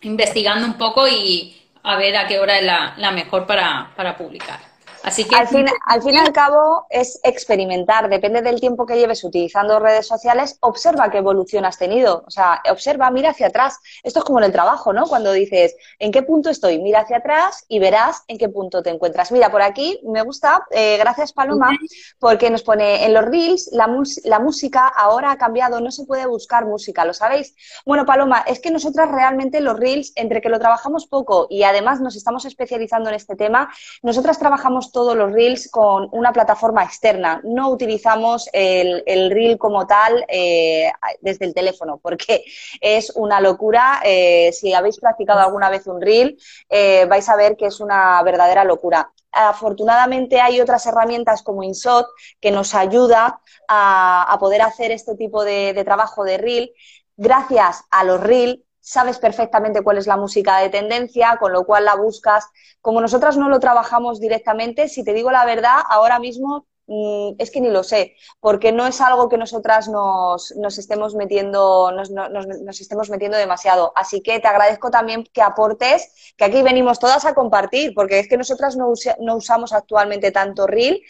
investigando 0.00 0.66
un 0.66 0.78
poco 0.78 1.06
y 1.06 1.60
a 1.82 1.96
ver 1.96 2.16
a 2.16 2.26
qué 2.26 2.38
hora 2.38 2.58
es 2.58 2.64
la, 2.64 3.10
mejor 3.10 3.46
para, 3.46 4.16
publicar. 4.16 4.58
Así 5.04 5.24
que 5.24 5.36
al 5.36 5.46
fin, 5.46 5.66
al 5.84 6.02
fin 6.02 6.14
y 6.14 6.16
al 6.16 6.32
cabo 6.32 6.86
es 6.88 7.20
experimentar, 7.22 8.08
depende 8.08 8.40
del 8.40 8.58
tiempo 8.58 8.86
que 8.86 8.96
lleves 8.96 9.22
utilizando 9.22 9.78
redes 9.78 10.06
sociales, 10.06 10.56
observa 10.60 11.10
qué 11.10 11.18
evolución 11.18 11.66
has 11.66 11.76
tenido, 11.76 12.24
o 12.26 12.30
sea, 12.30 12.62
observa, 12.70 13.10
mira 13.10 13.30
hacia 13.30 13.48
atrás. 13.48 13.78
Esto 14.02 14.20
es 14.20 14.24
como 14.24 14.38
en 14.38 14.46
el 14.46 14.52
trabajo, 14.52 14.94
¿no? 14.94 15.06
Cuando 15.06 15.32
dices, 15.32 15.76
¿en 15.98 16.10
qué 16.10 16.22
punto 16.22 16.48
estoy? 16.48 16.78
Mira 16.80 17.00
hacia 17.00 17.18
atrás 17.18 17.66
y 17.68 17.78
verás 17.80 18.22
en 18.28 18.38
qué 18.38 18.48
punto 18.48 18.82
te 18.82 18.88
encuentras. 18.88 19.30
Mira, 19.30 19.50
por 19.50 19.60
aquí 19.60 20.00
me 20.04 20.22
gusta, 20.22 20.66
eh, 20.70 20.96
gracias 20.98 21.34
Paloma, 21.34 21.70
porque 22.18 22.48
nos 22.48 22.62
pone 22.62 23.04
en 23.04 23.12
los 23.12 23.26
reels 23.26 23.68
la, 23.72 23.86
la 24.24 24.38
música 24.38 24.88
ahora 24.88 25.32
ha 25.32 25.36
cambiado, 25.36 25.80
no 25.82 25.90
se 25.90 26.06
puede 26.06 26.26
buscar 26.26 26.64
música, 26.64 27.04
¿lo 27.04 27.12
sabéis? 27.12 27.54
Bueno, 27.84 28.06
Paloma, 28.06 28.42
es 28.46 28.58
que 28.58 28.70
nosotras 28.70 29.10
realmente 29.10 29.60
los 29.60 29.78
reels, 29.78 30.12
entre 30.14 30.40
que 30.40 30.48
lo 30.48 30.58
trabajamos 30.58 31.06
poco 31.06 31.46
y 31.50 31.64
además 31.64 32.00
nos 32.00 32.16
estamos 32.16 32.46
especializando 32.46 33.10
en 33.10 33.16
este 33.16 33.36
tema, 33.36 33.68
nosotras 34.02 34.38
trabajamos 34.38 34.92
todos 34.94 35.16
los 35.16 35.32
reels 35.32 35.68
con 35.70 36.08
una 36.12 36.32
plataforma 36.32 36.84
externa. 36.84 37.40
No 37.42 37.68
utilizamos 37.68 38.48
el, 38.52 39.02
reel 39.30 39.58
como 39.58 39.86
tal 39.88 40.24
eh, 40.28 40.90
desde 41.20 41.46
el 41.46 41.52
teléfono, 41.52 41.98
porque 41.98 42.44
es 42.80 43.10
una 43.16 43.40
locura. 43.40 44.00
Eh, 44.04 44.52
si 44.52 44.72
habéis 44.72 45.00
practicado 45.00 45.40
alguna 45.40 45.68
vez 45.68 45.88
un 45.88 46.00
reel, 46.00 46.38
eh, 46.70 47.06
vais 47.06 47.28
a 47.28 47.34
ver 47.34 47.56
que 47.56 47.66
es 47.66 47.80
una 47.80 48.22
verdadera 48.22 48.62
locura. 48.64 49.10
Afortunadamente 49.32 50.40
hay 50.40 50.60
otras 50.60 50.86
herramientas 50.86 51.42
como 51.42 51.64
InShot 51.64 52.06
que 52.40 52.52
nos 52.52 52.72
ayuda 52.76 53.40
a, 53.66 54.36
poder 54.38 54.62
hacer 54.62 54.92
este 54.92 55.16
tipo 55.16 55.44
de, 55.44 55.72
de 55.72 55.84
trabajo 55.84 56.22
de 56.22 56.38
reel. 56.38 56.72
Gracias 57.16 57.82
a 57.90 58.04
los 58.04 58.20
reel 58.20 58.64
sabes 58.84 59.18
perfectamente 59.18 59.82
cuál 59.82 59.96
es 59.96 60.06
la 60.06 60.18
música 60.18 60.58
de 60.58 60.68
tendencia, 60.68 61.38
con 61.40 61.52
lo 61.52 61.64
cual 61.64 61.86
la 61.86 61.96
buscas. 61.96 62.46
Como 62.82 63.00
nosotras 63.00 63.38
no 63.38 63.48
lo 63.48 63.58
trabajamos 63.58 64.20
directamente, 64.20 64.88
si 64.88 65.02
te 65.02 65.14
digo 65.14 65.30
la 65.30 65.46
verdad, 65.46 65.78
ahora 65.88 66.18
mismo 66.18 66.66
mm, 66.86 67.36
es 67.38 67.50
que 67.50 67.62
ni 67.62 67.70
lo 67.70 67.82
sé, 67.82 68.14
porque 68.40 68.72
no 68.72 68.86
es 68.86 69.00
algo 69.00 69.30
que 69.30 69.38
nosotras 69.38 69.88
nos, 69.88 70.52
estemos 70.78 71.14
metiendo, 71.14 71.92
nos, 71.92 72.80
estemos 72.80 73.08
metiendo 73.08 73.38
demasiado. 73.38 73.92
Así 73.96 74.20
que 74.20 74.38
te 74.38 74.48
agradezco 74.48 74.90
también 74.90 75.24
que 75.32 75.40
aportes, 75.40 76.34
que 76.36 76.44
aquí 76.44 76.62
venimos 76.62 76.98
todas 76.98 77.24
a 77.24 77.34
compartir, 77.34 77.94
porque 77.94 78.18
es 78.18 78.28
que 78.28 78.36
nosotras 78.36 78.76
no, 78.76 78.92
no 79.20 79.36
usamos 79.36 79.72
actualmente 79.72 80.30
tanto 80.30 80.66
Reel 80.66 81.00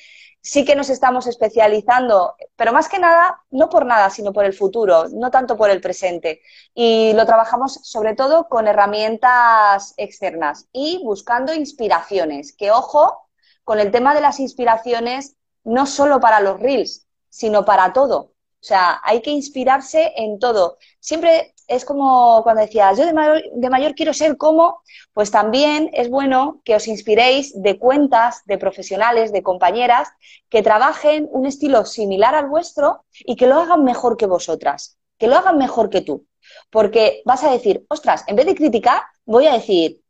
sí 0.45 0.67
que 0.67 0.77
nos 0.77 0.91
estamos 0.91 1.27
especializando, 1.27 2.37
pero 2.55 2.73
más 2.73 2.89
que 2.91 2.99
nada, 2.99 3.43
no 3.51 3.71
por 3.71 3.87
nada, 3.87 4.11
sino 4.11 4.33
por 4.35 4.45
el 4.45 4.53
futuro, 4.53 5.09
no 5.09 5.31
tanto 5.31 5.57
por 5.57 5.71
el 5.71 5.81
presente. 5.81 6.43
Y 6.75 7.15
lo 7.15 7.25
trabajamos 7.25 7.81
sobre 7.83 8.15
todo 8.15 8.47
con 8.49 8.69
herramientas 8.69 9.95
externas 9.97 10.69
y 10.71 11.01
buscando 11.03 11.55
inspiraciones, 11.55 12.55
que 12.55 12.71
ojo 12.71 13.27
con 13.65 13.81
el 13.81 13.91
tema 13.91 14.15
de 14.15 14.21
las 14.21 14.39
inspiraciones, 14.39 15.37
no 15.65 15.87
solo 15.87 16.21
para 16.21 16.41
los 16.41 16.61
reels, 16.61 17.07
sino 17.31 17.65
para 17.65 17.95
todo. 17.95 18.19
O 18.65 18.67
sea, 18.67 19.01
hay 19.03 19.23
que 19.23 19.31
inspirarse 19.31 20.13
en 20.17 20.39
todo. 20.39 20.77
Siempre 21.01 21.54
es 21.67 21.85
como 21.85 22.43
cuando 22.43 22.63
decías, 22.63 22.99
yo 22.99 23.07
de 23.07 23.71
mayor, 23.71 23.95
quiero 23.95 24.13
ser 24.13 24.37
como, 24.37 24.81
pues 25.13 25.31
también 25.31 25.91
es 25.93 26.11
bueno 26.11 26.61
que 26.65 26.75
os 26.75 26.87
inspiréis 26.89 27.61
de 27.61 27.79
cuentas, 27.79 28.43
de 28.47 28.59
profesionales, 28.59 29.33
de 29.33 29.43
compañeras 29.43 30.09
que 30.49 30.63
trabajen 30.63 31.29
un 31.31 31.47
estilo 31.47 31.85
similar 31.85 32.35
al 32.35 32.49
vuestro 32.49 33.05
y 33.21 33.37
que 33.37 33.47
lo 33.47 33.61
hagan 33.61 33.85
mejor 33.85 34.17
que 34.17 34.27
vosotras, 34.27 34.99
que 35.19 35.27
lo 35.27 35.37
hagan 35.37 35.59
mejor 35.59 35.91
que 35.91 36.03
tú. 36.03 36.27
Porque 36.71 37.23
vas 37.25 37.43
a 37.43 37.51
decir, 37.51 37.87
ostras, 37.89 38.25
en 38.27 38.37
vez 38.37 38.47
de 38.47 38.55
criticar, 38.55 39.03
voy 39.25 39.47
a 39.47 39.55
decir, 39.55 40.04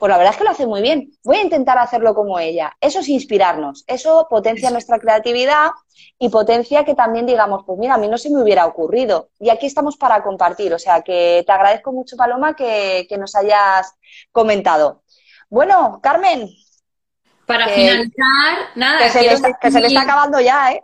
pues 0.00 0.08
la 0.08 0.16
verdad 0.16 0.32
es 0.32 0.38
que 0.38 0.44
lo 0.44 0.50
hace 0.50 0.66
muy 0.66 0.80
bien, 0.80 1.12
voy 1.22 1.36
a 1.36 1.42
intentar 1.42 1.76
hacerlo 1.76 2.14
como 2.14 2.38
ella. 2.38 2.74
Eso 2.80 3.00
es 3.00 3.08
inspirarnos, 3.10 3.84
eso 3.86 4.26
potencia 4.30 4.70
nuestra 4.70 4.98
creatividad 4.98 5.72
y 6.18 6.30
potencia 6.30 6.86
que 6.86 6.94
también 6.94 7.26
digamos, 7.26 7.64
pues 7.66 7.78
mira, 7.78 7.94
a 7.94 7.98
mí 7.98 8.08
no 8.08 8.16
se 8.16 8.30
me 8.30 8.42
hubiera 8.42 8.64
ocurrido. 8.64 9.28
Y 9.38 9.50
aquí 9.50 9.66
estamos 9.66 9.98
para 9.98 10.22
compartir, 10.22 10.72
o 10.72 10.78
sea 10.78 11.02
que 11.02 11.44
te 11.46 11.52
agradezco 11.52 11.92
mucho, 11.92 12.16
Paloma, 12.16 12.56
que, 12.56 13.06
nos 13.18 13.36
hayas 13.36 13.92
comentado. 14.32 15.02
Bueno, 15.50 16.00
Carmen. 16.02 16.48
Para 17.44 17.68
finalizar, 17.68 18.70
nada. 18.76 19.02
Que 19.02 19.10
se, 19.10 19.80
le 19.80 19.86
está, 19.86 20.00
acabando 20.00 20.40
ya, 20.40 20.72
¿eh? 20.72 20.82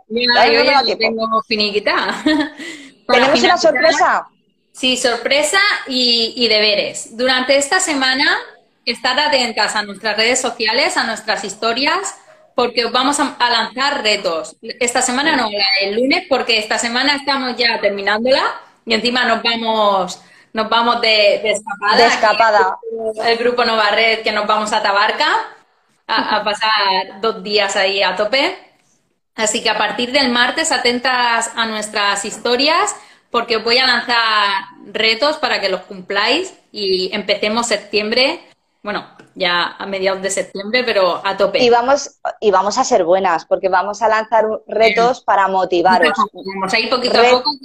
yo 0.85 0.95
tengo 0.95 1.41
finiquita. 1.47 1.95
Tenemos 3.07 3.41
una 3.41 3.57
sorpresa. 3.57 4.27
Sí, 4.73 4.95
sorpresa 4.95 5.57
y, 5.87 6.33
y 6.35 6.47
deberes. 6.49 7.17
Durante 7.17 7.57
esta 7.57 7.79
semana 7.79 8.37
Estad 8.87 9.19
atentas 9.19 9.75
a 9.75 9.83
nuestras 9.83 10.15
redes 10.15 10.39
sociales, 10.39 10.95
a 10.95 11.03
nuestras 11.03 11.43
historias, 11.43 12.15
porque 12.55 12.85
os 12.85 12.91
vamos 12.93 13.19
a, 13.19 13.35
lanzar 13.49 14.01
retos. 14.01 14.55
Esta 14.61 15.01
semana 15.01 15.35
no, 15.35 15.49
el 15.81 15.95
lunes, 15.95 16.23
porque 16.29 16.57
esta 16.57 16.77
semana 16.77 17.15
estamos 17.15 17.57
ya 17.57 17.81
terminándola 17.81 18.41
y 18.85 18.93
encima 18.93 19.25
nos 19.25 19.43
vamos 19.43 20.21
nos 20.53 20.69
vamos 20.69 21.01
de, 21.01 21.51
escapada. 21.51 21.97
De 21.97 22.05
escapada. 22.05 22.77
El, 23.25 23.37
grupo 23.37 23.65
Nova 23.65 23.89
Red 23.91 24.21
que 24.21 24.31
nos 24.31 24.47
vamos 24.47 24.71
a 24.71 24.81
Tabarca 24.81 25.35
a, 26.07 26.37
a 26.37 26.43
pasar 26.45 27.19
dos 27.19 27.43
días 27.43 27.75
ahí 27.75 28.01
a 28.01 28.15
tope. 28.15 28.57
Así 29.35 29.61
que 29.61 29.69
a 29.69 29.77
partir 29.77 30.13
del 30.13 30.29
martes 30.29 30.71
atentas 30.71 31.51
a 31.57 31.65
nuestras 31.65 32.23
historias 32.23 32.95
porque 33.31 33.57
os 33.57 33.65
voy 33.65 33.79
a 33.79 33.85
lanzar 33.85 34.63
retos 34.85 35.35
para 35.35 35.59
que 35.59 35.67
los 35.67 35.81
cumpláis 35.81 36.53
y 36.71 37.13
empecemos 37.13 37.67
septiembre 37.67 38.47
bueno, 38.83 39.05
ya 39.35 39.75
a 39.77 39.85
mediados 39.85 40.21
de 40.21 40.29
septiembre, 40.29 40.83
pero 40.83 41.21
a 41.25 41.35
tope. 41.35 41.63
Y 41.63 41.69
vamos, 41.69 42.19
y 42.39 42.51
vamos 42.51 42.77
a 42.77 42.83
ser 42.83 43.03
buenas, 43.03 43.45
porque 43.45 43.69
vamos 43.69 44.01
a 44.01 44.07
lanzar 44.07 44.45
retos 44.67 45.21
para 45.21 45.47
motivaros. 45.47 46.13
Vamos 46.33 46.73
a 46.73 46.79
ir 46.79 46.89
poquito 46.89 47.19
a 47.19 47.29
poco. 47.31 47.51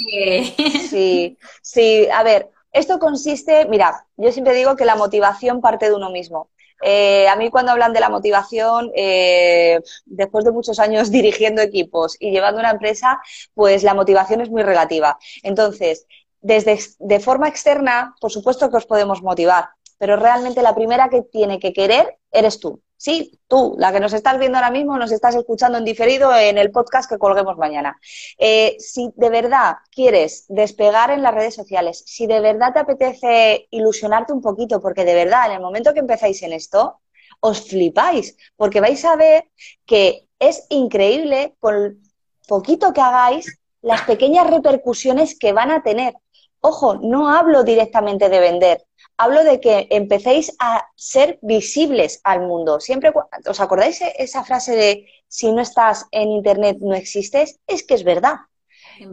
Sí, 0.91 1.39
sí, 1.63 2.09
a 2.13 2.23
ver, 2.23 2.51
esto 2.73 2.99
consiste, 2.99 3.67
mira, 3.67 4.07
yo 4.17 4.33
siempre 4.33 4.55
digo 4.55 4.77
que 4.77 4.85
la 4.85 4.97
motivación 4.97 5.61
parte 5.61 5.87
de 5.87 5.95
uno 5.95 6.11
mismo. 6.11 6.49
Eh, 6.83 7.29
a 7.29 7.37
mí 7.37 7.49
cuando 7.49 7.71
hablan 7.71 7.93
de 7.93 8.01
la 8.01 8.09
motivación, 8.09 8.91
eh, 8.97 9.81
después 10.05 10.45
de 10.45 10.51
muchos 10.51 10.81
años 10.81 11.11
dirigiendo 11.13 11.63
equipos 11.63 12.17
y 12.19 12.31
llevando 12.31 12.61
una 12.61 12.71
empresa, 12.71 13.21
pues 13.55 13.83
la 13.83 13.95
motivación 13.95 14.41
es 14.41 14.51
muy 14.51 14.63
relativa. 14.63 15.19
Entonces, 15.43 16.07
desde 16.41 16.79
de 16.99 17.21
forma 17.21 17.49
externa, 17.49 18.17
por 18.21 18.33
supuesto 18.33 18.69
que 18.71 18.77
os 18.77 18.87
podemos 18.87 19.23
motivar, 19.23 19.71
pero 20.03 20.17
realmente 20.17 20.63
la 20.63 20.75
primera 20.75 21.09
que 21.09 21.23
tiene 21.23 21.61
que 21.61 21.73
querer 21.73 22.19
eres 22.33 22.59
tú. 22.59 22.83
Sí, 22.97 23.39
tú, 23.47 23.77
la 23.79 23.93
que 23.93 24.01
nos 24.01 24.13
estás 24.13 24.37
viendo 24.37 24.59
ahora 24.59 24.73
mismo, 24.73 24.99
nos 24.99 25.13
estás 25.13 25.37
escuchando 25.37 25.79
en 25.79 25.85
diferido 25.85 26.35
en 26.35 26.59
el 26.59 26.73
podcast 26.73 27.09
que 27.09 27.19
colguemos 27.19 27.57
mañana. 27.57 27.97
Eh, 28.37 28.75
si 28.81 29.11
de 29.15 29.31
verdad 29.31 29.77
quieres 29.93 30.45
despegar 30.49 31.13
en 31.13 31.23
las 31.23 31.33
redes 31.33 31.55
sociales, 31.55 32.03
si 32.05 32.27
de 32.27 32.41
verdad 32.41 32.73
te 32.73 32.81
apetece 32.81 33.69
ilusionarte 33.71 34.33
un 34.33 34.43
poquito, 34.43 34.81
porque 34.81 35.05
de 35.05 35.15
verdad, 35.15 35.47
en 35.47 35.53
el 35.53 35.61
momento 35.61 35.95
que 35.95 36.01
empezáis 36.01 36.43
en 36.43 36.53
esto, 36.53 36.99
os 37.39 37.69
flipáis, 37.69 38.37
porque 38.57 38.81
vais 38.81 39.05
a 39.05 39.15
ver 39.15 39.53
que 39.87 40.27
es 40.41 40.67
increíble 40.71 41.55
con 41.61 42.03
poquito 42.49 42.93
que 42.93 43.01
hagáis 43.01 43.57
las 43.83 44.03
pequeñas 44.03 44.51
repercusiones 44.51 45.39
que 45.39 45.53
van 45.53 45.71
a 45.71 45.85
tener. 45.85 46.15
Ojo, 46.61 46.97
no 46.97 47.29
hablo 47.29 47.63
directamente 47.63 48.29
de 48.29 48.41
vender, 48.41 48.85
hablo 49.23 49.45
de 49.45 49.61
que 49.61 49.87
empecéis 49.91 50.53
a 50.59 50.89
ser 50.97 51.39
visibles 51.43 52.20
al 52.25 52.41
mundo. 52.41 52.81
Siempre, 52.81 53.12
¿os 53.47 53.61
acordáis 53.61 54.01
esa 54.18 54.43
frase 54.43 54.75
de 54.75 55.07
si 55.29 55.53
no 55.53 55.62
estás 55.62 56.07
en 56.11 56.33
Internet 56.33 56.79
no 56.81 56.97
existes? 56.97 57.61
Es 57.68 57.85
que 57.85 57.95
es 57.95 58.03
verdad. 58.03 58.35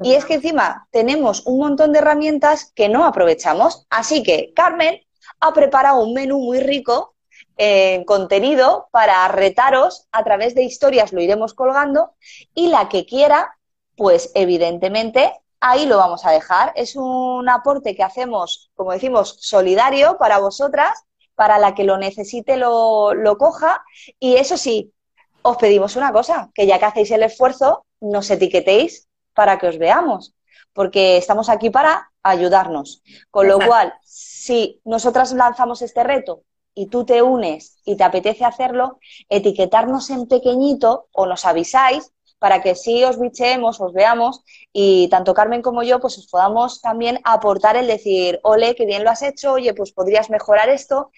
Y 0.02 0.14
es 0.14 0.26
que 0.26 0.34
encima 0.36 0.88
tenemos 0.90 1.46
un 1.46 1.60
montón 1.60 1.94
de 1.94 2.00
herramientas 2.00 2.72
que 2.74 2.90
no 2.90 3.06
aprovechamos. 3.06 3.86
Así 3.92 4.24
que 4.24 4.52
Carmen 4.56 5.00
ha 5.40 5.54
preparado 5.54 6.04
un 6.04 6.14
menú 6.16 6.40
muy 6.40 6.60
rico 6.60 7.16
en 7.58 8.04
contenido 8.04 8.90
para 8.92 9.28
retaros 9.28 10.08
a 10.12 10.24
través 10.24 10.56
de 10.56 10.64
historias, 10.64 11.14
lo 11.14 11.22
iremos 11.22 11.54
colgando, 11.54 12.14
y 12.56 12.68
la 12.68 12.90
que 12.90 13.06
quiera, 13.06 13.58
pues 13.96 14.32
evidentemente 14.34 15.34
ahí 15.60 15.86
lo 15.86 15.98
vamos 15.98 16.26
a 16.26 16.32
dejar. 16.32 16.72
Es 16.76 16.96
un 16.96 17.48
aporte 17.50 17.96
que 17.96 18.04
hacemos, 18.04 18.72
como 18.76 18.92
decimos, 18.92 19.38
solidario 19.40 20.18
para 20.18 20.40
vosotras, 20.40 21.04
para 21.36 21.58
la 21.58 21.76
que 21.76 21.84
lo 21.84 21.98
necesite 21.98 22.58
lo, 22.58 23.14
coja. 23.38 23.84
Y 24.20 24.36
eso 24.36 24.58
sí, 24.58 24.94
os 25.42 25.58
pedimos 25.58 25.96
una 25.96 26.12
cosa, 26.12 26.50
que 26.54 26.68
ya 26.68 26.80
que 26.80 26.86
hacéis 26.86 27.12
el 27.12 27.24
esfuerzo, 27.24 27.86
nos 28.02 28.30
etiquetéis 28.30 29.08
para 29.34 29.58
que 29.58 29.68
os 29.68 29.78
veamos, 29.78 30.34
porque 30.74 31.18
estamos 31.18 31.50
aquí 31.50 31.70
para 31.70 32.12
ayudarnos. 32.24 33.02
Con 33.32 33.48
lo 33.48 33.60
cual, 33.60 33.94
si 34.04 34.82
nosotras 34.84 35.32
lanzamos 35.34 35.82
este 35.82 36.04
reto 36.04 36.44
y 36.74 36.88
tú 36.88 37.06
te 37.06 37.22
unes 37.22 37.80
y 37.86 37.96
te 37.96 38.04
apetece 38.04 38.46
hacerlo, 38.46 39.00
etiquetarnos 39.30 40.10
en 40.10 40.28
pequeñito 40.28 41.08
o 41.12 41.26
nos 41.26 41.46
avisáis 41.46 42.12
para 42.40 42.62
que 42.62 42.76
sí 42.76 43.04
os 43.04 43.20
bicheemos, 43.20 43.80
os 43.80 43.94
veamos 43.94 44.44
y 44.74 45.08
tanto 45.10 45.34
Carmen 45.34 45.62
como 45.62 45.84
yo 45.84 46.00
pues 46.00 46.18
os 46.18 46.28
podamos 46.28 46.82
también 46.82 47.20
aportar 47.24 47.76
el 47.76 47.88
decir, 47.88 48.40
ole, 48.44 48.76
qué 48.76 48.86
bien 48.86 49.04
lo 49.04 49.12
has 49.12 49.22
hecho, 49.22 49.54
oye, 49.54 49.74
pues 49.74 49.92
podrías 49.92 50.30
mejorar 50.30 50.70
esto. 50.70 51.12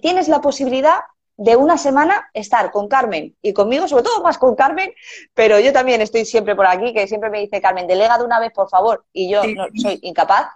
Tienes 0.00 0.28
la 0.28 0.40
posibilidad 0.40 1.00
de 1.36 1.56
una 1.56 1.78
semana 1.78 2.30
estar 2.34 2.70
con 2.70 2.88
Carmen 2.88 3.36
y 3.42 3.52
conmigo, 3.52 3.88
sobre 3.88 4.04
todo 4.04 4.22
más 4.22 4.38
con 4.38 4.54
Carmen, 4.54 4.92
pero 5.34 5.58
yo 5.58 5.72
también 5.72 6.00
estoy 6.00 6.24
siempre 6.24 6.54
por 6.54 6.66
aquí, 6.66 6.92
que 6.92 7.06
siempre 7.06 7.30
me 7.30 7.40
dice 7.40 7.60
Carmen, 7.60 7.86
delega 7.86 8.18
de 8.18 8.24
una 8.24 8.38
vez, 8.38 8.52
por 8.52 8.68
favor, 8.68 9.04
y 9.12 9.30
yo 9.30 9.42
no, 9.44 9.66
soy 9.74 9.98
incapaz. 10.02 10.48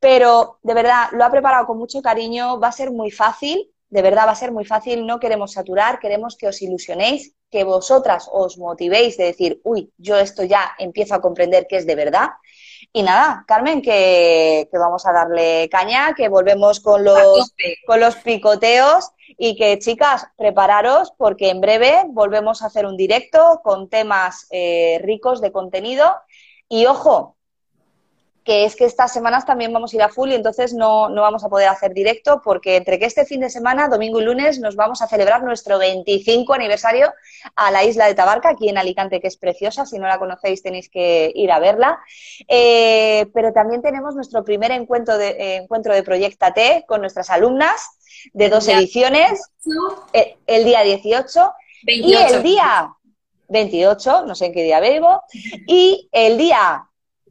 Pero 0.00 0.58
de 0.62 0.74
verdad, 0.74 1.08
lo 1.12 1.24
ha 1.24 1.30
preparado 1.30 1.66
con 1.66 1.78
mucho 1.78 2.00
cariño, 2.02 2.60
va 2.60 2.68
a 2.68 2.72
ser 2.72 2.92
muy 2.92 3.10
fácil, 3.10 3.70
de 3.88 4.02
verdad 4.02 4.26
va 4.26 4.32
a 4.32 4.36
ser 4.36 4.52
muy 4.52 4.64
fácil, 4.64 5.06
no 5.06 5.18
queremos 5.18 5.52
saturar, 5.52 5.98
queremos 5.98 6.36
que 6.36 6.46
os 6.46 6.60
ilusionéis, 6.62 7.34
que 7.50 7.64
vosotras 7.64 8.28
os 8.30 8.58
motivéis 8.58 9.16
de 9.16 9.24
decir, 9.24 9.60
uy, 9.64 9.90
yo 9.96 10.18
esto 10.18 10.44
ya 10.44 10.74
empiezo 10.78 11.14
a 11.14 11.20
comprender 11.20 11.66
que 11.66 11.76
es 11.76 11.86
de 11.86 11.94
verdad. 11.94 12.28
Y 12.92 13.02
nada, 13.02 13.44
Carmen, 13.46 13.82
que, 13.82 14.68
que 14.70 14.78
vamos 14.78 15.06
a 15.06 15.12
darle 15.12 15.68
caña, 15.70 16.14
que 16.14 16.28
volvemos 16.28 16.80
con 16.80 17.04
los, 17.04 17.54
con 17.86 18.00
los 18.00 18.16
picoteos 18.16 19.10
y 19.36 19.56
que 19.56 19.78
chicas, 19.78 20.26
prepararos 20.36 21.12
porque 21.16 21.50
en 21.50 21.60
breve 21.60 22.02
volvemos 22.08 22.62
a 22.62 22.66
hacer 22.66 22.86
un 22.86 22.96
directo 22.96 23.60
con 23.62 23.88
temas 23.88 24.46
eh, 24.50 25.00
ricos 25.02 25.40
de 25.40 25.52
contenido. 25.52 26.14
Y 26.68 26.86
ojo, 26.86 27.37
que 28.48 28.64
es 28.64 28.76
que 28.76 28.86
estas 28.86 29.12
semanas 29.12 29.44
también 29.44 29.74
vamos 29.74 29.92
a 29.92 29.96
ir 29.96 30.02
a 30.02 30.08
full 30.08 30.30
y 30.30 30.34
entonces 30.34 30.72
no, 30.72 31.10
no, 31.10 31.20
vamos 31.20 31.44
a 31.44 31.50
poder 31.50 31.68
hacer 31.68 31.92
directo 31.92 32.40
porque 32.42 32.76
entre 32.76 32.98
que 32.98 33.04
este 33.04 33.26
fin 33.26 33.40
de 33.40 33.50
semana, 33.50 33.88
domingo 33.88 34.22
y 34.22 34.24
lunes, 34.24 34.58
nos 34.58 34.74
vamos 34.74 35.02
a 35.02 35.06
celebrar 35.06 35.42
nuestro 35.42 35.78
25 35.78 36.54
aniversario 36.54 37.12
a 37.56 37.70
la 37.70 37.84
isla 37.84 38.06
de 38.06 38.14
Tabarca, 38.14 38.48
aquí 38.48 38.70
en 38.70 38.78
Alicante, 38.78 39.20
que 39.20 39.26
es 39.26 39.36
preciosa. 39.36 39.84
Si 39.84 39.98
no 39.98 40.06
la 40.06 40.18
conocéis 40.18 40.62
tenéis 40.62 40.88
que 40.88 41.30
ir 41.34 41.52
a 41.52 41.58
verla. 41.58 42.00
Eh, 42.48 43.26
pero 43.34 43.52
también 43.52 43.82
tenemos 43.82 44.14
nuestro 44.14 44.42
primer 44.44 44.70
encuentro 44.70 45.18
de, 45.18 45.28
eh, 45.28 45.56
encuentro 45.56 45.92
de 45.92 46.02
Proyecta 46.02 46.54
T 46.54 46.86
con 46.88 47.02
nuestras 47.02 47.28
alumnas 47.28 47.98
de 48.32 48.48
dos 48.48 48.66
ediciones, 48.68 49.42
eh, 50.14 50.38
el, 50.46 50.64
día 50.64 50.84
18 50.84 51.52
y 51.82 52.14
el 52.14 52.42
día 52.42 52.94
28, 53.48 54.24
no 54.24 54.34
sé 54.34 54.46
en 54.46 54.54
qué 54.54 54.62
día 54.62 54.80
vivo, 54.80 55.20
y 55.66 56.08
el 56.12 56.38
día 56.38 56.88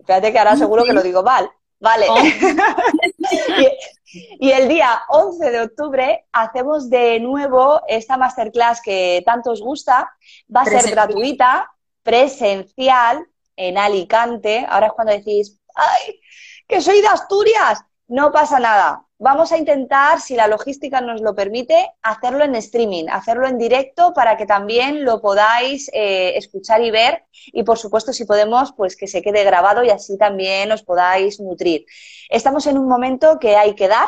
Espérate 0.08 0.32
que 0.32 0.40
ahora 0.40 0.56
seguro 0.56 0.86
que 0.86 0.94
lo 0.94 1.04
digo 1.04 1.22
mal. 1.22 1.52
Vale. 1.82 2.08
Oh. 2.10 2.18
y, 4.40 4.52
el 4.52 4.70
día 4.70 5.02
11 5.10 5.52
de 5.52 5.62
octubre 5.64 6.26
hacemos 6.32 6.90
de 6.90 7.20
nuevo 7.20 7.82
esta 7.90 8.16
masterclass 8.16 8.82
que 8.82 9.22
tanto 9.26 9.52
os 9.52 9.62
gusta. 9.62 10.10
Va 10.56 10.62
a 10.62 10.66
ser 10.66 10.90
gratuita, 10.90 11.70
presencial, 12.04 13.28
en 13.58 13.78
Alicante. 13.78 14.66
Ahora 14.70 14.88
es 14.88 14.94
cuando 14.94 15.12
decís, 15.12 15.60
¡ay! 15.76 16.22
Que 16.66 16.80
soy 16.80 17.02
de 17.02 17.08
Asturias. 17.08 17.84
No 18.08 18.32
pasa 18.32 18.62
nada. 18.62 19.04
Vamos 19.20 19.52
a 19.52 19.58
intentar, 19.58 20.22
si 20.22 20.36
la 20.36 20.48
logística 20.48 21.02
nos 21.02 21.22
lo 21.22 21.34
permite, 21.34 21.92
hacerlo 22.04 22.44
en 22.44 22.54
streaming, 22.56 23.06
hacerlo 23.10 23.48
en 23.48 23.58
directo 23.58 24.14
para 24.14 24.38
que 24.38 24.46
también 24.46 25.04
lo 25.06 25.22
podáis 25.22 25.90
eh, 25.92 26.34
escuchar 26.36 26.84
y 26.84 26.92
ver. 26.92 27.24
Y 27.48 27.64
por 27.64 27.80
supuesto, 27.80 28.14
si 28.14 28.26
podemos, 28.26 28.74
pues 28.74 28.96
que 28.96 29.08
se 29.08 29.24
quede 29.24 29.44
grabado 29.44 29.84
y 29.84 29.90
así 29.90 30.20
también 30.20 30.72
os 30.72 30.84
podáis 30.84 31.40
nutrir. 31.40 31.86
Estamos 32.30 32.68
en 32.68 32.78
un 32.78 32.88
momento 32.88 33.40
que 33.40 33.56
hay 33.56 33.74
que 33.74 33.88
dar 33.88 34.08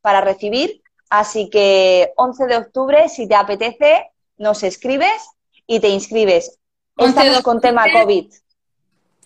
para 0.00 0.20
recibir, 0.20 0.82
así 1.10 1.50
que 1.50 2.12
11 2.16 2.46
de 2.46 2.56
octubre, 2.56 3.08
si 3.08 3.26
te 3.26 3.34
apetece, 3.34 4.12
nos 4.36 4.62
escribes 4.62 5.30
y 5.66 5.80
te 5.80 5.88
inscribes. 5.88 6.60
Estamos 6.96 7.42
con 7.42 7.60
tema 7.60 7.86
COVID. 7.90 8.32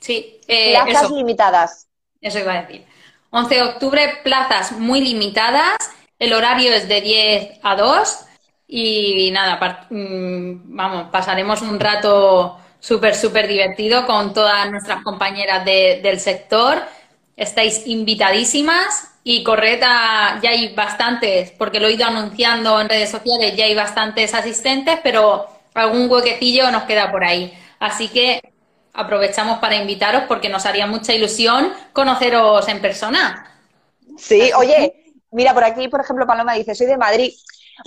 Sí, 0.01 0.41
eh, 0.49 0.74
plazas 0.87 1.11
limitadas. 1.11 1.89
Eso 2.22 2.39
iba 2.39 2.55
a 2.55 2.62
decir. 2.62 2.98
11 3.31 3.55
de 3.55 3.62
octubre, 3.62 4.20
plazas 4.24 4.72
muy 4.72 5.01
limitadas, 5.01 5.76
el 6.18 6.33
horario 6.33 6.72
es 6.72 6.89
de 6.89 7.01
10 7.01 7.61
a 7.62 7.76
2 7.76 8.18
y 8.66 9.31
nada, 9.31 9.87
mm, 9.91 10.76
vamos, 10.76 11.11
pasaremos 11.11 11.62
un 11.62 11.79
rato 11.79 12.59
súper, 12.81 13.14
súper 13.14 13.49
divertido 13.49 14.07
con 14.07 14.35
todas 14.35 14.70
nuestras 14.70 15.03
compañeras 15.03 15.64
del 15.64 16.20
sector. 16.20 16.83
Estáis 17.37 17.87
invitadísimas 17.87 19.12
y 19.22 19.45
correcta, 19.45 20.41
ya 20.43 20.51
hay 20.51 20.74
bastantes, 20.74 21.53
porque 21.53 21.81
lo 21.81 21.87
he 21.87 21.93
ido 21.93 22.07
anunciando 22.07 22.81
en 22.81 22.89
redes 22.89 23.11
sociales, 23.11 23.55
ya 23.57 23.64
hay 23.64 23.74
bastantes 23.74 24.35
asistentes, 24.35 24.99
pero 25.03 25.47
algún 25.74 26.11
huequecillo 26.11 26.70
nos 26.70 26.85
queda 26.85 27.11
por 27.11 27.24
ahí. 27.24 27.53
Así 27.79 28.09
que 28.09 28.41
aprovechamos 28.93 29.59
para 29.59 29.76
invitaros 29.76 30.24
porque 30.28 30.49
nos 30.49 30.66
haría 30.66 30.86
mucha 30.86 31.12
ilusión 31.12 31.72
conoceros 31.93 32.66
en 32.68 32.80
persona. 32.80 33.47
Sí, 34.18 34.51
oye, 34.57 35.14
mira, 35.30 35.55
por 35.55 35.64
aquí, 35.64 35.89
por 35.89 36.01
ejemplo, 36.01 36.26
Paloma 36.26 36.55
dice, 36.55 36.74
soy 36.74 36.86
de 36.86 36.97
Madrid. 36.97 37.32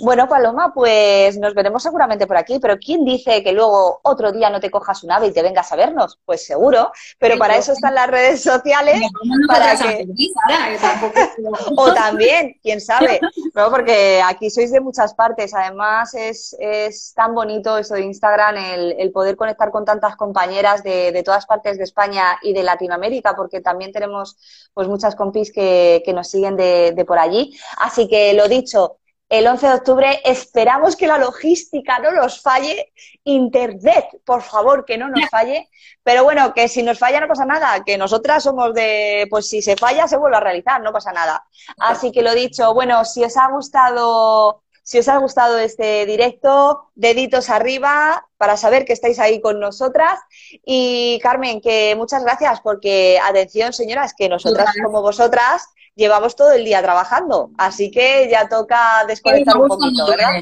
Bueno, 0.00 0.28
Paloma, 0.28 0.72
pues 0.74 1.38
nos 1.38 1.54
veremos 1.54 1.82
seguramente 1.82 2.26
por 2.26 2.36
aquí, 2.36 2.58
pero 2.58 2.78
¿quién 2.78 3.04
dice 3.04 3.42
que 3.42 3.52
luego 3.52 4.00
otro 4.02 4.32
día 4.32 4.50
no 4.50 4.60
te 4.60 4.70
cojas 4.70 5.02
un 5.04 5.12
ave 5.12 5.28
y 5.28 5.32
te 5.32 5.42
vengas 5.42 5.70
a 5.72 5.76
vernos? 5.76 6.18
Pues 6.24 6.46
seguro, 6.46 6.92
pero 7.18 7.36
para 7.38 7.56
eso 7.56 7.72
están 7.72 7.94
las 7.94 8.08
redes 8.08 8.42
sociales. 8.42 9.00
para 9.46 9.76
que... 9.76 10.06
o 11.76 11.92
también, 11.92 12.56
quién 12.62 12.80
sabe, 12.80 13.20
¿no? 13.54 13.70
porque 13.70 14.22
aquí 14.24 14.50
sois 14.50 14.72
de 14.72 14.80
muchas 14.80 15.14
partes. 15.14 15.54
Además, 15.54 16.14
es, 16.14 16.56
es 16.58 17.12
tan 17.14 17.34
bonito 17.34 17.76
eso 17.78 17.94
de 17.94 18.02
Instagram, 18.02 18.56
el, 18.56 18.96
el 18.98 19.12
poder 19.12 19.36
conectar 19.36 19.70
con 19.70 19.84
tantas 19.84 20.16
compañeras 20.16 20.82
de, 20.82 21.12
de, 21.12 21.22
todas 21.22 21.46
partes 21.46 21.78
de 21.78 21.84
España 21.84 22.38
y 22.42 22.52
de 22.52 22.62
Latinoamérica, 22.62 23.34
porque 23.36 23.60
también 23.60 23.92
tenemos 23.92 24.36
pues 24.74 24.88
muchas 24.88 25.14
compis 25.14 25.52
que, 25.52 26.02
que 26.04 26.12
nos 26.12 26.28
siguen 26.28 26.56
de, 26.56 26.92
de 26.92 27.04
por 27.04 27.18
allí. 27.18 27.56
Así 27.78 28.08
que 28.08 28.32
lo 28.32 28.48
dicho, 28.48 28.98
el 29.28 29.46
11 29.46 29.66
de 29.66 29.74
octubre. 29.74 30.20
Esperamos 30.24 30.96
que 30.96 31.06
la 31.06 31.18
logística 31.18 31.98
no 31.98 32.12
nos 32.12 32.40
falle. 32.40 32.92
Internet, 33.24 34.06
por 34.24 34.42
favor, 34.42 34.84
que 34.84 34.98
no 34.98 35.08
nos 35.08 35.28
falle. 35.30 35.68
Pero 36.02 36.24
bueno, 36.24 36.52
que 36.52 36.68
si 36.68 36.82
nos 36.82 36.98
falla 36.98 37.20
no 37.20 37.28
pasa 37.28 37.44
nada, 37.44 37.82
que 37.84 37.96
nosotras 37.96 38.42
somos 38.42 38.74
de, 38.74 39.26
pues 39.30 39.48
si 39.48 39.62
se 39.62 39.76
falla 39.76 40.08
se 40.08 40.16
vuelve 40.16 40.36
a 40.36 40.40
realizar, 40.40 40.82
no 40.82 40.92
pasa 40.92 41.12
nada. 41.12 41.44
Así 41.78 42.12
que 42.12 42.22
lo 42.22 42.34
dicho, 42.34 42.74
bueno, 42.74 43.04
si 43.04 43.24
os 43.24 43.36
ha 43.36 43.48
gustado, 43.48 44.61
si 44.82 44.98
os 44.98 45.08
ha 45.08 45.18
gustado 45.18 45.58
este 45.58 46.06
directo, 46.06 46.90
deditos 46.94 47.50
arriba 47.50 48.26
para 48.36 48.56
saber 48.56 48.84
que 48.84 48.92
estáis 48.92 49.18
ahí 49.18 49.40
con 49.40 49.60
nosotras. 49.60 50.18
Y 50.64 51.20
Carmen, 51.22 51.60
que 51.60 51.94
muchas 51.96 52.24
gracias 52.24 52.60
porque, 52.60 53.18
atención 53.22 53.72
señoras, 53.72 54.14
que 54.16 54.28
nosotras 54.28 54.74
como 54.84 55.02
vosotras 55.02 55.64
llevamos 55.94 56.36
todo 56.36 56.52
el 56.52 56.64
día 56.64 56.82
trabajando, 56.82 57.50
así 57.58 57.90
que 57.90 58.28
ya 58.30 58.48
toca 58.48 59.04
desconectar 59.06 59.56
un 59.56 59.68
poquito, 59.68 60.06
¿verdad? 60.06 60.40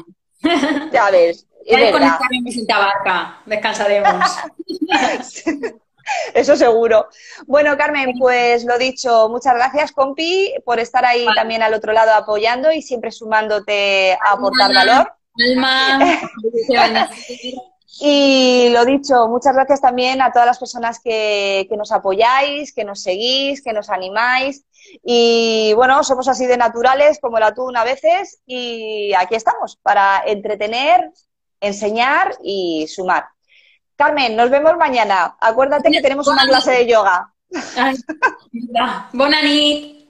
ya 0.91 1.11
ves. 1.11 1.45
Ya 1.69 1.77
desconectaremos 1.77 2.55
en 2.57 2.67
Tabarca, 2.67 3.41
descansaremos. 3.45 4.25
Eso 6.33 6.55
seguro. 6.55 7.07
Bueno, 7.45 7.77
Carmen, 7.77 8.13
pues 8.19 8.63
lo 8.65 8.77
dicho, 8.77 9.29
muchas 9.29 9.55
gracias, 9.55 9.91
compi, 9.91 10.53
por 10.65 10.79
estar 10.79 11.05
ahí 11.05 11.25
también 11.35 11.61
al 11.61 11.73
otro 11.73 11.93
lado 11.93 12.13
apoyando 12.13 12.71
y 12.71 12.81
siempre 12.81 13.11
sumándote 13.11 14.13
a 14.13 14.33
aportar 14.33 14.73
valor. 14.73 15.13
Alma. 15.49 15.99
Y 18.03 18.69
lo 18.69 18.83
dicho, 18.83 19.27
muchas 19.27 19.53
gracias 19.53 19.81
también 19.81 20.21
a 20.21 20.31
todas 20.31 20.47
las 20.47 20.57
personas 20.57 20.99
que, 20.99 21.67
que, 21.69 21.77
nos 21.77 21.91
apoyáis, 21.91 22.73
que 22.73 22.83
nos 22.83 23.03
seguís, 23.03 23.61
que 23.61 23.73
nos 23.73 23.91
animáis. 23.91 24.65
Y 25.03 25.73
bueno, 25.75 26.03
somos 26.03 26.27
así 26.27 26.47
de 26.47 26.57
naturales 26.57 27.19
como 27.21 27.37
el 27.37 27.43
atún 27.43 27.77
a 27.77 27.83
veces 27.83 28.41
y 28.45 29.13
aquí 29.13 29.35
estamos 29.35 29.77
para 29.83 30.23
entretener, 30.25 31.11
enseñar 31.59 32.35
y 32.41 32.87
sumar. 32.87 33.25
Carmen, 34.01 34.35
nos 34.35 34.49
vemos 34.49 34.75
mañana. 34.77 35.37
Acuérdate 35.39 35.91
que 35.91 36.01
tenemos 36.01 36.27
una 36.27 36.47
clase 36.47 36.71
de 36.71 36.87
yoga. 36.87 37.31
Buena 39.13 39.43
nit. 39.43 40.09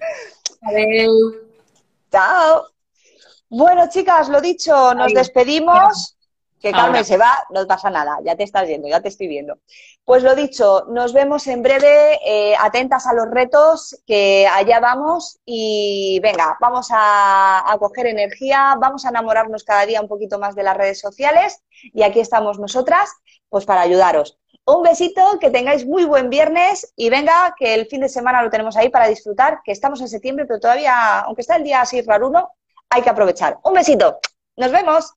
Chao. 2.10 2.68
Bueno, 3.50 3.90
chicas, 3.90 4.30
lo 4.30 4.40
dicho, 4.40 4.94
nos 4.94 5.14
despedimos 5.14 6.18
que 6.62 6.72
Carmen 6.72 7.04
se 7.04 7.18
va, 7.18 7.44
no 7.50 7.66
pasa 7.66 7.90
nada, 7.90 8.20
ya 8.24 8.36
te 8.36 8.44
estás 8.44 8.68
viendo, 8.68 8.88
ya 8.88 9.02
te 9.02 9.08
estoy 9.10 9.28
viendo. 9.28 9.58
Pues 10.06 10.22
lo 10.22 10.36
dicho, 10.36 10.86
nos 10.90 11.12
vemos 11.12 11.48
en 11.48 11.64
breve, 11.64 12.20
eh, 12.26 12.56
atentas 12.60 13.08
a 13.08 13.14
los 13.14 13.30
retos, 13.30 14.02
que 14.06 14.48
allá 14.48 14.80
vamos 14.80 15.40
y 15.44 16.20
venga, 16.22 16.58
vamos 16.62 16.90
a, 16.92 17.72
a, 17.72 17.78
coger 17.80 18.06
energía, 18.08 18.76
vamos 18.80 19.06
a 19.06 19.10
enamorarnos 19.10 19.64
cada 19.64 19.86
día 19.86 20.02
un 20.02 20.08
poquito 20.08 20.38
más 20.38 20.56
de 20.56 20.64
las 20.64 20.78
redes 20.78 21.00
sociales 21.00 21.64
y 21.82 22.04
aquí 22.04 22.20
estamos 22.20 22.60
nosotras, 22.60 23.10
pues 23.50 23.66
para 23.66 23.82
ayudaros. 23.82 24.38
Un 24.66 24.84
besito, 24.84 25.40
que 25.40 25.50
tengáis 25.50 25.88
muy 25.88 26.06
buen 26.06 26.30
viernes 26.30 26.94
y 26.96 27.10
venga, 27.10 27.56
que 27.58 27.74
el 27.74 27.88
fin 27.88 28.02
de 28.02 28.10
semana 28.10 28.44
lo 28.44 28.52
tenemos 28.52 28.78
ahí 28.78 28.90
para 28.90 29.08
disfrutar, 29.08 29.62
que 29.64 29.72
estamos 29.72 30.00
en 30.02 30.08
septiembre, 30.08 30.46
pero 30.46 30.60
todavía, 30.60 31.22
aunque 31.22 31.42
está 31.42 31.56
el 31.56 31.64
día 31.64 31.82
así 31.82 32.02
raruno, 32.02 32.52
hay 32.88 33.02
que 33.02 33.10
aprovechar. 33.10 33.58
Un 33.64 33.74
besito, 33.74 34.20
nos 34.56 34.72
vemos. 34.72 35.14